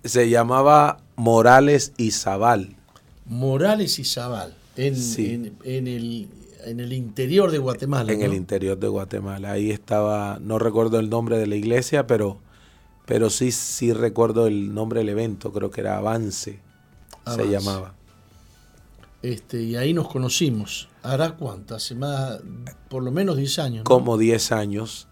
Se 0.04 0.30
llamaba 0.30 0.98
Morales 1.16 1.92
y 1.96 2.12
Zabal. 2.12 2.76
Morales 3.26 3.98
y 3.98 4.04
Zabal 4.04 4.54
en, 4.76 5.56
en, 5.64 5.86
el, 5.86 6.28
en 6.64 6.80
el 6.80 6.92
interior 6.92 7.50
de 7.50 7.58
Guatemala. 7.58 8.12
En 8.12 8.22
el 8.22 8.34
interior 8.34 8.78
de 8.78 8.88
Guatemala. 8.88 9.52
Ahí 9.52 9.70
estaba, 9.70 10.38
no 10.40 10.58
recuerdo 10.58 10.98
el 10.98 11.08
nombre 11.08 11.38
de 11.38 11.46
la 11.46 11.56
iglesia, 11.56 12.06
pero, 12.06 12.38
pero 13.06 13.30
sí, 13.30 13.52
sí 13.52 13.92
recuerdo 13.92 14.46
el 14.46 14.74
nombre 14.74 15.00
del 15.00 15.10
evento, 15.10 15.52
creo 15.52 15.70
que 15.70 15.80
era 15.80 15.96
Avance, 15.96 16.60
se 17.26 17.48
llamaba. 17.48 17.94
Este, 19.22 19.62
y 19.62 19.76
ahí 19.76 19.92
nos 19.92 20.08
conocimos. 20.08 20.88
¿Hará 21.02 21.32
cuánto? 21.32 21.74
Hace 21.74 21.94
más, 21.94 22.38
por 22.88 23.02
lo 23.02 23.10
menos 23.10 23.36
10 23.36 23.58
años. 23.58 23.84
Como 23.84 24.18
10 24.18 24.52
años. 24.52 25.08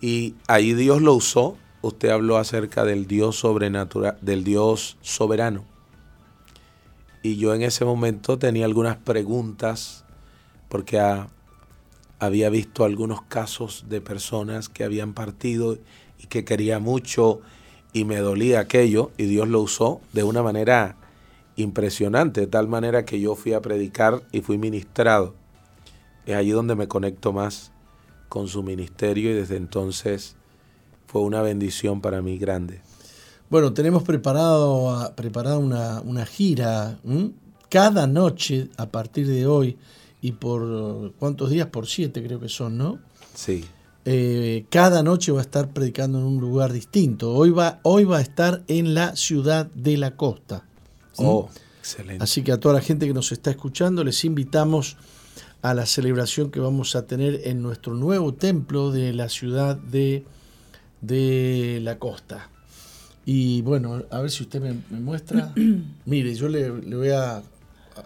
Y 0.00 0.34
ahí 0.46 0.74
Dios 0.74 1.02
lo 1.02 1.14
usó. 1.14 1.56
Usted 1.82 2.10
habló 2.10 2.36
acerca 2.36 2.84
del 2.84 3.06
Dios 3.06 3.36
sobrenatural, 3.36 4.18
del 4.20 4.44
Dios 4.44 4.98
soberano 5.00 5.69
y 7.22 7.36
yo 7.36 7.54
en 7.54 7.62
ese 7.62 7.84
momento 7.84 8.38
tenía 8.38 8.64
algunas 8.64 8.96
preguntas 8.96 10.04
porque 10.68 11.00
había 12.18 12.50
visto 12.50 12.84
algunos 12.84 13.22
casos 13.22 13.86
de 13.88 14.00
personas 14.00 14.68
que 14.68 14.84
habían 14.84 15.14
partido 15.14 15.78
y 16.18 16.26
que 16.26 16.44
quería 16.44 16.78
mucho 16.78 17.40
y 17.92 18.04
me 18.04 18.18
dolía 18.18 18.60
aquello 18.60 19.10
y 19.16 19.24
Dios 19.24 19.48
lo 19.48 19.60
usó 19.60 20.00
de 20.12 20.22
una 20.22 20.42
manera 20.42 20.96
impresionante, 21.56 22.42
de 22.42 22.46
tal 22.46 22.68
manera 22.68 23.04
que 23.04 23.20
yo 23.20 23.34
fui 23.34 23.52
a 23.52 23.60
predicar 23.60 24.22
y 24.32 24.40
fui 24.40 24.58
ministrado. 24.58 25.34
Es 26.26 26.36
allí 26.36 26.50
donde 26.50 26.74
me 26.74 26.88
conecto 26.88 27.32
más 27.32 27.72
con 28.28 28.48
su 28.48 28.62
ministerio 28.62 29.30
y 29.30 29.34
desde 29.34 29.56
entonces 29.56 30.36
fue 31.06 31.22
una 31.22 31.42
bendición 31.42 32.00
para 32.00 32.22
mí 32.22 32.38
grande. 32.38 32.80
Bueno, 33.50 33.72
tenemos 33.72 34.04
preparado, 34.04 35.12
preparada 35.16 35.58
una, 35.58 36.00
una 36.02 36.24
gira 36.24 37.00
cada 37.68 38.06
noche 38.06 38.68
a 38.76 38.86
partir 38.86 39.26
de 39.26 39.44
hoy 39.44 39.76
y 40.22 40.32
por 40.32 41.12
cuántos 41.14 41.50
días, 41.50 41.66
por 41.66 41.88
siete 41.88 42.22
creo 42.22 42.38
que 42.38 42.48
son, 42.48 42.78
¿no? 42.78 43.00
Sí. 43.34 43.64
Eh, 44.04 44.66
cada 44.70 45.02
noche 45.02 45.32
va 45.32 45.40
a 45.40 45.42
estar 45.42 45.70
predicando 45.70 46.18
en 46.18 46.26
un 46.26 46.40
lugar 46.40 46.72
distinto. 46.72 47.34
Hoy 47.34 47.50
va, 47.50 47.80
hoy 47.82 48.04
va 48.04 48.18
a 48.18 48.20
estar 48.20 48.62
en 48.68 48.94
la 48.94 49.16
ciudad 49.16 49.66
de 49.66 49.96
la 49.96 50.16
costa. 50.16 50.64
Oh, 51.16 51.50
excelente. 51.80 52.22
Así 52.22 52.42
que 52.42 52.52
a 52.52 52.60
toda 52.60 52.74
la 52.74 52.80
gente 52.80 53.08
que 53.08 53.14
nos 53.14 53.32
está 53.32 53.50
escuchando 53.50 54.04
les 54.04 54.24
invitamos 54.24 54.96
a 55.62 55.74
la 55.74 55.86
celebración 55.86 56.52
que 56.52 56.60
vamos 56.60 56.94
a 56.94 57.06
tener 57.08 57.40
en 57.48 57.62
nuestro 57.62 57.94
nuevo 57.94 58.32
templo 58.32 58.92
de 58.92 59.12
la 59.12 59.28
ciudad 59.28 59.76
de, 59.76 60.24
de 61.00 61.80
la 61.82 61.98
costa. 61.98 62.49
Y 63.32 63.62
bueno, 63.62 64.02
a 64.10 64.22
ver 64.22 64.30
si 64.32 64.42
usted 64.42 64.60
me, 64.60 64.98
muestra. 64.98 65.54
Mire, 66.04 66.34
yo 66.34 66.48
le, 66.48 66.68
voy 66.68 67.10
a, 67.10 67.40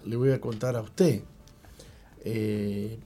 le 0.04 0.16
voy 0.16 0.32
a 0.32 0.38
contar 0.38 0.76
a 0.76 0.82
usted. 0.82 1.22
Eh, 2.22 2.98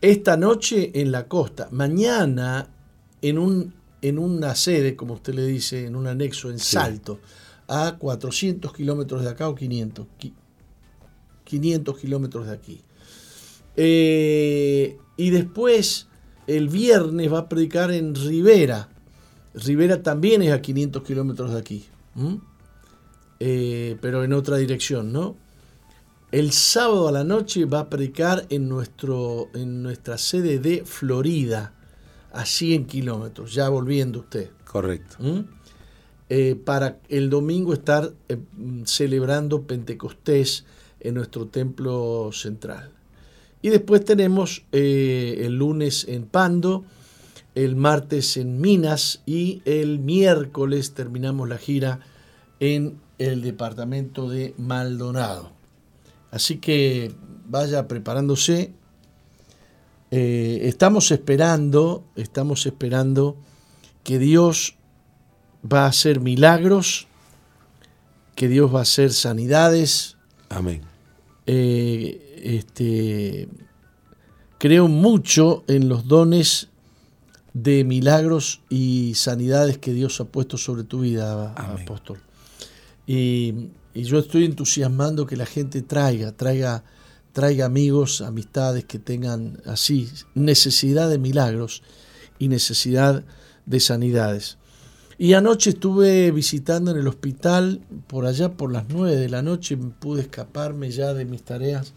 esta 0.00 0.36
noche 0.36 0.90
en 1.00 1.12
la 1.12 1.28
costa, 1.28 1.68
mañana 1.70 2.68
en, 3.20 3.38
un, 3.38 3.72
en 4.00 4.18
una 4.18 4.56
sede, 4.56 4.96
como 4.96 5.14
usted 5.14 5.34
le 5.34 5.46
dice, 5.46 5.86
en 5.86 5.94
un 5.94 6.08
anexo 6.08 6.50
en 6.50 6.58
Salto, 6.58 7.20
a 7.68 7.94
400 7.96 8.72
kilómetros 8.72 9.22
de 9.22 9.30
acá 9.30 9.48
o 9.48 9.54
500. 9.54 10.04
500 11.44 11.96
kilómetros 11.96 12.48
de 12.48 12.52
aquí. 12.52 12.80
Eh, 13.76 14.98
y 15.16 15.30
después, 15.30 16.08
el 16.48 16.68
viernes 16.68 17.32
va 17.32 17.38
a 17.38 17.48
predicar 17.48 17.92
en 17.92 18.16
Rivera, 18.16 18.88
Rivera 19.54 20.02
también 20.02 20.42
es 20.42 20.52
a 20.52 20.62
500 20.62 21.02
kilómetros 21.02 21.52
de 21.52 21.58
aquí, 21.58 21.84
eh, 23.40 23.96
pero 24.00 24.24
en 24.24 24.32
otra 24.32 24.56
dirección, 24.56 25.12
¿no? 25.12 25.36
El 26.30 26.52
sábado 26.52 27.08
a 27.08 27.12
la 27.12 27.24
noche 27.24 27.66
va 27.66 27.80
a 27.80 27.90
predicar 27.90 28.46
en, 28.48 28.68
nuestro, 28.68 29.50
en 29.52 29.82
nuestra 29.82 30.16
sede 30.16 30.58
de 30.58 30.84
Florida, 30.86 31.74
a 32.32 32.46
100 32.46 32.86
kilómetros, 32.86 33.52
ya 33.52 33.68
volviendo 33.68 34.20
usted. 34.20 34.50
Correcto. 34.64 35.18
Eh, 36.30 36.54
para 36.54 36.98
el 37.10 37.28
domingo 37.28 37.74
estar 37.74 38.10
eh, 38.30 38.38
celebrando 38.84 39.64
Pentecostés 39.64 40.64
en 41.00 41.14
nuestro 41.14 41.48
templo 41.48 42.30
central. 42.32 42.90
Y 43.60 43.68
después 43.68 44.02
tenemos 44.02 44.64
el 44.72 45.54
lunes 45.54 46.06
en 46.08 46.24
Pando, 46.24 46.84
el 47.54 47.76
martes 47.76 48.36
en 48.36 48.60
Minas 48.60 49.22
y 49.26 49.62
el 49.64 49.98
miércoles 49.98 50.94
terminamos 50.94 51.48
la 51.48 51.58
gira 51.58 52.00
en 52.60 53.00
el 53.18 53.42
departamento 53.42 54.28
de 54.28 54.54
Maldonado. 54.58 55.52
Así 56.30 56.58
que 56.58 57.12
vaya 57.46 57.88
preparándose. 57.88 58.72
Eh, 60.10 60.60
estamos 60.64 61.10
esperando, 61.10 62.04
estamos 62.16 62.66
esperando 62.66 63.36
que 64.02 64.18
Dios 64.18 64.76
va 65.70 65.84
a 65.84 65.88
hacer 65.88 66.20
milagros 66.20 67.06
que 68.34 68.48
Dios 68.48 68.74
va 68.74 68.80
a 68.80 68.82
hacer 68.82 69.12
sanidades. 69.12 70.16
Amén. 70.48 70.82
Eh, 71.46 72.40
este, 72.42 73.48
creo 74.58 74.88
mucho 74.88 75.64
en 75.68 75.88
los 75.88 76.08
dones 76.08 76.68
de 77.54 77.84
milagros 77.84 78.62
y 78.68 79.14
sanidades 79.14 79.78
que 79.78 79.92
Dios 79.92 80.20
ha 80.20 80.24
puesto 80.24 80.56
sobre 80.56 80.84
tu 80.84 81.00
vida, 81.00 81.54
Amén. 81.54 81.82
apóstol. 81.82 82.18
Y, 83.06 83.68
y 83.94 84.04
yo 84.04 84.18
estoy 84.18 84.44
entusiasmando 84.44 85.26
que 85.26 85.36
la 85.36 85.46
gente 85.46 85.82
traiga, 85.82 86.32
traiga, 86.32 86.84
traiga 87.32 87.66
amigos, 87.66 88.20
amistades 88.20 88.84
que 88.84 88.98
tengan 88.98 89.60
así 89.66 90.08
necesidad 90.34 91.10
de 91.10 91.18
milagros 91.18 91.82
y 92.38 92.48
necesidad 92.48 93.24
de 93.66 93.80
sanidades. 93.80 94.58
Y 95.18 95.34
anoche 95.34 95.70
estuve 95.70 96.30
visitando 96.32 96.90
en 96.90 96.96
el 96.96 97.06
hospital, 97.06 97.80
por 98.08 98.26
allá 98.26 98.54
por 98.54 98.72
las 98.72 98.88
9 98.88 99.14
de 99.16 99.28
la 99.28 99.42
noche 99.42 99.76
pude 99.76 100.22
escaparme 100.22 100.90
ya 100.90 101.14
de 101.14 101.24
mis 101.24 101.42
tareas 101.44 101.92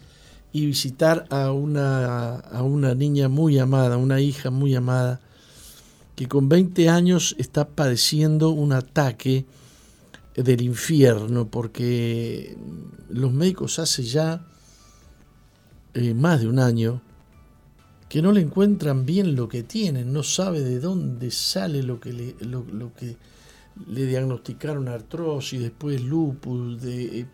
y 0.52 0.66
visitar 0.66 1.26
a 1.30 1.50
una, 1.50 2.36
a 2.36 2.62
una 2.62 2.94
niña 2.94 3.28
muy 3.28 3.58
amada, 3.58 3.96
una 3.96 4.20
hija 4.20 4.50
muy 4.50 4.74
amada, 4.74 5.20
que 6.16 6.26
con 6.26 6.48
20 6.48 6.88
años 6.88 7.36
está 7.38 7.68
padeciendo 7.68 8.50
un 8.50 8.72
ataque 8.72 9.44
del 10.34 10.62
infierno, 10.62 11.48
porque 11.48 12.56
los 13.10 13.32
médicos 13.32 13.78
hace 13.78 14.02
ya 14.02 14.44
eh, 15.94 16.14
más 16.14 16.40
de 16.40 16.48
un 16.48 16.58
año 16.58 17.02
que 18.08 18.22
no 18.22 18.32
le 18.32 18.40
encuentran 18.40 19.04
bien 19.04 19.34
lo 19.34 19.48
que 19.48 19.62
tienen, 19.62 20.12
no 20.12 20.22
sabe 20.22 20.60
de 20.60 20.80
dónde 20.80 21.30
sale 21.30 21.82
lo 21.82 22.00
que 22.00 22.12
le, 22.12 24.06
diagnosticaron 24.06 24.88
artrosis, 24.88 25.60
después 25.60 26.02
lupus, 26.02 26.80
de, 26.80 27.26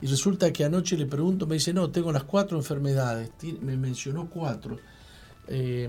y 0.00 0.06
resulta 0.06 0.52
que 0.52 0.64
anoche 0.64 0.96
le 0.96 1.06
pregunto, 1.06 1.46
me 1.46 1.54
dice, 1.54 1.72
no, 1.72 1.90
tengo 1.90 2.12
las 2.12 2.24
cuatro 2.24 2.56
enfermedades, 2.56 3.30
me 3.62 3.76
mencionó 3.76 4.28
cuatro, 4.28 4.76
eh, 5.48 5.88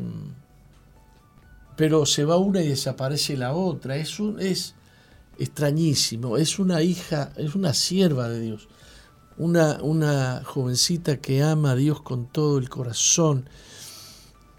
pero 1.79 2.05
se 2.05 2.25
va 2.25 2.35
una 2.35 2.61
y 2.61 2.67
desaparece 2.67 3.37
la 3.37 3.53
otra, 3.53 3.95
es, 3.95 4.19
un, 4.19 4.37
es 4.41 4.75
extrañísimo, 5.37 6.35
es 6.35 6.59
una 6.59 6.81
hija, 6.81 7.31
es 7.37 7.55
una 7.55 7.73
sierva 7.73 8.27
de 8.27 8.41
Dios, 8.41 8.67
una, 9.37 9.81
una 9.81 10.43
jovencita 10.43 11.21
que 11.21 11.41
ama 11.41 11.71
a 11.71 11.75
Dios 11.77 12.01
con 12.01 12.25
todo 12.25 12.57
el 12.57 12.67
corazón, 12.67 13.47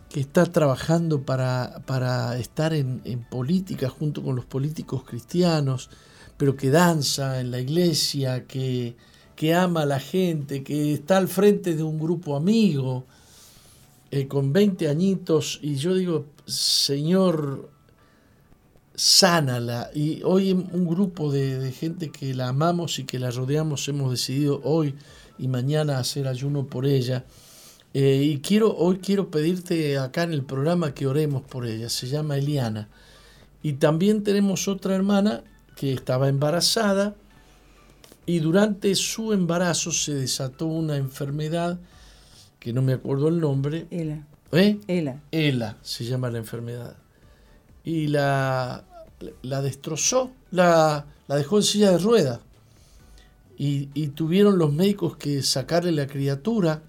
que 0.08 0.20
está 0.20 0.46
trabajando 0.46 1.20
para, 1.26 1.82
para 1.84 2.38
estar 2.38 2.72
en, 2.72 3.02
en, 3.04 3.22
política 3.28 3.90
junto 3.90 4.22
con 4.22 4.34
los 4.34 4.46
políticos 4.46 5.04
cristianos, 5.04 5.90
pero 6.38 6.56
que 6.56 6.70
danza 6.70 7.38
en 7.38 7.50
la 7.50 7.60
iglesia, 7.60 8.46
que, 8.46 8.96
que 9.36 9.54
ama 9.54 9.82
a 9.82 9.86
la 9.86 10.00
gente, 10.00 10.64
que 10.64 10.94
está 10.94 11.18
al 11.18 11.28
frente 11.28 11.76
de 11.76 11.82
un 11.82 11.98
grupo 11.98 12.34
amigo, 12.34 13.04
eh, 14.10 14.26
con 14.26 14.52
20 14.52 14.88
añitos, 14.88 15.58
y 15.62 15.76
yo 15.76 15.94
digo, 15.94 16.26
Señor, 16.46 17.70
sánala. 18.94 19.90
Y 19.94 20.22
hoy 20.24 20.52
un 20.52 20.86
grupo 20.86 21.32
de, 21.32 21.72
gente 21.72 22.10
que 22.10 22.34
la 22.34 22.48
amamos 22.48 22.98
y 22.98 23.04
que 23.04 23.18
la 23.18 23.30
rodeamos 23.30 23.88
hemos 23.88 24.10
decidido 24.10 24.60
hoy 24.64 24.94
y 25.38 25.48
mañana 25.48 25.98
hacer 25.98 26.28
ayuno 26.28 26.66
por 26.66 26.86
ella. 26.86 27.24
Eh, 27.94 28.22
y 28.22 28.40
quiero, 28.40 28.76
hoy 28.76 28.98
quiero 28.98 29.30
pedirte 29.30 29.98
acá 29.98 30.24
en 30.24 30.32
el 30.32 30.42
programa 30.42 30.92
que 30.92 31.06
oremos 31.06 31.42
por 31.42 31.66
ella. 31.66 31.88
Se 31.88 32.08
llama 32.08 32.36
Eliana. 32.36 32.88
Y 33.62 33.74
también 33.74 34.22
tenemos 34.22 34.68
otra 34.68 34.94
hermana 34.94 35.44
que 35.76 35.92
estaba 35.92 36.28
embarazada 36.28 37.14
y 38.26 38.40
durante 38.40 38.94
su 38.94 39.32
embarazo 39.32 39.92
se 39.92 40.14
desató 40.14 40.66
una 40.66 40.96
enfermedad 40.96 41.78
que 42.60 42.72
no 42.72 42.82
me 42.82 42.92
acuerdo 42.92 43.28
el 43.28 43.40
nombre. 43.40 43.86
Ela. 43.90 44.24
¿Eh? 44.52 44.78
Ela. 44.86 45.20
Ela 45.32 45.76
se 45.82 46.04
llama 46.04 46.30
la 46.30 46.38
enfermedad. 46.38 46.96
Y 47.82 48.06
la, 48.06 48.84
la 49.42 49.62
destrozó, 49.62 50.30
la, 50.52 51.06
la 51.26 51.36
dejó 51.36 51.56
en 51.56 51.62
silla 51.64 51.90
de 51.90 51.98
rueda. 51.98 52.40
Y, 53.58 53.88
y 53.94 54.08
tuvieron 54.08 54.58
los 54.58 54.72
médicos 54.72 55.16
que 55.16 55.42
sacarle 55.42 55.90
la 55.90 56.06
criatura 56.06 56.82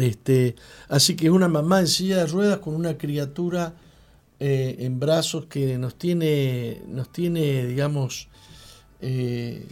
este, 0.00 0.56
así 0.88 1.14
que 1.14 1.30
una 1.30 1.48
mamá 1.48 1.80
en 1.80 1.88
silla 1.88 2.18
de 2.18 2.26
ruedas 2.26 2.58
con 2.58 2.74
una 2.74 2.96
criatura 2.96 3.74
eh, 4.38 4.76
en 4.80 4.98
brazos 4.98 5.46
que 5.46 5.76
nos 5.78 5.96
tiene, 5.96 6.82
nos 6.88 7.10
tiene 7.10 7.66
digamos, 7.66 8.28
eh, 9.00 9.66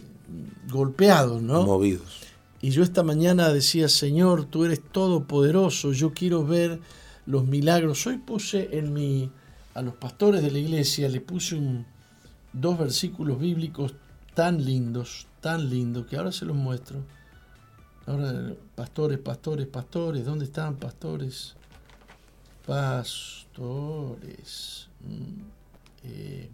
golpeados, 0.69 1.41
¿no? 1.41 1.65
Movidos. 1.65 2.21
Y 2.61 2.71
yo 2.71 2.83
esta 2.83 3.03
mañana 3.03 3.49
decía, 3.49 3.87
Señor, 3.87 4.45
tú 4.45 4.65
eres 4.65 4.81
todopoderoso, 4.81 5.93
yo 5.93 6.13
quiero 6.13 6.45
ver 6.45 6.79
los 7.25 7.45
milagros. 7.45 8.05
Hoy 8.05 8.17
puse 8.17 8.77
en 8.77 8.91
mi, 8.91 9.31
a 9.73 9.81
los 9.81 9.95
pastores 9.95 10.41
de 10.41 10.51
la 10.51 10.59
iglesia, 10.59 11.07
le 11.07 11.21
puse 11.21 11.55
un, 11.55 11.85
dos 12.51 12.77
versículos 12.77 13.39
bíblicos 13.39 13.93
tan 14.33 14.65
lindos, 14.65 15.27
tan 15.39 15.69
lindos, 15.69 16.05
que 16.07 16.17
ahora 16.17 16.33
se 16.33 16.45
los 16.45 16.57
muestro. 16.57 17.03
Ahora, 18.05 18.53
pastores, 18.75 19.19
pastores, 19.19 19.67
pastores, 19.67 20.25
¿dónde 20.25 20.45
están 20.45 20.75
pastores? 20.75 21.55
Pastores. 22.65 23.69
Eh, 26.03 26.49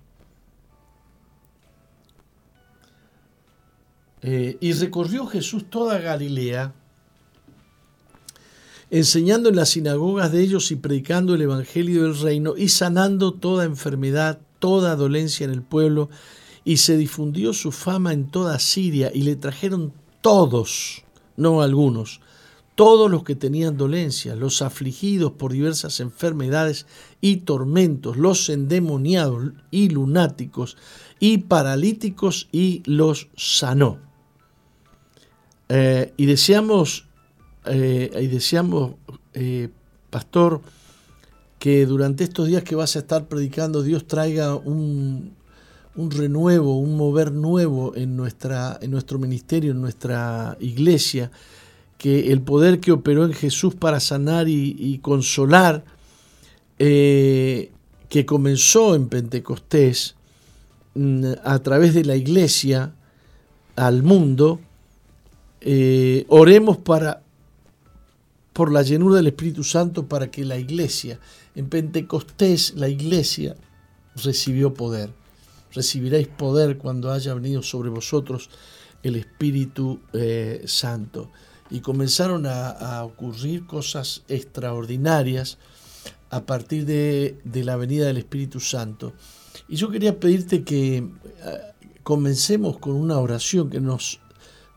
eh, 4.28 4.58
y 4.60 4.74
recorrió 4.74 5.28
Jesús 5.28 5.70
toda 5.70 6.00
Galilea, 6.00 6.74
enseñando 8.90 9.50
en 9.50 9.56
las 9.56 9.70
sinagogas 9.70 10.32
de 10.32 10.42
ellos 10.42 10.72
y 10.72 10.78
predicando 10.78 11.36
el 11.36 11.44
Evangelio 11.44 12.02
del 12.02 12.20
reino 12.20 12.58
y 12.58 12.70
sanando 12.70 13.34
toda 13.34 13.66
enfermedad, 13.66 14.40
toda 14.58 14.96
dolencia 14.96 15.44
en 15.44 15.52
el 15.52 15.62
pueblo, 15.62 16.10
y 16.64 16.78
se 16.78 16.98
difundió 16.98 17.54
su 17.54 17.72
fama 17.72 18.14
en 18.14 18.26
toda 18.32 18.58
Siria 18.58 19.12
y 19.14 19.22
le 19.22 19.36
trajeron 19.36 19.94
todos 20.22 21.04
no 21.38 21.62
algunos, 21.62 22.20
todos 22.74 23.12
los 23.12 23.24
que 23.24 23.36
tenían 23.36 23.78
dolencias, 23.78 24.36
los 24.40 24.64
afligidos 24.64 25.34
por 25.34 25.52
diversas 25.52 26.00
enfermedades 26.00 26.88
y 27.22 27.38
tormentos, 27.38 28.18
los 28.18 28.50
endemoniados 28.50 29.52
y 29.70 29.90
lunáticos 29.90 30.78
y 31.20 31.38
paralíticos 31.38 32.50
y 32.52 32.82
los 32.88 33.28
sanó. 33.36 34.05
Eh, 35.70 36.14
y 36.18 36.26
deseamos, 36.26 37.08
eh, 37.66 38.12
y 38.22 38.28
deseamos 38.28 38.94
eh, 39.34 39.70
pastor, 40.10 40.62
que 41.60 41.86
durante 41.86 42.24
estos 42.24 42.48
días 42.48 42.64
que 42.64 42.76
vas 42.76 42.96
a 42.96 43.00
estar 43.00 43.28
predicando 43.28 43.82
Dios 43.82 44.06
traiga 44.06 44.56
un, 44.56 45.34
un 45.96 46.12
renuevo, 46.12 46.78
un 46.78 46.96
mover 46.96 47.32
nuevo 47.32 47.96
en, 47.96 48.16
nuestra, 48.16 48.78
en 48.82 48.92
nuestro 48.92 49.18
ministerio, 49.18 49.72
en 49.72 49.82
nuestra 49.82 50.58
iglesia, 50.60 51.32
que 51.98 52.32
el 52.32 52.42
poder 52.42 52.80
que 52.80 52.92
operó 52.92 53.26
en 53.26 53.34
Jesús 53.34 53.74
para 53.74 54.00
sanar 54.00 54.48
y, 54.48 55.00
consolar, 55.02 55.84
que 56.78 57.72
comenzó 58.28 58.96
en 58.96 59.08
Pentecostés, 59.08 60.16
mm, 60.94 61.26
a 61.44 61.60
través 61.60 61.94
de 61.94 62.04
la 62.06 62.16
iglesia 62.16 62.94
al 63.76 64.04
mundo, 64.04 64.60
eh, 65.66 66.26
oremos 66.30 66.78
para, 66.78 67.22
por 68.54 68.72
la 68.72 68.82
llenura 68.82 69.18
del 69.18 69.28
Espíritu 69.28 69.66
Santo 69.66 70.08
para 70.08 70.32
que 70.32 70.46
la 70.46 70.58
iglesia, 70.58 71.20
en 71.56 71.68
Pentecostés 71.68 72.76
la 72.76 72.88
iglesia 72.88 73.56
recibió 74.16 74.74
poder 74.74 75.10
recibiréis 75.76 76.28
poder 76.28 76.78
cuando 76.78 77.12
haya 77.12 77.34
venido 77.34 77.62
sobre 77.62 77.90
vosotros 77.90 78.50
el 79.04 79.18
Espíritu 79.18 80.00
eh, 80.14 80.64
Santo. 80.66 81.30
Y 81.70 81.82
comenzaron 81.82 82.46
a, 82.48 83.04
ocurrir 83.04 83.66
cosas 83.66 84.24
extraordinarias 84.28 85.58
a 86.30 86.46
partir 86.46 86.86
de, 86.86 87.38
la 87.54 87.76
venida 87.76 88.06
del 88.06 88.18
Espíritu 88.18 88.60
Santo. 88.60 89.14
Y 89.68 89.76
yo 89.76 89.90
quería 89.90 90.20
pedirte 90.20 90.64
que 90.64 91.02
uh, 91.02 91.94
comencemos 92.04 92.78
con 92.78 92.94
una 92.94 93.18
oración, 93.18 93.70
que 93.70 93.82
nos, 93.82 94.20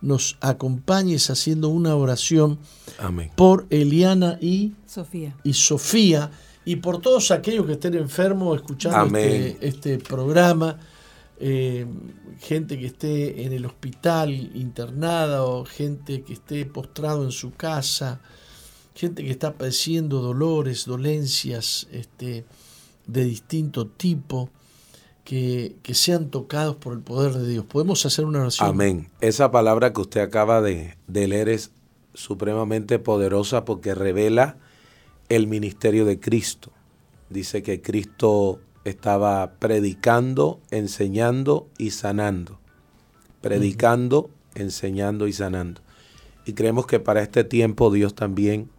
nos 0.00 0.36
acompañes 0.40 1.30
haciendo 1.30 1.68
una 1.68 1.96
oración 1.96 2.58
Amén. 2.98 3.30
por 3.36 3.66
Eliana 3.70 4.38
y 4.40 4.74
Sofía. 4.86 5.36
y 5.44 5.52
Sofía 5.52 6.30
y 6.64 6.76
por 6.76 7.00
todos 7.00 7.30
aquellos 7.30 7.66
que 7.66 7.72
estén 7.72 7.94
enfermos 7.94 8.56
escuchando 8.56 9.16
este, 9.18 9.56
este, 9.66 9.98
programa, 9.98 10.78
eh, 11.40 11.86
gente 12.40 12.78
que 12.78 12.86
esté 12.86 13.44
en 13.44 13.54
el 13.54 13.64
hospital 13.64 14.30
internada 14.54 15.44
o 15.44 15.64
gente 15.64 16.22
que 16.22 16.34
esté 16.34 16.66
postrado 16.66 17.24
en 17.24 17.32
su 17.32 17.54
casa, 17.54 18.20
gente 18.94 19.24
que 19.24 19.30
está 19.30 19.54
padeciendo 19.54 20.20
dolores, 20.20 20.84
dolencias 20.84 21.88
este, 21.90 22.44
de 23.06 23.24
distinto 23.24 23.86
tipo, 23.86 24.50
que, 25.28 25.76
sean 25.92 26.30
tocados 26.30 26.76
por 26.76 26.94
el 26.94 27.00
poder 27.00 27.34
de 27.34 27.46
Dios. 27.46 27.66
¿Podemos 27.66 28.06
hacer 28.06 28.24
una 28.24 28.40
oración? 28.40 28.66
Amén. 28.66 29.10
Esa 29.20 29.50
palabra 29.50 29.92
que 29.92 30.00
usted 30.00 30.22
acaba 30.22 30.62
de, 30.62 30.96
de 31.06 31.28
leer 31.28 31.50
es 31.50 31.70
supremamente 32.14 32.98
poderosa 32.98 33.66
porque 33.66 33.94
revela 33.94 34.56
el 35.28 35.46
ministerio 35.46 36.06
de 36.06 36.18
Cristo. 36.18 36.72
Dice 37.28 37.62
que 37.62 37.82
Cristo 37.82 38.60
estaba 38.84 39.52
predicando, 39.58 40.60
enseñando 40.70 41.68
y 41.76 41.90
sanando. 41.90 42.58
Predicando, 43.42 44.30
enseñando 44.54 45.26
y 45.26 45.34
sanando. 45.34 45.82
Y 46.46 46.54
creemos 46.54 46.86
que 46.86 47.00
para 47.00 47.20
este 47.20 47.44
tiempo 47.44 47.90
Dios 47.90 48.14
también 48.14 48.70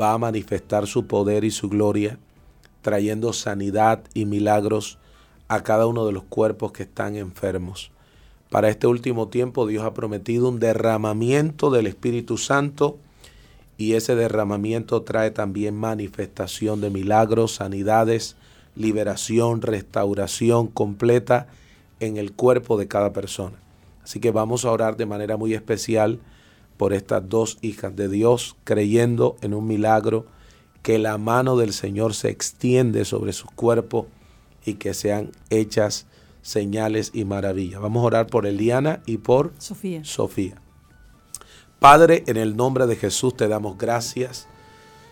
va 0.00 0.12
a 0.12 0.18
manifestar 0.18 0.86
su 0.86 1.08
poder 1.08 1.42
y 1.42 1.50
su 1.50 1.68
gloria, 1.68 2.20
trayendo 2.80 3.32
sanidad 3.32 4.04
y 4.14 4.24
milagros 4.24 4.98
a 5.54 5.62
cada 5.62 5.86
uno 5.86 6.06
de 6.06 6.12
los 6.12 6.24
cuerpos 6.24 6.72
que 6.72 6.82
están 6.82 7.16
enfermos. 7.16 7.90
Para 8.50 8.68
este 8.68 8.86
último 8.86 9.28
tiempo 9.28 9.66
Dios 9.66 9.84
ha 9.84 9.94
prometido 9.94 10.48
un 10.48 10.58
derramamiento 10.58 11.70
del 11.70 11.86
Espíritu 11.86 12.38
Santo 12.38 12.98
y 13.76 13.94
ese 13.94 14.14
derramamiento 14.14 15.02
trae 15.02 15.30
también 15.30 15.76
manifestación 15.76 16.80
de 16.80 16.90
milagros, 16.90 17.56
sanidades, 17.56 18.36
liberación, 18.76 19.62
restauración 19.62 20.68
completa 20.68 21.46
en 22.00 22.16
el 22.16 22.32
cuerpo 22.32 22.76
de 22.76 22.88
cada 22.88 23.12
persona. 23.12 23.56
Así 24.02 24.20
que 24.20 24.30
vamos 24.30 24.64
a 24.64 24.70
orar 24.70 24.96
de 24.96 25.06
manera 25.06 25.36
muy 25.36 25.54
especial 25.54 26.20
por 26.76 26.92
estas 26.92 27.28
dos 27.28 27.58
hijas 27.62 27.94
de 27.96 28.08
Dios, 28.08 28.56
creyendo 28.64 29.36
en 29.40 29.54
un 29.54 29.66
milagro, 29.66 30.26
que 30.82 30.98
la 30.98 31.16
mano 31.16 31.56
del 31.56 31.72
Señor 31.72 32.14
se 32.14 32.28
extiende 32.28 33.04
sobre 33.04 33.32
su 33.32 33.46
cuerpo 33.46 34.06
y 34.64 34.74
que 34.74 34.94
sean 34.94 35.32
hechas 35.50 36.06
señales 36.42 37.10
y 37.14 37.24
maravillas. 37.24 37.80
Vamos 37.80 38.02
a 38.02 38.06
orar 38.06 38.26
por 38.26 38.46
Eliana 38.46 39.02
y 39.06 39.18
por 39.18 39.52
Sofía. 39.58 40.04
Sofía. 40.04 40.60
Padre, 41.78 42.24
en 42.26 42.36
el 42.36 42.56
nombre 42.56 42.86
de 42.86 42.96
Jesús 42.96 43.36
te 43.36 43.48
damos 43.48 43.76
gracias. 43.76 44.46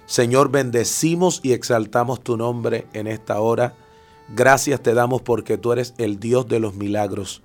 Señor, 0.07 0.51
bendecimos 0.51 1.41
y 1.43 1.53
exaltamos 1.53 2.23
tu 2.23 2.37
nombre 2.37 2.87
en 2.93 3.07
esta 3.07 3.41
hora. 3.41 3.75
Gracias 4.35 4.83
te 4.83 4.95
damos 4.95 5.23
porque 5.23 5.59
tú 5.59 5.73
eres 5.73 5.95
el 5.99 6.19
Dios 6.19 6.49
de 6.49 6.61
los 6.61 6.75
milagros. 6.75 7.43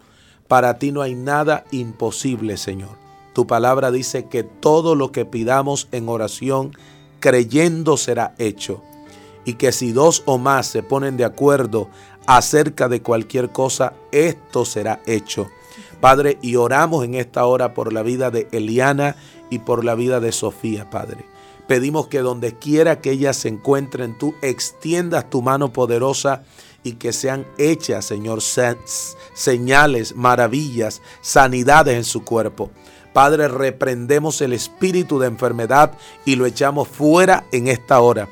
Para 0.47 0.79
ti 0.79 0.91
no 0.91 1.01
hay 1.01 1.15
nada 1.15 1.65
imposible, 1.71 2.57
Señor. 2.57 2.97
Tu 3.33 3.45
palabra 3.47 3.91
dice 3.91 4.27
que 4.27 4.43
todo 4.43 4.95
lo 4.95 5.11
que 5.11 5.25
pidamos 5.25 5.87
en 5.91 6.09
oración, 6.09 6.71
creyendo 7.19 7.97
será 7.97 8.33
hecho. 8.37 8.81
Y 9.47 9.53
que 9.53 9.71
si 9.71 9.93
dos 9.93 10.23
o 10.25 10.37
más 10.37 10.67
se 10.67 10.83
ponen 10.83 11.15
de 11.15 11.23
acuerdo 11.23 11.87
acerca 12.25 12.89
de 12.89 13.01
cualquier 13.01 13.49
cosa, 13.53 13.93
esto 14.11 14.65
será 14.65 14.99
hecho. 15.05 15.47
Padre, 16.01 16.37
y 16.41 16.57
oramos 16.57 17.05
en 17.05 17.15
esta 17.15 17.45
hora 17.45 17.73
por 17.73 17.93
la 17.93 18.03
vida 18.03 18.29
de 18.29 18.49
Eliana 18.51 19.15
y 19.49 19.59
por 19.59 19.85
la 19.85 19.95
vida 19.95 20.19
de 20.19 20.33
Sofía, 20.33 20.89
Padre. 20.89 21.23
Pedimos 21.65 22.07
que 22.07 22.19
donde 22.19 22.55
quiera 22.55 22.99
que 22.99 23.11
ellas 23.11 23.37
se 23.37 23.47
encuentren, 23.47 24.17
tú 24.17 24.35
extiendas 24.41 25.29
tu 25.29 25.41
mano 25.41 25.71
poderosa 25.71 26.43
y 26.83 26.95
que 26.95 27.13
sean 27.13 27.47
hechas, 27.57 28.03
Señor, 28.03 28.41
señales, 29.33 30.13
maravillas, 30.13 31.01
sanidades 31.21 31.95
en 31.95 32.03
su 32.03 32.25
cuerpo. 32.25 32.69
Padre, 33.13 33.47
reprendemos 33.47 34.41
el 34.41 34.51
espíritu 34.51 35.19
de 35.19 35.27
enfermedad 35.27 35.93
y 36.25 36.35
lo 36.35 36.45
echamos 36.45 36.89
fuera 36.89 37.45
en 37.53 37.69
esta 37.69 38.01
hora 38.01 38.27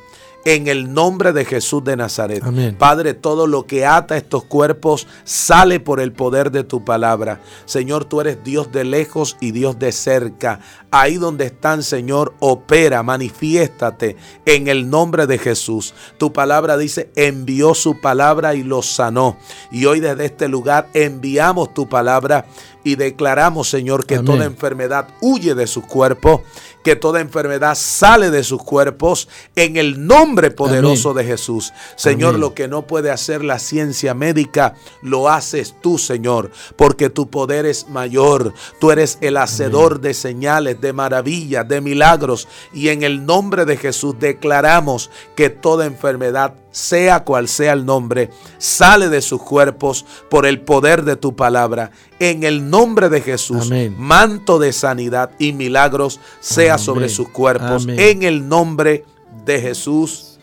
en 0.45 0.67
el 0.67 0.93
nombre 0.93 1.33
de 1.33 1.43
Jesús 1.43 1.83
de 1.83 1.97
Nazaret. 1.97 2.43
Padre, 2.77 3.15
todo 3.15 3.47
lo 3.47 3.65
que 3.65 3.85
ata 3.85 4.15
estos 4.15 4.43
cuerpos 4.43 5.07
sale 5.23 5.79
por 5.79 5.99
el 5.99 6.13
poder 6.13 6.51
de 6.51 6.63
tu 6.63 6.85
palabra. 6.85 7.41
Señor, 7.65 8.05
tú 8.05 8.21
eres 8.21 8.43
Dios 8.43 8.71
de 8.71 8.85
lejos 8.85 9.37
y 9.41 9.51
Dios 9.51 9.79
de 9.79 9.91
cerca. 9.91 10.59
Ahí 10.91 11.15
donde 11.15 11.47
están, 11.47 11.81
Señor, 11.81 12.35
opera, 12.39 13.01
manifiéstate 13.01 14.17
en 14.45 14.67
el 14.67 14.89
nombre 14.89 15.25
de 15.25 15.39
Jesús. 15.39 15.95
Tu 16.19 16.31
palabra 16.31 16.77
dice, 16.77 17.09
envió 17.15 17.73
su 17.73 17.99
palabra 17.99 18.53
y 18.53 18.63
los 18.63 18.85
sanó. 18.85 19.37
Y 19.71 19.85
hoy 19.85 19.99
desde 19.99 20.25
este 20.25 20.47
lugar 20.47 20.89
enviamos 20.93 21.73
tu 21.73 21.89
palabra 21.89 22.45
y 22.85 22.95
declaramos, 22.95 23.67
Señor, 23.67 24.05
que 24.05 24.19
toda 24.19 24.45
enfermedad 24.45 25.07
huye 25.19 25.55
de 25.55 25.65
sus 25.65 25.85
cuerpos, 25.85 26.41
que 26.83 26.95
toda 26.95 27.19
enfermedad 27.19 27.73
sale 27.75 28.29
de 28.29 28.43
sus 28.43 28.61
cuerpos 28.61 29.27
en 29.55 29.75
el 29.75 30.05
nombre 30.05 30.51
poderoso 30.51 31.15
de 31.15 31.23
Jesús. 31.25 31.73
Señor, 31.95 32.37
lo 32.37 32.53
que 32.53 32.67
no 32.67 32.85
puede 32.85 33.09
hacer 33.09 33.43
la 33.43 33.57
ciencia 33.57 34.13
médica, 34.13 34.75
lo 35.01 35.29
haces 35.29 35.73
tú, 35.81 35.97
Señor, 35.97 36.51
porque 36.75 37.09
tu 37.09 37.27
poder 37.27 37.65
es 37.65 37.89
mayor. 37.89 38.53
Tú 38.79 38.91
eres 38.91 39.17
el 39.21 39.37
hacedor 39.37 39.99
de 39.99 40.13
señales, 40.13 40.79
de 40.79 40.93
maravillas, 40.93 41.67
de 41.67 41.81
milagros. 41.81 42.47
Y 42.71 42.89
en 42.89 43.01
el 43.01 43.25
nombre 43.25 43.65
de 43.65 43.77
Jesús 43.77 44.13
declaramos 44.19 45.09
que 45.35 45.49
toda 45.49 45.87
enfermedad 45.87 46.53
sea 46.75 47.23
cual 47.23 47.47
sea 47.47 47.71
el 47.71 47.85
nombre, 47.85 48.29
sale 48.57 49.07
de 49.07 49.21
sus 49.21 49.41
cuerpos 49.41 50.05
por 50.29 50.45
el 50.45 50.59
poder 50.59 51.05
de 51.05 51.15
tu 51.15 51.33
palabra. 51.33 51.91
En 52.19 52.43
el 52.43 52.69
nombre 52.69 53.07
de 53.07 53.21
Jesús, 53.21 53.71
manto 53.97 54.59
de 54.59 54.73
sanidad 54.73 55.31
y 55.39 55.53
milagros 55.53 56.19
sea 56.41 56.77
sobre 56.77 57.07
sus 57.07 57.29
cuerpos. 57.29 57.87
En 57.87 58.23
el 58.23 58.49
nombre 58.49 59.05
de 59.45 59.61
Jesús. 59.61 60.37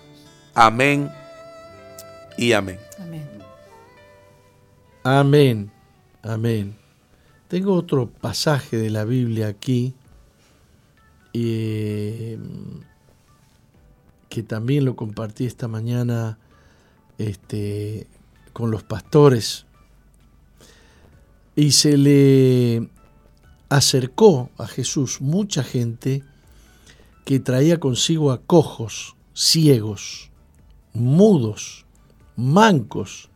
Amén 0.54 1.10
y 2.38 2.52
amén. 2.52 2.78
Amén. 2.98 3.28
Amén. 5.04 5.70
Amén. 6.22 6.76
Tengo 7.48 7.74
otro 7.74 8.08
pasaje 8.08 8.78
de 8.78 8.88
la 8.88 9.04
Biblia 9.04 9.48
aquí. 9.48 9.92
Eh, 11.34 12.38
que 14.32 14.42
también 14.42 14.86
lo 14.86 14.96
compartí 14.96 15.44
esta 15.44 15.68
mañana 15.68 16.38
este, 17.18 18.06
con 18.54 18.70
los 18.70 18.82
pastores, 18.82 19.66
y 21.54 21.72
se 21.72 21.98
le 21.98 22.88
acercó 23.68 24.48
a 24.56 24.66
Jesús 24.66 25.20
mucha 25.20 25.62
gente 25.62 26.24
que 27.26 27.40
traía 27.40 27.78
consigo 27.78 28.32
a 28.32 28.40
cojos, 28.40 29.16
ciegos, 29.34 30.30
mudos, 30.94 31.84
mancos 32.34 33.28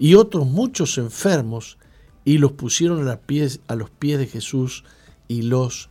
y 0.00 0.16
otros 0.16 0.48
muchos 0.48 0.98
enfermos, 0.98 1.78
y 2.24 2.38
los 2.38 2.50
pusieron 2.52 3.08
a, 3.08 3.20
pies, 3.20 3.60
a 3.68 3.76
los 3.76 3.88
pies 3.88 4.18
de 4.18 4.26
Jesús 4.26 4.82
y 5.28 5.42
los 5.42 5.90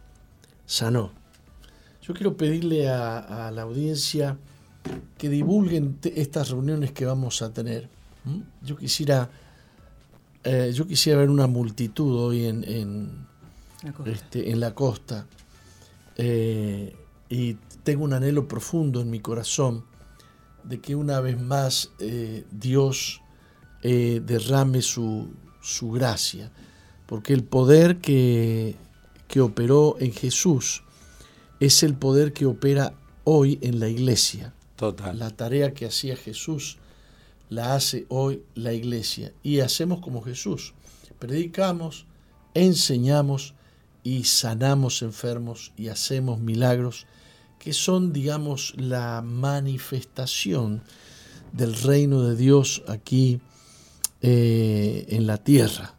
sanó. 0.66 1.14
Yo 2.10 2.16
quiero 2.16 2.36
pedirle 2.36 2.90
a, 2.90 3.52
la 3.54 3.62
audiencia 3.62 4.36
que 5.16 5.30
divulguen 5.30 6.00
estas 6.16 6.50
reuniones 6.50 6.92
que 6.92 7.06
vamos 7.06 7.44
a 7.44 7.54
tener. 7.54 7.88
Yo 8.64 8.76
quisiera, 8.78 9.30
eh, 10.44 10.72
yo 10.74 10.88
quisiera 10.88 11.20
ver 11.20 11.30
una 11.30 11.46
multitud 11.46 12.20
hoy 12.20 12.46
en, 12.46 13.28
la 13.84 14.74
costa. 14.74 15.28
Este, 16.18 16.88
eh, 16.88 16.96
y 17.30 17.54
tengo 17.84 18.06
un 18.06 18.14
anhelo 18.14 18.48
profundo 18.48 19.02
en 19.02 19.12
mi 19.12 19.20
corazón 19.20 19.86
de 20.64 20.80
que 20.82 20.96
una 20.96 21.20
vez 21.20 21.40
más 21.40 21.92
eh, 22.00 22.44
Dios 22.50 23.22
derrame 23.84 24.82
su, 24.82 25.30
su, 25.62 25.92
gracia, 25.92 26.52
porque 27.06 27.34
el 27.36 27.44
poder 27.44 28.00
que, 28.00 28.78
que 29.28 29.42
operó 29.42 29.96
en 30.00 30.12
Jesús, 30.12 30.82
es 31.60 31.84
el 31.84 31.96
poder 31.96 32.34
que 32.34 32.46
opera 32.46 32.94
hoy 33.24 33.60
en 33.62 33.80
la 33.80 33.90
iglesia. 33.90 34.54
Total. 34.76 35.20
La 35.20 35.30
tarea 35.30 35.74
que 35.74 35.86
hacía 35.86 36.16
Jesús 36.16 36.78
la 37.50 37.76
hace 37.76 38.06
hoy 38.10 38.44
la 38.56 38.74
iglesia. 38.74 39.34
Y 39.44 39.60
hacemos 39.60 40.00
como 40.00 40.22
Jesús. 40.22 40.74
Predicamos, 41.20 42.06
enseñamos 42.54 43.56
y 44.04 44.24
sanamos 44.24 45.02
enfermos 45.02 45.74
y 45.76 45.90
hacemos 45.90 46.40
milagros 46.40 47.06
que 47.60 47.74
son, 47.74 48.14
digamos, 48.14 48.74
la 48.78 49.22
manifestación 49.22 50.82
del 51.52 51.76
reino 51.76 52.24
de 52.24 52.36
Dios 52.38 52.84
aquí 52.88 53.42
eh, 54.22 55.06
en 55.10 55.28
la 55.28 55.38
tierra. 55.38 55.96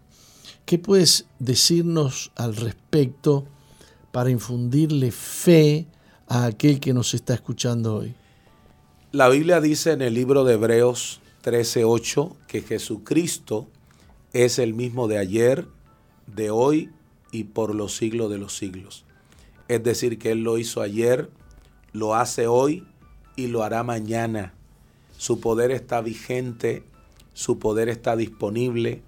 ¿Qué 0.64 0.78
puedes 0.78 1.26
decirnos 1.38 2.32
al 2.36 2.56
respecto? 2.56 3.46
Para 4.12 4.30
infundirle 4.30 5.10
fe 5.10 5.86
a 6.26 6.46
aquel 6.46 6.80
que 6.80 6.92
nos 6.92 7.14
está 7.14 7.34
escuchando 7.34 7.96
hoy? 7.96 8.14
La 9.12 9.28
Biblia 9.28 9.60
dice 9.60 9.92
en 9.92 10.02
el 10.02 10.14
libro 10.14 10.44
de 10.44 10.54
Hebreos 10.54 11.20
13:8 11.42 12.36
que 12.46 12.62
Jesucristo 12.62 13.68
es 14.32 14.58
el 14.58 14.74
mismo 14.74 15.08
de 15.08 15.18
ayer, 15.18 15.66
de 16.26 16.50
hoy 16.50 16.90
y 17.32 17.44
por 17.44 17.74
los 17.74 17.96
siglos 17.96 18.30
de 18.30 18.38
los 18.38 18.56
siglos. 18.56 19.04
Es 19.68 19.82
decir, 19.82 20.18
que 20.18 20.32
Él 20.32 20.42
lo 20.42 20.58
hizo 20.58 20.80
ayer, 20.80 21.30
lo 21.92 22.14
hace 22.14 22.46
hoy 22.46 22.86
y 23.36 23.46
lo 23.48 23.62
hará 23.62 23.82
mañana. 23.82 24.54
Su 25.16 25.40
poder 25.40 25.70
está 25.70 26.00
vigente 26.00 26.84
su 27.40 27.58
poder 27.58 27.88
está 27.88 28.16
disponible. 28.16 29.02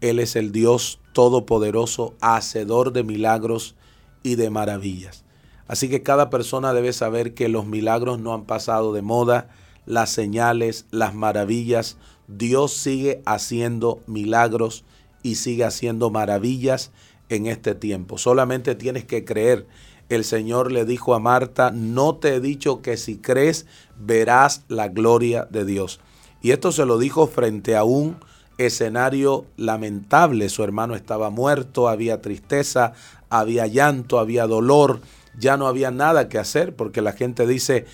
Él 0.00 0.20
es 0.20 0.36
el 0.36 0.52
Dios 0.52 1.00
todopoderoso, 1.12 2.14
hacedor 2.20 2.92
de 2.92 3.02
milagros 3.02 3.74
y 4.22 4.36
de 4.36 4.50
maravillas. 4.50 5.24
Así 5.66 5.88
que 5.88 6.02
cada 6.02 6.30
persona 6.30 6.74
debe 6.74 6.92
saber 6.92 7.34
que 7.34 7.48
los 7.48 7.66
milagros 7.66 8.18
no 8.18 8.34
han 8.34 8.44
pasado 8.44 8.92
de 8.92 9.02
moda, 9.02 9.48
las 9.86 10.10
señales, 10.10 10.86
las 10.90 11.14
maravillas. 11.14 11.96
Dios 12.28 12.72
sigue 12.72 13.22
haciendo 13.24 14.00
milagros 14.06 14.84
y 15.22 15.36
sigue 15.36 15.64
haciendo 15.64 16.10
maravillas 16.10 16.90
en 17.28 17.46
este 17.46 17.74
tiempo. 17.74 18.18
Solamente 18.18 18.74
tienes 18.74 19.04
que 19.04 19.24
creer. 19.24 19.66
El 20.08 20.24
Señor 20.24 20.72
le 20.72 20.84
dijo 20.84 21.14
a 21.14 21.20
Marta, 21.20 21.70
no 21.70 22.16
te 22.16 22.34
he 22.34 22.40
dicho 22.40 22.82
que 22.82 22.96
si 22.96 23.16
crees 23.16 23.66
verás 23.98 24.64
la 24.68 24.88
gloria 24.88 25.46
de 25.50 25.64
Dios. 25.64 26.00
Y 26.42 26.50
esto 26.50 26.72
se 26.72 26.84
lo 26.84 26.98
dijo 26.98 27.26
frente 27.28 27.76
a 27.76 27.84
un 27.84 28.16
escenario 28.58 29.46
lamentable. 29.56 30.48
Su 30.48 30.64
hermano 30.64 30.94
estaba 30.94 31.30
muerto, 31.30 31.88
había 31.88 32.20
tristeza, 32.20 32.92
había 33.30 33.66
llanto, 33.66 34.18
había 34.18 34.46
dolor, 34.46 35.00
ya 35.38 35.56
no 35.56 35.66
había 35.66 35.90
nada 35.90 36.28
que 36.28 36.38
hacer 36.38 36.74
porque 36.76 37.02
la 37.02 37.12
gente 37.12 37.46
dice, 37.46 37.86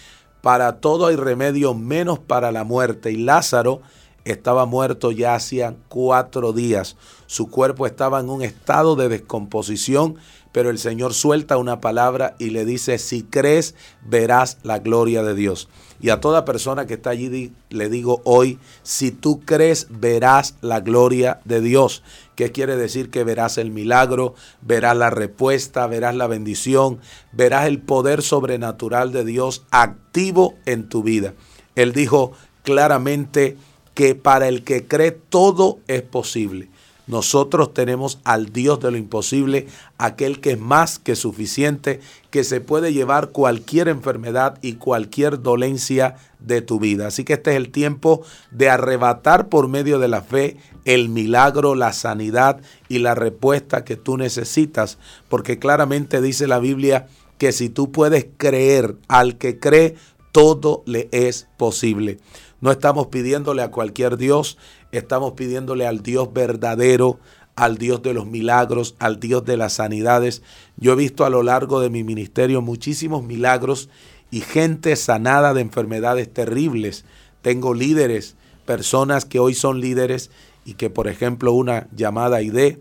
para 0.42 0.80
todo 0.80 1.06
hay 1.06 1.16
remedio 1.16 1.74
menos 1.74 2.18
para 2.18 2.52
la 2.52 2.64
muerte. 2.64 3.12
Y 3.12 3.16
Lázaro 3.16 3.80
estaba 4.24 4.66
muerto 4.66 5.10
ya 5.10 5.34
hacía 5.34 5.74
cuatro 5.88 6.52
días. 6.52 6.96
Su 7.26 7.48
cuerpo 7.50 7.86
estaba 7.86 8.20
en 8.20 8.28
un 8.28 8.42
estado 8.42 8.96
de 8.96 9.08
descomposición, 9.08 10.16
pero 10.52 10.70
el 10.70 10.78
Señor 10.78 11.14
suelta 11.14 11.56
una 11.56 11.80
palabra 11.80 12.34
y 12.38 12.50
le 12.50 12.64
dice, 12.64 12.98
si 12.98 13.22
crees, 13.22 13.74
verás 14.02 14.58
la 14.62 14.78
gloria 14.78 15.22
de 15.22 15.34
Dios. 15.34 15.68
Y 16.00 16.10
a 16.10 16.20
toda 16.20 16.44
persona 16.44 16.86
que 16.86 16.94
está 16.94 17.10
allí 17.10 17.52
le 17.70 17.88
digo 17.88 18.20
hoy, 18.24 18.58
si 18.82 19.10
tú 19.10 19.40
crees, 19.40 19.88
verás 19.90 20.54
la 20.60 20.80
gloria 20.80 21.40
de 21.44 21.60
Dios. 21.60 22.02
¿Qué 22.36 22.52
quiere 22.52 22.76
decir? 22.76 23.10
Que 23.10 23.24
verás 23.24 23.58
el 23.58 23.72
milagro, 23.72 24.34
verás 24.62 24.96
la 24.96 25.10
respuesta, 25.10 25.86
verás 25.88 26.14
la 26.14 26.28
bendición, 26.28 27.00
verás 27.32 27.66
el 27.66 27.80
poder 27.80 28.22
sobrenatural 28.22 29.12
de 29.12 29.24
Dios 29.24 29.64
activo 29.70 30.54
en 30.66 30.88
tu 30.88 31.02
vida. 31.02 31.34
Él 31.74 31.92
dijo 31.92 32.32
claramente 32.62 33.56
que 33.94 34.14
para 34.14 34.46
el 34.46 34.62
que 34.62 34.86
cree 34.86 35.10
todo 35.10 35.80
es 35.88 36.02
posible. 36.02 36.68
Nosotros 37.08 37.72
tenemos 37.72 38.20
al 38.22 38.52
Dios 38.52 38.78
de 38.80 38.90
lo 38.90 38.98
imposible, 38.98 39.66
aquel 39.96 40.40
que 40.40 40.52
es 40.52 40.60
más 40.60 40.98
que 40.98 41.16
suficiente, 41.16 42.00
que 42.30 42.44
se 42.44 42.60
puede 42.60 42.92
llevar 42.92 43.30
cualquier 43.30 43.88
enfermedad 43.88 44.58
y 44.60 44.74
cualquier 44.74 45.42
dolencia 45.42 46.16
de 46.38 46.60
tu 46.60 46.78
vida. 46.78 47.06
Así 47.06 47.24
que 47.24 47.34
este 47.34 47.52
es 47.52 47.56
el 47.56 47.70
tiempo 47.70 48.22
de 48.50 48.68
arrebatar 48.68 49.48
por 49.48 49.68
medio 49.68 49.98
de 49.98 50.08
la 50.08 50.22
fe 50.22 50.56
el 50.84 51.08
milagro, 51.08 51.74
la 51.74 51.92
sanidad 51.92 52.60
y 52.88 52.98
la 52.98 53.14
respuesta 53.14 53.84
que 53.84 53.96
tú 53.96 54.16
necesitas, 54.16 54.98
porque 55.28 55.58
claramente 55.58 56.20
dice 56.20 56.46
la 56.46 56.58
Biblia 56.58 57.06
que 57.38 57.52
si 57.52 57.68
tú 57.68 57.92
puedes 57.92 58.26
creer 58.36 58.96
al 59.06 59.38
que 59.38 59.58
cree, 59.58 59.96
todo 60.32 60.82
le 60.86 61.08
es 61.12 61.48
posible. 61.56 62.18
No 62.60 62.70
estamos 62.70 63.06
pidiéndole 63.06 63.62
a 63.62 63.70
cualquier 63.70 64.16
Dios, 64.16 64.58
estamos 64.90 65.32
pidiéndole 65.32 65.86
al 65.86 66.02
Dios 66.02 66.32
verdadero, 66.32 67.18
al 67.58 67.76
Dios 67.76 68.02
de 68.02 68.14
los 68.14 68.26
milagros, 68.26 68.94
al 69.00 69.18
Dios 69.18 69.44
de 69.44 69.56
las 69.56 69.74
sanidades. 69.74 70.42
Yo 70.76 70.92
he 70.92 70.96
visto 70.96 71.24
a 71.24 71.30
lo 71.30 71.42
largo 71.42 71.80
de 71.80 71.90
mi 71.90 72.04
ministerio 72.04 72.62
muchísimos 72.62 73.24
milagros 73.24 73.88
y 74.30 74.42
gente 74.42 74.94
sanada 74.94 75.54
de 75.54 75.62
enfermedades 75.62 76.32
terribles. 76.32 77.04
Tengo 77.42 77.74
líderes, 77.74 78.36
personas 78.64 79.24
que 79.24 79.40
hoy 79.40 79.54
son 79.54 79.80
líderes 79.80 80.30
y 80.64 80.74
que 80.74 80.88
por 80.88 81.08
ejemplo 81.08 81.52
una 81.52 81.88
llamada 81.96 82.42
ID 82.42 82.76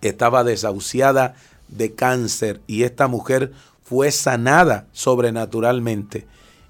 estaba 0.00 0.44
desahuciada 0.44 1.34
de 1.66 1.92
cáncer 1.94 2.60
y 2.68 2.84
esta 2.84 3.08
mujer 3.08 3.52
fue 3.82 4.12
sanada 4.12 4.86
sobrenaturalmente 4.92 6.26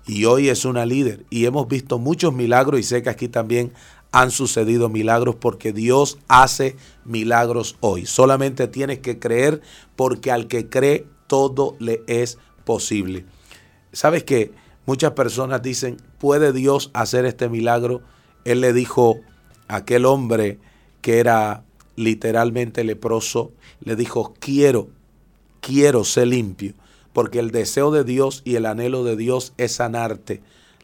y 0.06 0.24
hoy 0.24 0.48
es 0.48 0.64
una 0.64 0.86
líder 0.86 1.26
y 1.28 1.44
hemos 1.44 1.68
visto 1.68 1.98
muchos 1.98 2.32
milagros 2.32 2.80
y 2.80 2.84
sé 2.84 3.02
que 3.02 3.10
aquí 3.10 3.28
también 3.28 3.72
han 4.12 4.30
sucedido 4.30 4.88
milagros 4.88 5.36
porque 5.36 5.72
Dios 5.72 6.18
hace 6.28 6.76
milagros 7.04 7.76
hoy. 7.80 8.06
Solamente 8.06 8.68
tienes 8.68 9.00
que 9.00 9.18
creer 9.18 9.60
porque 9.96 10.30
al 10.30 10.46
que 10.46 10.68
cree 10.68 11.06
todo 11.26 11.76
le 11.78 12.02
es 12.06 12.38
posible. 12.64 13.24
¿Sabes 13.92 14.24
que 14.24 14.52
Muchas 14.88 15.12
personas 15.12 15.60
dicen, 15.60 15.98
¿puede 16.16 16.50
Dios 16.54 16.90
hacer 16.94 17.26
este 17.26 17.50
milagro? 17.50 18.00
Él 18.46 18.62
le 18.62 18.72
dijo 18.72 19.20
a 19.68 19.76
aquel 19.76 20.06
hombre 20.06 20.58
que 21.02 21.18
era 21.18 21.62
literalmente 21.94 22.84
leproso, 22.84 23.52
le 23.82 23.96
dijo, 23.96 24.32
quiero, 24.40 24.88
quiero 25.60 26.04
ser 26.04 26.28
limpio, 26.28 26.72
porque 27.12 27.38
el 27.38 27.50
deseo 27.50 27.90
de 27.90 28.02
Dios 28.02 28.40
y 28.46 28.54
el 28.54 28.64
anhelo 28.64 29.04
de 29.04 29.16
Dios 29.16 29.52
es 29.58 29.72
sanarte. 29.72 30.40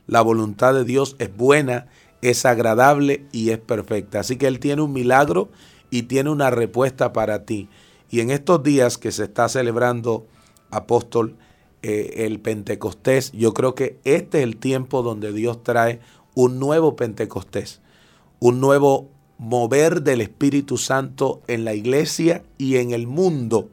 La 0.06 0.20
voluntad 0.20 0.74
de 0.74 0.84
Dios 0.84 1.16
es 1.18 1.34
buena 1.34 1.86
es 2.24 2.46
agradable 2.46 3.26
y 3.32 3.50
es 3.50 3.58
perfecta. 3.58 4.20
Así 4.20 4.36
que 4.36 4.46
Él 4.46 4.58
tiene 4.58 4.80
un 4.80 4.92
milagro 4.92 5.50
y 5.90 6.04
tiene 6.04 6.30
una 6.30 6.50
respuesta 6.50 7.12
para 7.12 7.44
ti. 7.44 7.68
Y 8.10 8.20
en 8.20 8.30
estos 8.30 8.62
días 8.62 8.96
que 8.96 9.12
se 9.12 9.24
está 9.24 9.48
celebrando, 9.48 10.26
apóstol, 10.70 11.36
eh, 11.82 12.24
el 12.24 12.40
Pentecostés, 12.40 13.30
yo 13.32 13.52
creo 13.52 13.74
que 13.74 13.98
este 14.04 14.38
es 14.38 14.44
el 14.44 14.56
tiempo 14.56 15.02
donde 15.02 15.32
Dios 15.34 15.62
trae 15.62 16.00
un 16.34 16.58
nuevo 16.58 16.96
Pentecostés, 16.96 17.82
un 18.40 18.58
nuevo 18.58 19.10
mover 19.36 20.02
del 20.02 20.22
Espíritu 20.22 20.78
Santo 20.78 21.42
en 21.46 21.66
la 21.66 21.74
iglesia 21.74 22.42
y 22.56 22.76
en 22.76 22.92
el 22.92 23.06
mundo. 23.06 23.68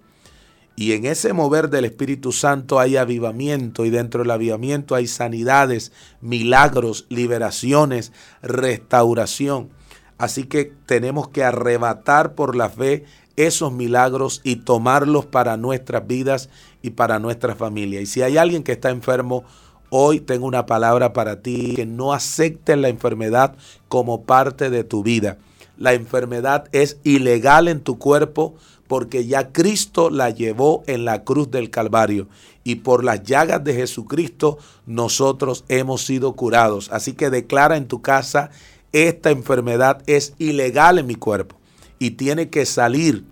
Y 0.76 0.94
en 0.94 1.06
ese 1.06 1.34
mover 1.34 1.70
del 1.70 1.86
Espíritu 1.86 2.32
Santo 2.32 2.80
hay 2.80 2.98
avivamiento 2.98 3.86
y 3.86 3.90
dentro 3.90 4.24
del 4.24 4.32
avivamiento 4.32 4.96
hay 4.96 5.08
sanidades, 5.08 5.92
milagros, 6.22 7.06
liberaciones, 7.10 8.14
restauración. 8.42 9.70
Así 10.18 10.46
que 10.46 10.74
tenemos 10.86 11.30
que 11.30 11.44
arrebatar 11.44 12.36
por 12.36 12.56
la 12.56 12.70
fe 12.70 13.06
esos 13.36 13.72
milagros 13.72 14.42
y 14.44 14.58
tomarlos 14.58 15.26
para 15.26 15.58
nuestras 15.58 16.06
vidas 16.08 16.50
y 16.82 16.92
para 16.92 17.20
nuestra 17.20 17.56
familia. 17.56 18.02
Y 18.02 18.06
si 18.06 18.22
hay 18.22 18.38
alguien 18.38 18.64
que 18.64 18.72
está 18.72 18.90
enfermo, 18.90 19.44
hoy 19.90 20.20
tengo 20.20 20.46
una 20.46 20.66
palabra 20.66 21.14
para 21.14 21.42
ti, 21.42 21.74
que 21.76 21.86
no 21.86 22.14
aceptes 22.14 22.78
la 22.78 22.90
enfermedad 22.90 23.56
como 23.88 24.24
parte 24.24 24.70
de 24.70 24.84
tu 24.84 25.04
vida. 25.04 25.38
La 25.78 25.94
enfermedad 25.94 26.66
es 26.72 26.98
ilegal 27.04 27.68
en 27.68 27.82
tu 27.82 27.98
cuerpo 27.98 28.56
porque 28.92 29.26
ya 29.26 29.54
Cristo 29.54 30.10
la 30.10 30.32
llevó 30.32 30.84
en 30.86 31.06
la 31.06 31.24
cruz 31.24 31.50
del 31.50 31.70
Calvario 31.70 32.28
y 32.66 32.76
por 32.76 33.06
las 33.06 33.24
llagas 33.24 33.64
de 33.64 33.74
Jesucristo 33.74 34.58
nosotros 34.86 35.64
hemos 35.70 36.04
sido 36.06 36.34
curados. 36.34 36.90
Así 36.92 37.14
que 37.14 37.30
declara 37.30 37.78
en 37.78 37.88
tu 37.88 38.02
casa, 38.02 38.50
esta 38.92 39.32
enfermedad 39.32 40.04
es 40.08 40.34
ilegal 40.40 41.00
en 41.00 41.08
mi 41.08 41.16
cuerpo 41.16 41.56
y 42.00 42.12
tiene 42.12 42.50
que 42.50 42.66
salir 42.66 43.24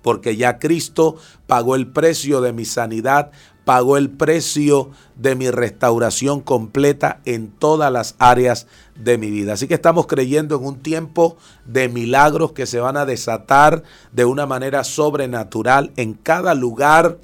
porque 0.00 0.36
ya 0.36 0.60
Cristo 0.60 1.16
pagó 1.48 1.74
el 1.74 1.88
precio 1.88 2.40
de 2.40 2.52
mi 2.52 2.64
sanidad, 2.64 3.32
pagó 3.68 3.98
el 3.98 4.08
precio 4.08 4.92
de 5.14 5.34
mi 5.34 5.50
restauración 5.50 6.40
completa 6.40 7.20
en 7.26 7.50
todas 7.50 7.92
las 7.92 8.14
áreas 8.18 8.66
de 8.94 9.18
mi 9.18 9.30
vida. 9.30 9.52
Así 9.52 9.68
que 9.68 9.74
estamos 9.74 10.06
creyendo 10.06 10.56
en 10.56 10.64
un 10.64 10.78
tiempo 10.78 11.36
de 11.66 11.90
milagros 11.90 12.52
que 12.52 12.64
se 12.64 12.80
van 12.80 12.96
a 12.96 13.04
desatar 13.04 13.82
de 14.10 14.24
una 14.24 14.46
manera 14.46 14.84
sobrenatural 14.84 15.92
en 15.96 16.14
cada 16.14 16.54
lugar 16.54 17.18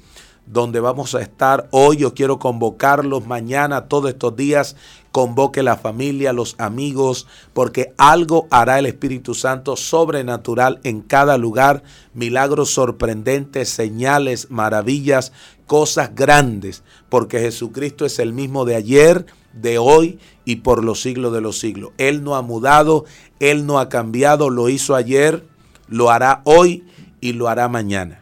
donde 0.45 0.79
vamos 0.79 1.15
a 1.15 1.21
estar 1.21 1.67
hoy. 1.71 1.97
Yo 1.97 2.13
quiero 2.13 2.39
convocarlos 2.39 3.25
mañana, 3.25 3.87
todos 3.87 4.11
estos 4.11 4.35
días. 4.35 4.75
Convoque 5.11 5.63
la 5.63 5.77
familia, 5.77 6.33
los 6.33 6.55
amigos, 6.57 7.25
porque 7.53 7.93
algo 7.97 8.47
hará 8.51 8.79
el 8.79 8.85
Espíritu 8.85 9.33
Santo 9.33 9.77
sobrenatural 9.77 10.81
en 10.83 11.01
cada 11.01 11.37
lugar. 11.37 11.83
Milagros 12.13 12.71
sorprendentes, 12.71 13.69
señales, 13.69 14.51
maravillas, 14.51 15.31
cosas 15.65 16.13
grandes, 16.15 16.83
porque 17.09 17.39
Jesucristo 17.39 18.05
es 18.05 18.19
el 18.19 18.33
mismo 18.33 18.65
de 18.65 18.75
ayer, 18.75 19.25
de 19.53 19.77
hoy 19.77 20.19
y 20.43 20.57
por 20.57 20.83
los 20.83 21.01
siglos 21.01 21.33
de 21.33 21.41
los 21.41 21.59
siglos. 21.59 21.91
Él 21.97 22.23
no 22.23 22.35
ha 22.35 22.41
mudado, 22.41 23.05
Él 23.39 23.65
no 23.65 23.79
ha 23.79 23.89
cambiado, 23.89 24.49
lo 24.49 24.69
hizo 24.69 24.95
ayer, 24.95 25.45
lo 25.87 26.11
hará 26.11 26.41
hoy 26.45 26.83
y 27.21 27.33
lo 27.33 27.47
hará 27.47 27.67
mañana. 27.67 28.21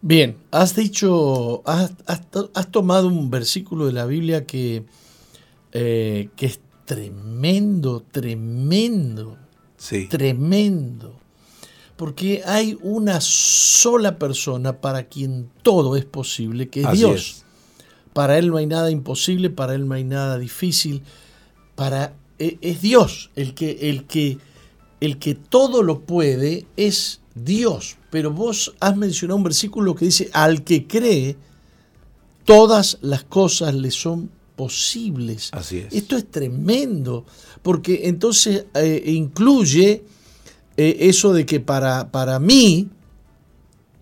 Bien, 0.00 0.36
has 0.50 0.76
dicho, 0.76 1.62
has, 1.64 1.92
tomado 2.70 3.08
un 3.08 3.30
versículo 3.30 3.86
de 3.86 3.92
la 3.92 4.04
Biblia 4.04 4.44
que, 4.44 4.84
eh, 5.72 6.28
que 6.36 6.46
es 6.46 6.60
tremendo, 6.84 8.02
tremendo, 8.10 9.38
sí. 9.78 10.06
tremendo. 10.08 11.23
Porque 11.96 12.42
hay 12.44 12.76
una 12.82 13.20
sola 13.20 14.18
persona 14.18 14.80
para 14.80 15.04
quien 15.04 15.48
todo 15.62 15.96
es 15.96 16.04
posible, 16.04 16.68
que 16.68 16.82
es 16.82 16.92
Dios. 16.92 17.44
Para 18.12 18.38
Él 18.38 18.48
no 18.48 18.56
hay 18.56 18.66
nada 18.66 18.90
imposible, 18.90 19.50
para 19.50 19.74
Él 19.74 19.86
no 19.86 19.94
hay 19.94 20.04
nada 20.04 20.38
difícil. 20.38 21.02
Para 21.74 22.14
e, 22.38 22.58
es 22.60 22.82
Dios, 22.82 23.30
el 23.36 23.54
que, 23.54 23.90
el 23.90 24.04
que, 24.04 24.38
el 25.00 25.18
que 25.18 25.34
todo 25.34 25.82
lo 25.82 26.00
puede 26.00 26.66
es 26.76 27.20
Dios. 27.34 27.96
Pero 28.10 28.32
vos 28.32 28.74
has 28.80 28.96
mencionado 28.96 29.36
un 29.36 29.44
versículo 29.44 29.94
que 29.94 30.06
dice, 30.06 30.30
al 30.32 30.64
que 30.64 30.86
cree, 30.86 31.36
todas 32.44 32.98
las 33.02 33.24
cosas 33.24 33.74
le 33.74 33.90
son 33.90 34.30
posibles. 34.56 35.50
Así 35.52 35.78
es. 35.78 35.92
Esto 35.92 36.16
es 36.16 36.30
tremendo, 36.30 37.24
porque 37.62 38.02
entonces 38.04 38.66
eh, 38.74 39.02
incluye 39.06 40.04
eh, 40.76 40.96
eso 41.00 41.32
de 41.32 41.46
que 41.46 41.60
para, 41.60 42.10
para 42.10 42.38
mí 42.38 42.88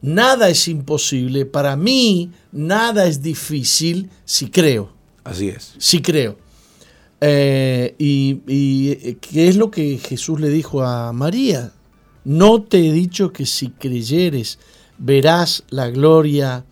nada 0.01 0.49
es 0.49 0.69
imposible, 0.69 1.47
para 1.47 1.77
mí 1.77 2.31
nada 2.51 3.07
es 3.07 3.23
difícil 3.23 4.11
si 4.25 4.51
creo. 4.51 4.93
Así 5.25 5.49
es. 5.49 5.75
Si 5.79 6.03
creo. 6.03 6.39
Eh, 7.21 7.95
y, 7.99 8.41
y 8.47 9.15
qué 9.15 9.49
es 9.49 9.57
lo 9.57 9.71
que 9.71 9.99
Jesús 9.99 10.41
le 10.41 10.49
dijo 10.49 10.83
a 10.83 11.13
María? 11.13 11.73
No 12.25 12.63
te 12.63 12.89
he 12.89 12.93
dicho 12.93 13.33
que 13.33 13.47
si 13.47 13.71
creyeres 13.71 14.59
verás 14.99 15.65
la 15.71 15.91
gloria 15.91 16.65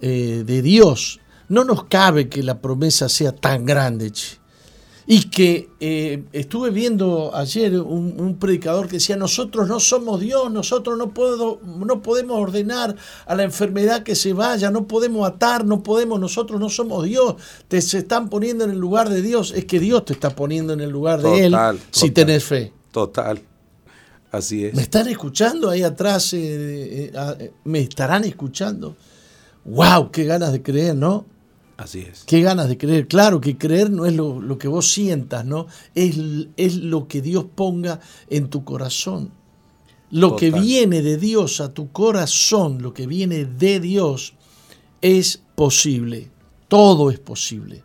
de 0.00 0.62
Dios 0.62 1.18
no 1.48 1.64
nos 1.64 1.84
cabe 1.84 2.28
que 2.28 2.42
la 2.42 2.60
promesa 2.60 3.08
sea 3.08 3.32
tan 3.32 3.64
grande. 3.64 4.12
Y 5.10 5.30
que 5.30 5.70
eh, 5.80 6.24
estuve 6.34 6.68
viendo 6.68 7.34
ayer 7.34 7.80
un, 7.80 8.36
predicador 8.38 8.88
que 8.88 8.96
decía, 8.96 9.16
nosotros 9.16 9.66
no 9.66 9.80
somos 9.80 10.20
Dios, 10.20 10.52
nosotros 10.52 10.98
no, 10.98 11.14
puedo, 11.14 11.62
no 11.64 12.02
podemos 12.02 12.38
ordenar 12.38 12.94
a 13.24 13.34
la 13.34 13.42
enfermedad 13.42 14.02
que 14.02 14.14
se 14.14 14.34
vaya, 14.34 14.70
no 14.70 14.86
podemos 14.86 15.26
atar, 15.26 15.64
no 15.64 15.82
podemos, 15.82 16.20
nosotros 16.20 16.60
no 16.60 16.68
somos 16.68 17.06
Dios, 17.06 17.36
te 17.68 17.80
se 17.80 18.00
están 18.00 18.28
poniendo 18.28 18.64
en 18.64 18.70
el 18.72 18.78
lugar 18.78 19.08
de 19.08 19.22
Dios, 19.22 19.54
es 19.56 19.64
que 19.64 19.80
Dios 19.80 20.04
te 20.04 20.12
está 20.12 20.28
poniendo 20.28 20.74
en 20.74 20.80
el 20.80 20.90
lugar 20.90 21.22
de 21.22 21.46
Él 21.46 21.56
si 21.90 22.10
tenés 22.10 22.44
fe. 22.44 22.74
Total, 22.92 23.40
así 24.30 24.66
es. 24.66 24.74
¿Me 24.74 24.82
están 24.82 25.08
escuchando 25.08 25.70
ahí 25.70 25.84
atrás? 25.84 26.34
Eh, 26.34 27.12
eh, 27.14 27.52
¿Me 27.64 27.80
estarán 27.80 28.24
escuchando? 28.24 28.94
¡Wow! 29.64 30.10
¡Qué 30.10 30.24
ganas 30.24 30.52
de 30.52 30.60
creer, 30.62 30.94
¿no? 30.94 31.37
Así 31.78 32.00
es. 32.00 32.24
Qué 32.26 32.42
ganas 32.42 32.68
de 32.68 32.76
creer. 32.76 33.06
Claro 33.06 33.40
que 33.40 33.56
creer 33.56 33.88
no 33.88 34.04
es 34.04 34.12
lo, 34.12 34.58
que 34.58 34.66
vos 34.66 34.90
sientas, 34.90 35.44
¿no? 35.44 35.68
Es, 35.94 36.18
es, 36.56 36.74
lo 36.74 37.06
que 37.06 37.22
Dios 37.22 37.46
ponga 37.54 38.00
en 38.28 38.50
tu 38.50 38.64
corazón. 38.64 39.30
Lo 40.10 40.34
que 40.34 40.50
viene 40.50 41.02
de 41.02 41.18
Dios 41.18 41.60
a 41.60 41.72
tu 41.72 41.92
corazón, 41.92 42.82
lo 42.82 42.92
que 42.92 43.06
viene 43.06 43.44
de 43.44 43.78
Dios, 43.78 44.34
es 45.00 45.40
posible. 45.54 46.30
Todo 46.66 47.12
es 47.12 47.20
posible. 47.20 47.84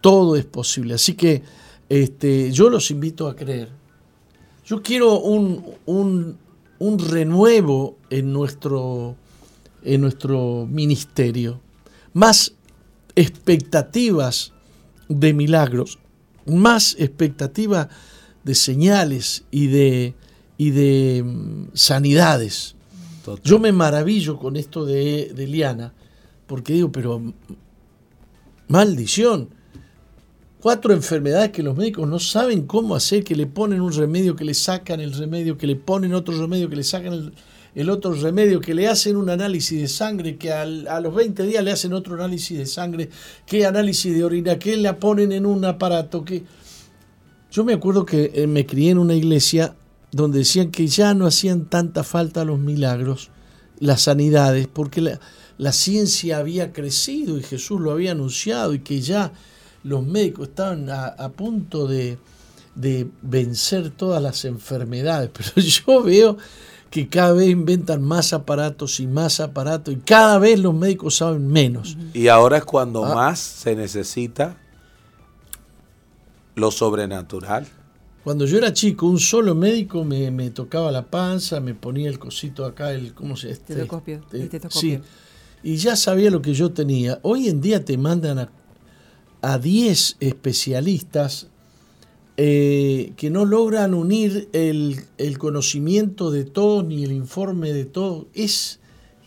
Todo 0.00 0.36
es 0.36 0.44
posible. 0.44 0.94
Así 0.94 1.14
que 1.14 1.42
este, 1.88 2.52
yo 2.52 2.70
los 2.70 2.92
invito 2.92 3.26
a 3.26 3.34
creer. 3.34 3.70
Yo 4.64 4.84
quiero 4.84 5.18
un, 5.18 5.64
un, 5.86 6.38
un 6.78 6.98
renuevo 7.00 7.96
en 8.08 8.32
nuestro, 8.32 9.16
en 9.82 10.00
nuestro 10.00 10.68
ministerio. 10.70 11.60
Más 12.12 12.52
expectativas 13.16 14.52
de 15.08 15.32
milagros, 15.32 15.98
más 16.46 16.94
expectativas 16.98 17.88
de 18.44 18.54
señales 18.54 19.44
y 19.50 19.66
de, 19.66 20.14
y 20.56 20.70
de 20.70 21.22
mm, 21.24 21.68
sanidades. 21.74 22.76
Yo 23.42 23.58
me 23.58 23.72
maravillo 23.72 24.38
con 24.38 24.56
esto 24.56 24.84
de, 24.84 25.32
de 25.34 25.46
Liana, 25.48 25.92
porque 26.46 26.74
digo, 26.74 26.92
pero 26.92 27.18
mm, 27.18 27.32
maldición, 28.68 29.48
cuatro 30.60 30.92
enfermedades 30.92 31.50
que 31.50 31.62
los 31.62 31.76
médicos 31.76 32.08
no 32.08 32.20
saben 32.20 32.66
cómo 32.66 32.94
hacer, 32.94 33.24
que 33.24 33.34
le 33.34 33.46
ponen 33.46 33.80
un 33.80 33.92
remedio, 33.92 34.36
que 34.36 34.44
le 34.44 34.54
sacan 34.54 35.00
el 35.00 35.12
remedio, 35.12 35.58
que 35.58 35.66
le 35.66 35.76
ponen 35.76 36.14
otro 36.14 36.38
remedio, 36.38 36.68
que 36.68 36.76
le 36.76 36.84
sacan 36.84 37.12
el, 37.14 37.32
el 37.76 37.90
otro 37.90 38.14
remedio, 38.14 38.58
que 38.58 38.74
le 38.74 38.88
hacen 38.88 39.16
un 39.16 39.28
análisis 39.28 39.78
de 39.78 39.86
sangre, 39.86 40.38
que 40.38 40.50
a 40.50 40.64
los 40.64 41.14
20 41.14 41.42
días 41.42 41.62
le 41.62 41.72
hacen 41.72 41.92
otro 41.92 42.14
análisis 42.14 42.56
de 42.56 42.64
sangre, 42.64 43.10
que 43.44 43.66
análisis 43.66 44.14
de 44.14 44.24
orina, 44.24 44.58
que 44.58 44.78
la 44.78 44.98
ponen 44.98 45.30
en 45.30 45.44
un 45.44 45.64
aparato, 45.64 46.24
que... 46.24 46.42
Yo 47.52 47.64
me 47.64 47.74
acuerdo 47.74 48.06
que 48.06 48.32
eh, 48.34 48.46
me 48.46 48.64
crié 48.64 48.92
en 48.92 48.98
una 48.98 49.14
iglesia 49.14 49.76
donde 50.10 50.38
decían 50.38 50.70
que 50.70 50.86
ya 50.86 51.12
no 51.12 51.26
hacían 51.26 51.66
tanta 51.66 52.02
falta 52.02 52.46
los 52.46 52.58
milagros, 52.58 53.30
las 53.78 54.00
sanidades, 54.02 54.68
porque 54.68 55.02
la, 55.58 55.72
ciencia 55.72 56.38
había 56.38 56.72
crecido 56.72 57.36
y 57.36 57.42
Jesús 57.42 57.78
lo 57.78 57.92
había 57.92 58.12
anunciado 58.12 58.72
y 58.72 58.78
que 58.78 59.02
ya 59.02 59.32
los 59.84 60.02
médicos 60.02 60.48
estaban 60.48 60.88
a, 60.88 61.28
punto 61.28 61.86
de, 61.86 62.16
de 62.74 63.06
vencer 63.20 63.90
todas 63.90 64.22
las 64.22 64.46
enfermedades. 64.46 65.30
Pero 65.54 65.66
yo 65.66 66.02
veo 66.02 66.38
que 66.96 67.08
cada 67.08 67.34
vez 67.34 67.50
inventan 67.50 68.00
más 68.00 68.32
aparatos 68.32 69.00
y 69.00 69.06
más 69.06 69.40
aparatos 69.40 69.92
y 69.92 69.98
cada 69.98 70.38
vez 70.38 70.58
los 70.58 70.72
médicos 70.72 71.16
saben 71.16 71.46
menos. 71.46 71.98
Y 72.14 72.28
ahora 72.28 72.56
es 72.56 72.64
cuando 72.64 73.04
ah. 73.04 73.14
más 73.14 73.38
se 73.38 73.76
necesita 73.76 74.56
lo 76.54 76.70
sobrenatural. 76.70 77.66
Cuando 78.24 78.46
yo 78.46 78.56
era 78.56 78.72
chico, 78.72 79.04
un 79.04 79.18
solo 79.18 79.54
médico 79.54 80.04
me, 80.04 80.50
tocaba 80.52 80.90
la 80.90 81.02
panza, 81.02 81.60
me 81.60 81.74
ponía 81.74 82.08
el 82.08 82.18
cosito 82.18 82.64
acá, 82.64 82.92
el 82.92 83.12
¿cómo 83.12 83.36
se 83.36 83.50
este, 83.50 83.74
tetoscopio, 83.74 84.22
Sí, 84.70 84.98
y 85.62 85.76
ya 85.76 85.96
sabía 85.96 86.30
lo 86.30 86.40
que 86.40 86.54
yo 86.54 86.70
tenía. 86.72 87.18
Hoy 87.20 87.48
en 87.48 87.60
día 87.60 87.84
te 87.84 87.98
mandan 87.98 88.48
a 89.42 89.58
10 89.58 90.16
especialistas 90.18 91.48
eh, 92.38 93.14
que 93.16 93.30
no 93.30 93.46
logran 93.46 93.94
unir 93.94 94.50
el, 94.52 95.06
conocimiento 95.38 96.30
de 96.30 96.44
todo 96.44 96.82
ni 96.82 97.02
el 97.02 97.12
informe 97.12 97.72
de 97.72 97.86
todo. 97.86 98.26
Es, 98.34 98.78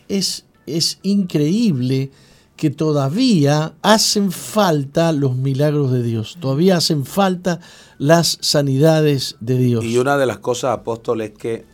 es, 0.08 0.46
es 0.68 1.00
increíble 1.02 2.12
que 2.56 2.70
todavía 2.70 3.74
hacen 3.82 4.32
falta 4.32 5.12
los 5.12 5.36
milagros 5.36 5.92
de 5.92 6.04
Dios, 6.04 6.38
todavía 6.40 6.78
hacen 6.78 7.06
falta 7.06 7.62
las 7.98 8.38
sanidades 8.42 9.38
de 9.40 9.58
Dios. 9.58 9.86
Y 9.86 9.98
una 9.98 10.18
de 10.18 10.28
las 10.28 10.38
cosas, 10.38 10.78
apóstol, 10.78 11.22
es 11.22 11.32
que 11.32 11.66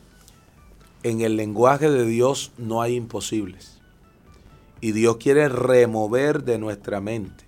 en 1.04 1.20
el 1.20 1.36
lenguaje 1.36 1.90
de 1.90 2.06
Dios 2.06 2.52
no 2.58 2.82
hay 2.82 2.96
imposibles. 2.96 3.80
Y 4.80 4.94
Dios 4.94 5.18
quiere 5.18 5.50
remover 5.50 6.44
de 6.44 6.60
nuestra 6.60 7.02
mente 7.02 7.44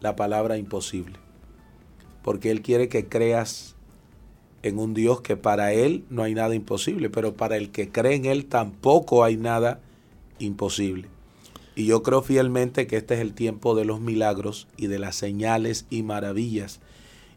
la 0.00 0.16
palabra 0.16 0.56
imposible 0.56 1.25
porque 2.26 2.50
Él 2.50 2.60
quiere 2.60 2.88
que 2.88 3.06
creas 3.06 3.76
en 4.64 4.80
un 4.80 4.94
Dios 4.94 5.20
que 5.20 5.36
para 5.36 5.72
Él 5.72 6.04
no 6.10 6.24
hay 6.24 6.34
nada 6.34 6.56
imposible, 6.56 7.08
pero 7.08 7.36
para 7.36 7.56
el 7.56 7.70
que 7.70 7.92
cree 7.92 8.16
en 8.16 8.24
Él 8.24 8.46
tampoco 8.46 9.22
hay 9.22 9.36
nada 9.36 9.78
imposible. 10.40 11.06
Y 11.76 11.86
yo 11.86 12.02
creo 12.02 12.22
fielmente 12.22 12.88
que 12.88 12.96
este 12.96 13.14
es 13.14 13.20
el 13.20 13.32
tiempo 13.32 13.76
de 13.76 13.84
los 13.84 14.00
milagros 14.00 14.66
y 14.76 14.88
de 14.88 14.98
las 14.98 15.14
señales 15.14 15.86
y 15.88 16.02
maravillas. 16.02 16.80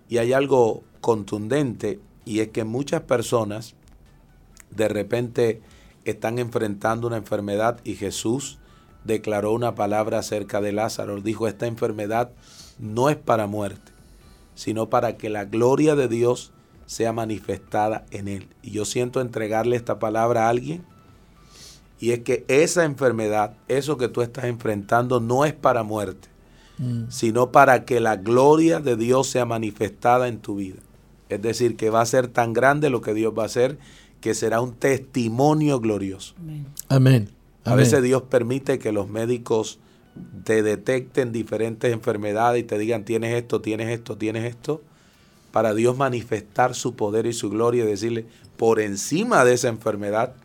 Y 0.09 0.17
hay 0.17 0.33
algo 0.33 0.81
contundente 1.01 1.99
y 2.25 2.39
es 2.39 2.47
que 2.47 2.63
muchas 2.63 3.01
personas 3.01 3.75
de 4.71 4.87
repente 4.87 5.61
están 6.03 6.39
enfrentando 6.39 7.05
una 7.05 7.17
enfermedad 7.17 7.79
y 7.83 7.93
Jesús 7.93 8.57
declaró 9.03 9.53
una 9.53 9.75
palabra 9.75 10.17
acerca 10.17 10.61
de 10.61 10.71
Lázaro. 10.71 11.21
Dijo, 11.21 11.47
esta 11.47 11.67
enfermedad 11.67 12.31
no 12.79 13.11
es 13.11 13.17
para 13.17 13.45
muerte, 13.45 13.88
sino 14.59 14.89
para 14.89 15.15
que 15.15 15.29
la 15.29 15.45
gloria 15.45 15.95
de 15.95 16.09
Dios 16.09 16.51
sea 16.85 17.13
manifestada 17.13 18.03
en 18.11 18.27
él. 18.27 18.49
Y 18.61 18.71
yo 18.71 18.83
siento 18.83 19.21
entregarle 19.21 19.77
esta 19.77 19.99
palabra 19.99 20.47
a 20.47 20.49
alguien. 20.49 20.83
Y 21.97 22.11
es 22.11 22.19
que 22.23 22.43
esa 22.49 22.83
enfermedad, 22.83 23.53
eso 23.69 23.95
que 23.95 24.09
tú 24.09 24.21
estás 24.21 24.43
enfrentando, 24.43 25.21
no 25.21 25.45
es 25.45 25.53
para 25.53 25.83
muerte, 25.83 26.27
mm. 26.77 27.03
sino 27.07 27.53
para 27.53 27.85
que 27.85 28.01
la 28.01 28.17
gloria 28.17 28.81
de 28.81 28.97
Dios 28.97 29.27
sea 29.27 29.45
manifestada 29.45 30.27
en 30.27 30.39
tu 30.39 30.57
vida. 30.57 30.81
Es 31.29 31.41
decir, 31.41 31.77
que 31.77 31.89
va 31.89 32.01
a 32.01 32.05
ser 32.05 32.27
tan 32.27 32.51
grande 32.51 32.89
lo 32.89 32.99
que 32.99 33.13
Dios 33.13 33.33
va 33.37 33.43
a 33.43 33.45
hacer, 33.45 33.77
que 34.19 34.33
será 34.33 34.59
un 34.59 34.73
testimonio 34.73 35.79
glorioso. 35.79 36.35
Amén. 36.89 37.29
A 37.63 37.75
veces 37.75 38.03
Dios 38.03 38.23
permite 38.23 38.77
que 38.77 38.91
los 38.91 39.07
médicos 39.07 39.79
te 40.43 40.63
detecten 40.63 41.31
diferentes 41.31 41.91
enfermedades 41.91 42.61
y 42.61 42.63
te 42.65 42.77
digan 42.77 43.05
tienes 43.05 43.35
esto, 43.35 43.61
tienes 43.61 43.89
esto, 43.89 44.17
tienes 44.17 44.45
esto, 44.45 44.81
para 45.51 45.73
Dios 45.73 45.97
manifestar 45.97 46.75
su 46.75 46.95
poder 46.95 47.25
y 47.25 47.33
su 47.33 47.49
gloria 47.49 47.83
y 47.83 47.87
decirle, 47.87 48.25
por 48.57 48.79
encima 48.79 49.43
de 49.45 49.53
esa 49.53 49.69
enfermedad, 49.69 50.35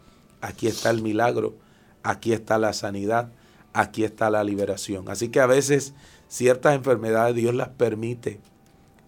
aquí 0.40 0.66
está 0.66 0.90
el 0.90 1.02
milagro, 1.02 1.54
aquí 2.02 2.32
está 2.32 2.58
la 2.58 2.72
sanidad, 2.72 3.30
aquí 3.72 4.04
está 4.04 4.30
la 4.30 4.44
liberación. 4.44 5.08
Así 5.08 5.28
que 5.28 5.40
a 5.40 5.46
veces 5.46 5.94
ciertas 6.28 6.74
enfermedades 6.74 7.34
Dios 7.34 7.54
las 7.54 7.68
permite 7.68 8.40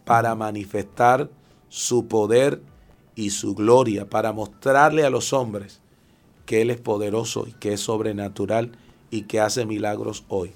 para 0.05 0.35
manifestar 0.35 1.31
su 1.69 2.09
poder 2.09 2.61
y 3.15 3.31
su 3.31 3.55
gloria, 3.55 4.09
para 4.09 4.33
mostrarle 4.33 5.05
a 5.05 5.11
los 5.11 5.33
hombres 5.33 5.81
que 6.45 6.63
Él 6.63 6.71
es 6.71 6.81
poderoso 6.81 7.47
y 7.47 7.53
que 7.53 7.73
es 7.73 7.81
sobrenatural 7.81 8.73
y 9.11 9.23
que 9.23 9.41
hace 9.41 9.67
milagros 9.67 10.25
hoy. 10.29 10.53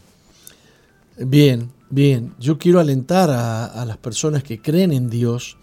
Bien, 1.17 1.71
bien. 1.91 2.35
Yo 2.39 2.59
quiero 2.59 2.81
alentar 2.81 3.31
a, 3.31 3.85
las 3.85 3.97
personas 3.99 4.43
que 4.43 4.61
creen 4.61 4.93
en 4.93 5.11
Dios 5.11 5.57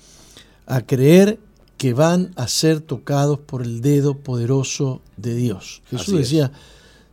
a 0.66 0.82
creer 0.82 1.40
que 1.78 1.94
van 1.94 2.32
a 2.36 2.48
ser 2.48 2.82
tocados 2.82 3.40
por 3.40 3.62
el 3.62 3.82
dedo 3.82 4.18
poderoso 4.18 5.02
de 5.16 5.36
Dios. 5.36 5.82
Jesús 5.90 6.18
decía, 6.18 6.52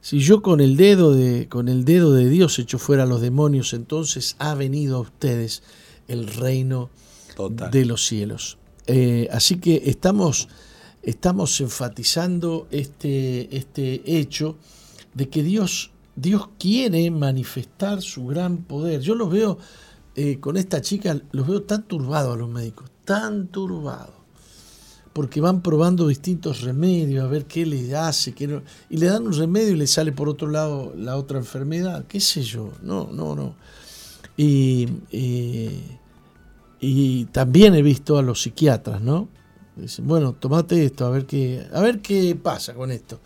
si 0.00 0.18
yo 0.18 0.42
con 0.42 0.60
el 0.60 0.76
dedo 0.76 1.14
de 1.14 1.48
con 1.48 1.68
el 1.68 1.84
dedo 1.84 2.12
de 2.12 2.28
Dios 2.28 2.58
echo 2.58 2.78
fuera 2.78 3.04
a 3.04 3.06
los 3.06 3.20
demonios, 3.20 3.72
entonces 3.72 4.36
ha 4.38 4.54
venido 4.54 4.96
a 4.96 5.00
ustedes 5.00 5.62
el 6.08 6.26
reino 6.26 6.90
de 7.70 7.84
los 7.84 8.06
cielos. 8.06 8.58
Eh, 8.86 9.28
así 9.32 9.56
que 9.56 9.82
estamos, 9.86 10.48
estamos 11.02 11.60
enfatizando 11.60 12.66
este, 12.70 13.56
este 13.56 14.02
hecho 14.18 14.56
de 15.14 15.28
que 15.28 15.42
Dios, 15.42 15.90
Dios 16.16 16.48
quiere 16.58 17.10
manifestar 17.10 18.02
su 18.02 18.26
gran 18.26 18.58
poder. 18.58 19.00
Yo 19.00 19.14
los 19.14 19.30
veo 19.30 19.58
eh, 20.14 20.38
con 20.40 20.56
esta 20.56 20.80
chica, 20.80 21.20
los 21.32 21.46
veo 21.46 21.62
tan 21.62 21.84
turbados 21.84 22.34
a 22.34 22.38
los 22.38 22.48
médicos, 22.48 22.90
tan 23.04 23.48
turbados 23.48 24.24
porque 25.14 25.40
van 25.40 25.62
probando 25.62 26.08
distintos 26.08 26.62
remedios 26.62 27.24
a 27.24 27.28
ver 27.28 27.46
qué 27.46 27.64
le 27.64 27.94
hace, 27.96 28.34
qué 28.34 28.60
y 28.90 28.96
le 28.96 29.06
dan 29.06 29.24
un 29.26 29.32
remedio 29.32 29.72
y 29.72 29.76
le 29.76 29.86
sale 29.86 30.10
por 30.10 30.28
otro 30.28 30.48
lado 30.48 30.92
la 30.96 31.16
otra 31.16 31.38
enfermedad, 31.38 32.04
qué 32.08 32.20
sé 32.20 32.42
yo, 32.42 32.72
no, 32.82 33.08
no, 33.12 33.36
no. 33.36 33.54
Y, 34.36 34.88
y, 36.80 37.24
también 37.26 37.76
he 37.76 37.82
visto 37.82 38.18
a 38.18 38.22
los 38.22 38.42
psiquiatras, 38.42 39.00
¿no? 39.00 39.28
Dicen, 39.76 40.06
bueno, 40.08 40.32
tomate 40.32 40.84
esto, 40.84 41.06
a 41.06 41.10
ver 41.10 41.26
qué, 41.26 41.64
a 41.72 41.80
ver 41.80 42.00
qué 42.00 42.34
pasa 42.34 42.74
con 42.74 42.90
esto. 42.90 43.20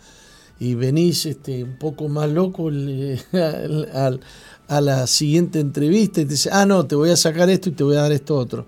Y 0.59 0.75
venís 0.75 1.25
este, 1.25 1.63
un 1.63 1.77
poco 1.77 2.09
más 2.09 2.29
loco 2.29 2.69
a 4.67 4.81
la 4.81 5.07
siguiente 5.07 5.59
entrevista 5.59 6.21
y 6.21 6.25
te 6.25 6.31
dice, 6.31 6.49
ah, 6.51 6.65
no, 6.65 6.85
te 6.85 6.95
voy 6.95 7.09
a 7.11 7.15
sacar 7.15 7.49
esto 7.49 7.69
y 7.69 7.71
te 7.73 7.83
voy 7.83 7.95
a 7.95 8.01
dar 8.01 8.11
esto 8.11 8.35
otro 8.35 8.65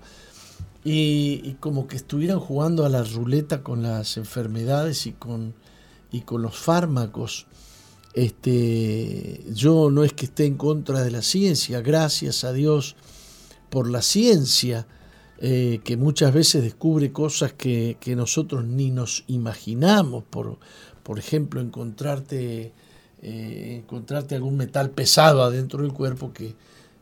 y, 0.84 1.54
como 1.60 1.86
que 1.86 1.96
estuvieran 1.96 2.40
jugando 2.40 2.84
a 2.84 2.88
la 2.88 3.04
ruleta 3.04 3.62
con 3.62 3.82
las 3.82 4.16
enfermedades 4.16 5.06
y 5.06 5.12
con, 5.12 5.54
y 6.10 6.22
con 6.22 6.42
los 6.42 6.56
fármacos. 6.56 7.46
Este, 8.14 9.42
yo 9.54 9.90
no 9.90 10.04
es 10.04 10.12
que 10.12 10.26
esté 10.26 10.44
en 10.44 10.56
contra 10.56 11.02
de 11.02 11.10
la 11.10 11.22
ciencia, 11.22 11.80
gracias 11.80 12.44
a 12.44 12.52
Dios 12.52 12.96
por 13.70 13.88
la 13.88 14.02
ciencia, 14.02 14.86
eh, 15.38 15.80
que 15.82 15.96
muchas 15.96 16.34
veces 16.34 16.62
descubre 16.62 17.10
cosas 17.10 17.52
que, 17.52 17.96
nosotros 18.16 18.64
ni 18.64 18.90
nos 18.90 19.24
imaginamos, 19.28 20.24
por, 20.24 20.58
por 21.02 21.18
ejemplo, 21.18 21.60
encontrarte, 21.60 22.72
eh, 23.22 23.76
encontrarte 23.82 24.34
algún 24.34 24.56
metal 24.56 24.90
pesado 24.90 25.42
adentro 25.42 25.82
del 25.82 25.92
cuerpo 25.92 26.32
que, 26.32 26.54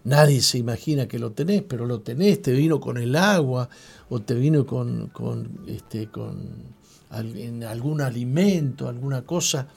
Nadie 0.04 0.40
se 0.40 0.56
imagina 0.56 1.06
que 1.06 1.18
lo 1.18 1.32
tenés, 1.32 1.62
pero 1.62 1.84
lo 1.84 2.00
tenés, 2.00 2.40
te 2.40 2.52
vino 2.52 2.80
con 2.80 2.96
el 2.96 3.14
agua 3.16 3.68
o 4.08 4.20
te 4.20 4.34
vino 4.34 4.64
con, 4.66 5.10
este, 5.66 6.08
algún 7.10 8.00
alimento, 8.00 8.88
alguna 8.88 9.22
cosa. 9.22 9.68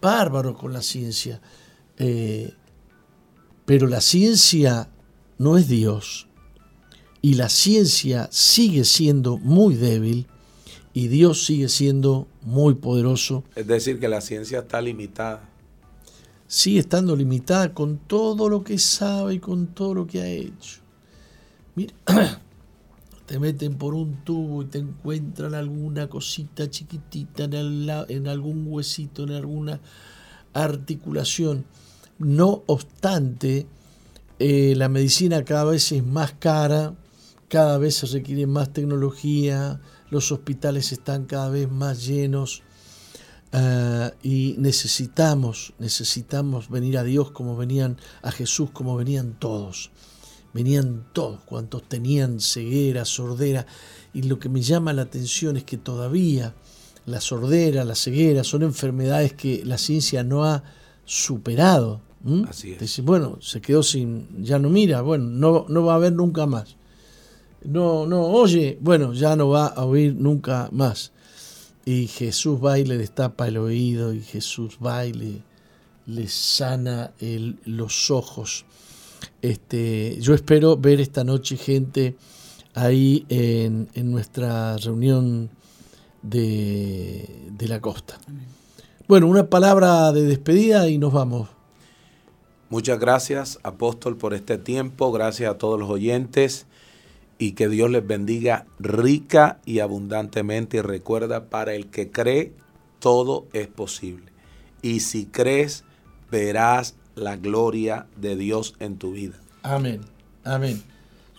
Bárbaro 0.00 0.54
con 0.54 0.72
la 0.72 0.82
ciencia. 0.82 1.40
Eh, 1.96 2.52
pero 3.64 3.86
la 3.86 4.00
ciencia 4.00 4.90
no 5.38 5.56
es 5.56 5.68
Dios. 5.68 6.28
Y 7.22 7.34
la 7.34 7.48
ciencia 7.48 8.28
sigue 8.30 8.84
siendo 8.84 9.38
muy 9.38 9.76
débil 9.76 10.26
y 10.94 11.08
Dios 11.08 11.44
sigue 11.44 11.68
siendo 11.68 12.28
muy 12.42 12.74
poderoso. 12.74 13.44
Es 13.54 13.66
decir, 13.66 13.98
que 13.98 14.08
la 14.08 14.20
ciencia 14.20 14.60
está 14.60 14.80
limitada 14.80 15.52
sigue 16.52 16.80
estando 16.80 17.16
limitada 17.16 17.72
con 17.72 17.96
todo 17.96 18.46
lo 18.50 18.62
que 18.62 18.76
sabe 18.76 19.36
y 19.36 19.38
con 19.38 19.68
todo 19.68 19.94
lo 19.94 20.06
que 20.06 20.20
ha 20.20 20.28
hecho. 20.28 20.80
Mira, 21.74 21.94
te 23.26 23.38
meten 23.38 23.78
por 23.78 23.94
un 23.94 24.22
tubo 24.22 24.60
y 24.60 24.66
te 24.66 24.76
encuentran 24.76 25.54
alguna 25.54 26.10
cosita 26.10 26.68
chiquitita 26.68 27.44
en, 27.44 28.28
algún 28.28 28.66
huesito, 28.68 29.22
en 29.22 29.30
alguna 29.30 29.80
articulación. 30.52 31.64
No 32.18 32.64
obstante, 32.66 33.66
eh, 34.38 34.74
la 34.76 34.90
medicina 34.90 35.42
cada 35.46 35.64
vez 35.64 35.90
es 35.90 36.04
más 36.04 36.34
cara, 36.34 36.94
cada 37.48 37.78
vez 37.78 37.94
se 37.94 38.06
requiere 38.08 38.46
más 38.46 38.74
tecnología, 38.74 39.80
los 40.12 40.30
hospitales 40.30 40.92
están 40.92 41.24
cada 41.24 41.50
vez 41.50 41.68
más 41.68 42.06
llenos 42.06 42.62
Ah, 43.52 44.14
y 44.22 44.54
necesitamos, 44.58 45.74
necesitamos 45.78 46.70
venir 46.70 46.96
a 46.96 47.04
Dios 47.04 47.30
como 47.32 47.54
venían, 47.54 47.98
a 48.22 48.32
Jesús 48.32 48.70
como 48.70 48.96
venían 48.96 49.38
todos. 49.38 49.90
Venían 50.54 51.06
todos, 51.12 51.40
cuantos 51.44 51.86
tenían 51.86 52.40
ceguera, 52.40 53.04
sordera. 53.04 53.66
Y 54.14 54.22
lo 54.22 54.38
que 54.38 54.48
me 54.48 54.62
llama 54.62 54.92
la 54.92 55.02
atención 55.02 55.56
es 55.56 55.64
que 55.64 55.76
todavía 55.76 56.54
la 57.04 57.20
sordera, 57.20 57.84
la 57.84 57.94
ceguera 57.94 58.42
son 58.42 58.62
enfermedades 58.62 59.34
que 59.34 59.64
la 59.64 59.76
ciencia 59.76 60.24
no 60.24 60.44
ha 60.44 60.62
superado. 61.04 62.00
Así 62.48 62.76
bueno, 63.02 63.38
se 63.40 63.60
quedó 63.60 63.82
sin, 63.82 64.44
ya 64.44 64.58
no 64.58 64.70
mira, 64.70 65.02
bueno, 65.02 65.24
no, 65.24 65.66
no 65.68 65.84
va 65.84 65.96
a 65.96 65.98
ver 65.98 66.12
nunca 66.12 66.46
más. 66.46 66.76
No, 67.64 68.06
no, 68.06 68.22
oye, 68.22 68.78
bueno, 68.80 69.12
ya 69.12 69.36
no 69.36 69.48
va 69.48 69.66
a 69.66 69.84
oír 69.84 70.14
nunca 70.14 70.68
más. 70.72 71.12
Y 71.84 72.06
Jesús 72.06 72.58
va 72.64 72.78
y 72.78 72.84
le 72.84 72.96
destapa 72.96 73.48
el 73.48 73.56
oído 73.56 74.12
y 74.12 74.20
Jesús 74.20 74.78
va 74.84 75.04
y 75.06 75.42
le, 76.06 76.28
sana 76.28 77.12
los 77.64 78.10
ojos. 78.10 78.64
Este, 79.40 80.18
yo 80.20 80.34
espero 80.34 80.76
ver 80.76 81.00
esta 81.00 81.24
noche 81.24 81.56
gente 81.56 82.16
ahí 82.74 83.26
en, 83.28 83.88
nuestra 84.10 84.76
reunión 84.76 85.50
de, 86.22 87.28
de 87.50 87.68
la 87.68 87.80
costa. 87.80 88.18
Bueno, 89.08 89.26
una 89.26 89.48
palabra 89.48 90.12
de 90.12 90.22
despedida 90.22 90.88
y 90.88 90.98
nos 90.98 91.12
vamos. 91.12 91.48
Muchas 92.70 92.98
gracias, 92.98 93.58
apóstol, 93.62 94.16
por 94.16 94.32
este 94.32 94.56
tiempo. 94.56 95.12
Gracias 95.12 95.50
a 95.50 95.58
todos 95.58 95.78
los 95.78 95.90
oyentes 95.90 96.66
y 97.42 97.52
que 97.52 97.68
Dios 97.68 97.90
les 97.90 98.06
bendiga 98.06 98.66
rica 98.78 99.58
y 99.66 99.80
abundantemente. 99.80 100.76
Y 100.76 100.80
recuerda, 100.80 101.50
para 101.50 101.74
el 101.74 101.88
que 101.88 102.08
cree, 102.08 102.52
todo 103.00 103.48
es 103.52 103.66
posible. 103.66 104.26
Y 104.80 105.00
si 105.00 105.26
crees, 105.26 105.82
verás 106.30 106.94
la 107.16 107.34
gloria 107.34 108.06
de 108.16 108.36
Dios 108.36 108.76
en 108.78 108.96
tu 108.96 109.10
vida. 109.10 109.34
Amén, 109.64 110.02
amén. 110.44 110.80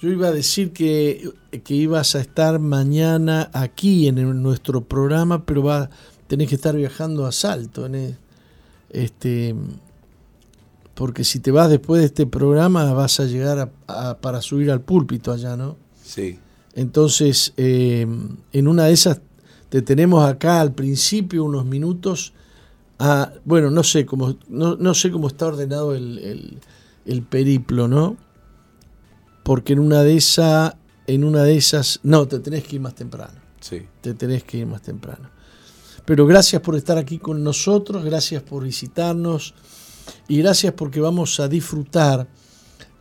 Yo 0.02 0.10
iba 0.10 0.28
a 0.28 0.32
decir 0.34 0.74
que, 0.74 1.30
que 1.64 1.74
ibas 1.74 2.16
a 2.16 2.20
estar 2.20 2.60
mañana 2.60 3.50
aquí 3.54 4.10
en 4.10 4.44
nuestro 4.44 4.84
programa, 4.84 5.46
pero 5.46 5.64
va, 5.64 5.90
tenés 6.28 6.50
que 6.50 6.56
estar 6.56 6.76
viajando 6.76 7.26
a 7.26 7.32
Salto. 7.32 7.90
este, 8.90 9.56
porque 10.96 11.24
si 11.24 11.40
te 11.40 11.52
vas 11.52 11.70
después 11.70 12.02
de 12.02 12.08
este 12.08 12.26
programa 12.26 12.92
vas 12.92 13.22
a 13.22 13.24
llegar 13.24 13.72
para 14.20 14.42
subir 14.42 14.70
al 14.70 14.82
púlpito 14.82 15.32
allá, 15.32 15.56
¿no? 15.56 15.82
Sí. 16.04 16.40
Entonces, 16.76 17.54
eh, 17.58 18.06
en 18.52 18.68
una 18.68 18.86
de 18.86 18.94
esas 18.94 19.22
te 19.74 19.82
tenemos 19.82 20.24
acá 20.24 20.62
al 20.62 20.72
principio 20.74 21.44
unos 21.44 21.66
minutos. 21.66 22.32
A, 23.00 23.34
bueno, 23.44 23.72
no 23.72 23.82
sé 23.82 24.06
cómo, 24.06 24.36
no, 24.48 24.94
sé 24.94 25.10
cómo 25.10 25.28
está 25.28 25.48
ordenado 25.48 25.96
el, 25.96 26.60
periplo, 27.28 27.88
¿no? 27.88 28.16
Porque 29.42 29.74
en 29.74 29.80
una 29.80 30.04
de 30.04 30.16
esas, 30.16 30.76
en 31.08 31.24
una 31.24 31.42
de 31.42 31.58
esas, 31.58 32.00
no, 32.04 32.28
te 32.28 32.38
tenés 32.38 32.66
que 32.66 32.76
ir 32.76 32.84
más 32.84 32.94
temprano. 32.94 33.34
Sí. 33.62 33.82
Te 34.02 34.14
tenés 34.14 34.44
que 34.44 34.60
ir 34.60 34.68
más 34.68 34.84
temprano. 34.84 35.32
Pero 36.06 36.28
gracias 36.28 36.62
por 36.62 36.76
estar 36.76 37.00
aquí 37.00 37.18
con 37.18 37.44
nosotros, 37.44 38.06
gracias 38.06 38.44
por 38.44 38.64
visitarnos 38.66 39.56
y 40.28 40.38
gracias 40.38 40.74
porque 40.74 41.00
vamos 41.00 41.40
a 41.40 41.48
disfrutar 41.48 42.28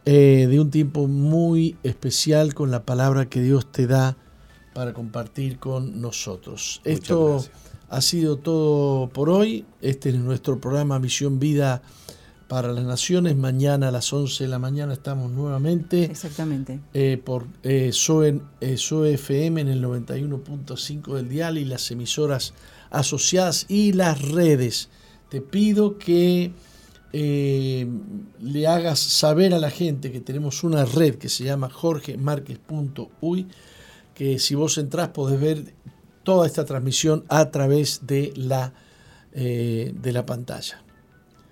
eh, 0.04 0.46
de 0.50 0.60
un 0.60 0.70
tiempo 0.70 1.06
muy 1.06 1.76
especial 1.82 2.54
con 2.54 2.70
la 2.70 2.84
palabra 2.84 3.28
que 3.28 3.40
Dios 3.40 3.70
te 3.70 3.86
da 3.86 4.16
para 4.74 4.92
compartir 4.92 5.58
con 5.58 6.00
nosotros. 6.00 6.80
Esto 6.84 7.44
ha 7.88 8.00
sido 8.00 8.38
todo 8.38 9.10
por 9.10 9.28
hoy. 9.30 9.64
Este 9.80 10.08
es 10.08 10.16
nuestro 10.16 10.60
programa 10.60 10.98
Misión 10.98 11.38
Vida 11.38 11.82
para 12.48 12.72
las 12.72 12.84
Naciones. 12.84 13.36
Mañana 13.36 13.88
a 13.88 13.90
las 13.90 14.12
11 14.12 14.44
de 14.44 14.50
la 14.50 14.58
mañana 14.58 14.92
estamos 14.92 15.30
nuevamente. 15.30 16.04
Exactamente. 16.04 16.80
Eh, 16.94 17.20
por 17.22 17.46
eh, 17.62 17.92
SOE, 17.92 18.40
FM 18.60 19.60
en 19.60 19.68
el 19.68 19.84
91.5 19.84 21.14
del 21.14 21.28
dial 21.28 21.58
y 21.58 21.64
las 21.64 21.90
emisoras 21.90 22.54
asociadas 22.90 23.66
y 23.68 23.92
las 23.92 24.20
redes. 24.20 24.88
Te 25.28 25.40
pido 25.40 25.96
que 25.96 26.52
eh, 27.12 27.86
le 28.40 28.66
hagas 28.66 28.98
saber 28.98 29.52
a 29.54 29.58
la 29.58 29.70
gente 29.70 30.10
que 30.10 30.20
tenemos 30.20 30.64
una 30.64 30.84
red 30.84 31.16
que 31.16 31.28
se 31.28 31.44
llama 31.44 31.68
jorgemarquez.uy, 31.68 33.48
que 34.14 34.38
si 34.38 34.54
vos 34.54 34.78
entrás 34.78 35.08
podés 35.08 35.40
ver 35.40 35.74
toda 36.22 36.46
esta 36.46 36.64
transmisión 36.64 37.24
a 37.28 37.50
través 37.50 38.06
de 38.06 38.32
la, 38.36 38.72
eh, 39.32 39.92
de 39.94 40.12
la 40.12 40.24
pantalla. 40.24 40.82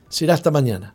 Será 0.08 0.34
hasta 0.34 0.50
mañana. 0.50 0.94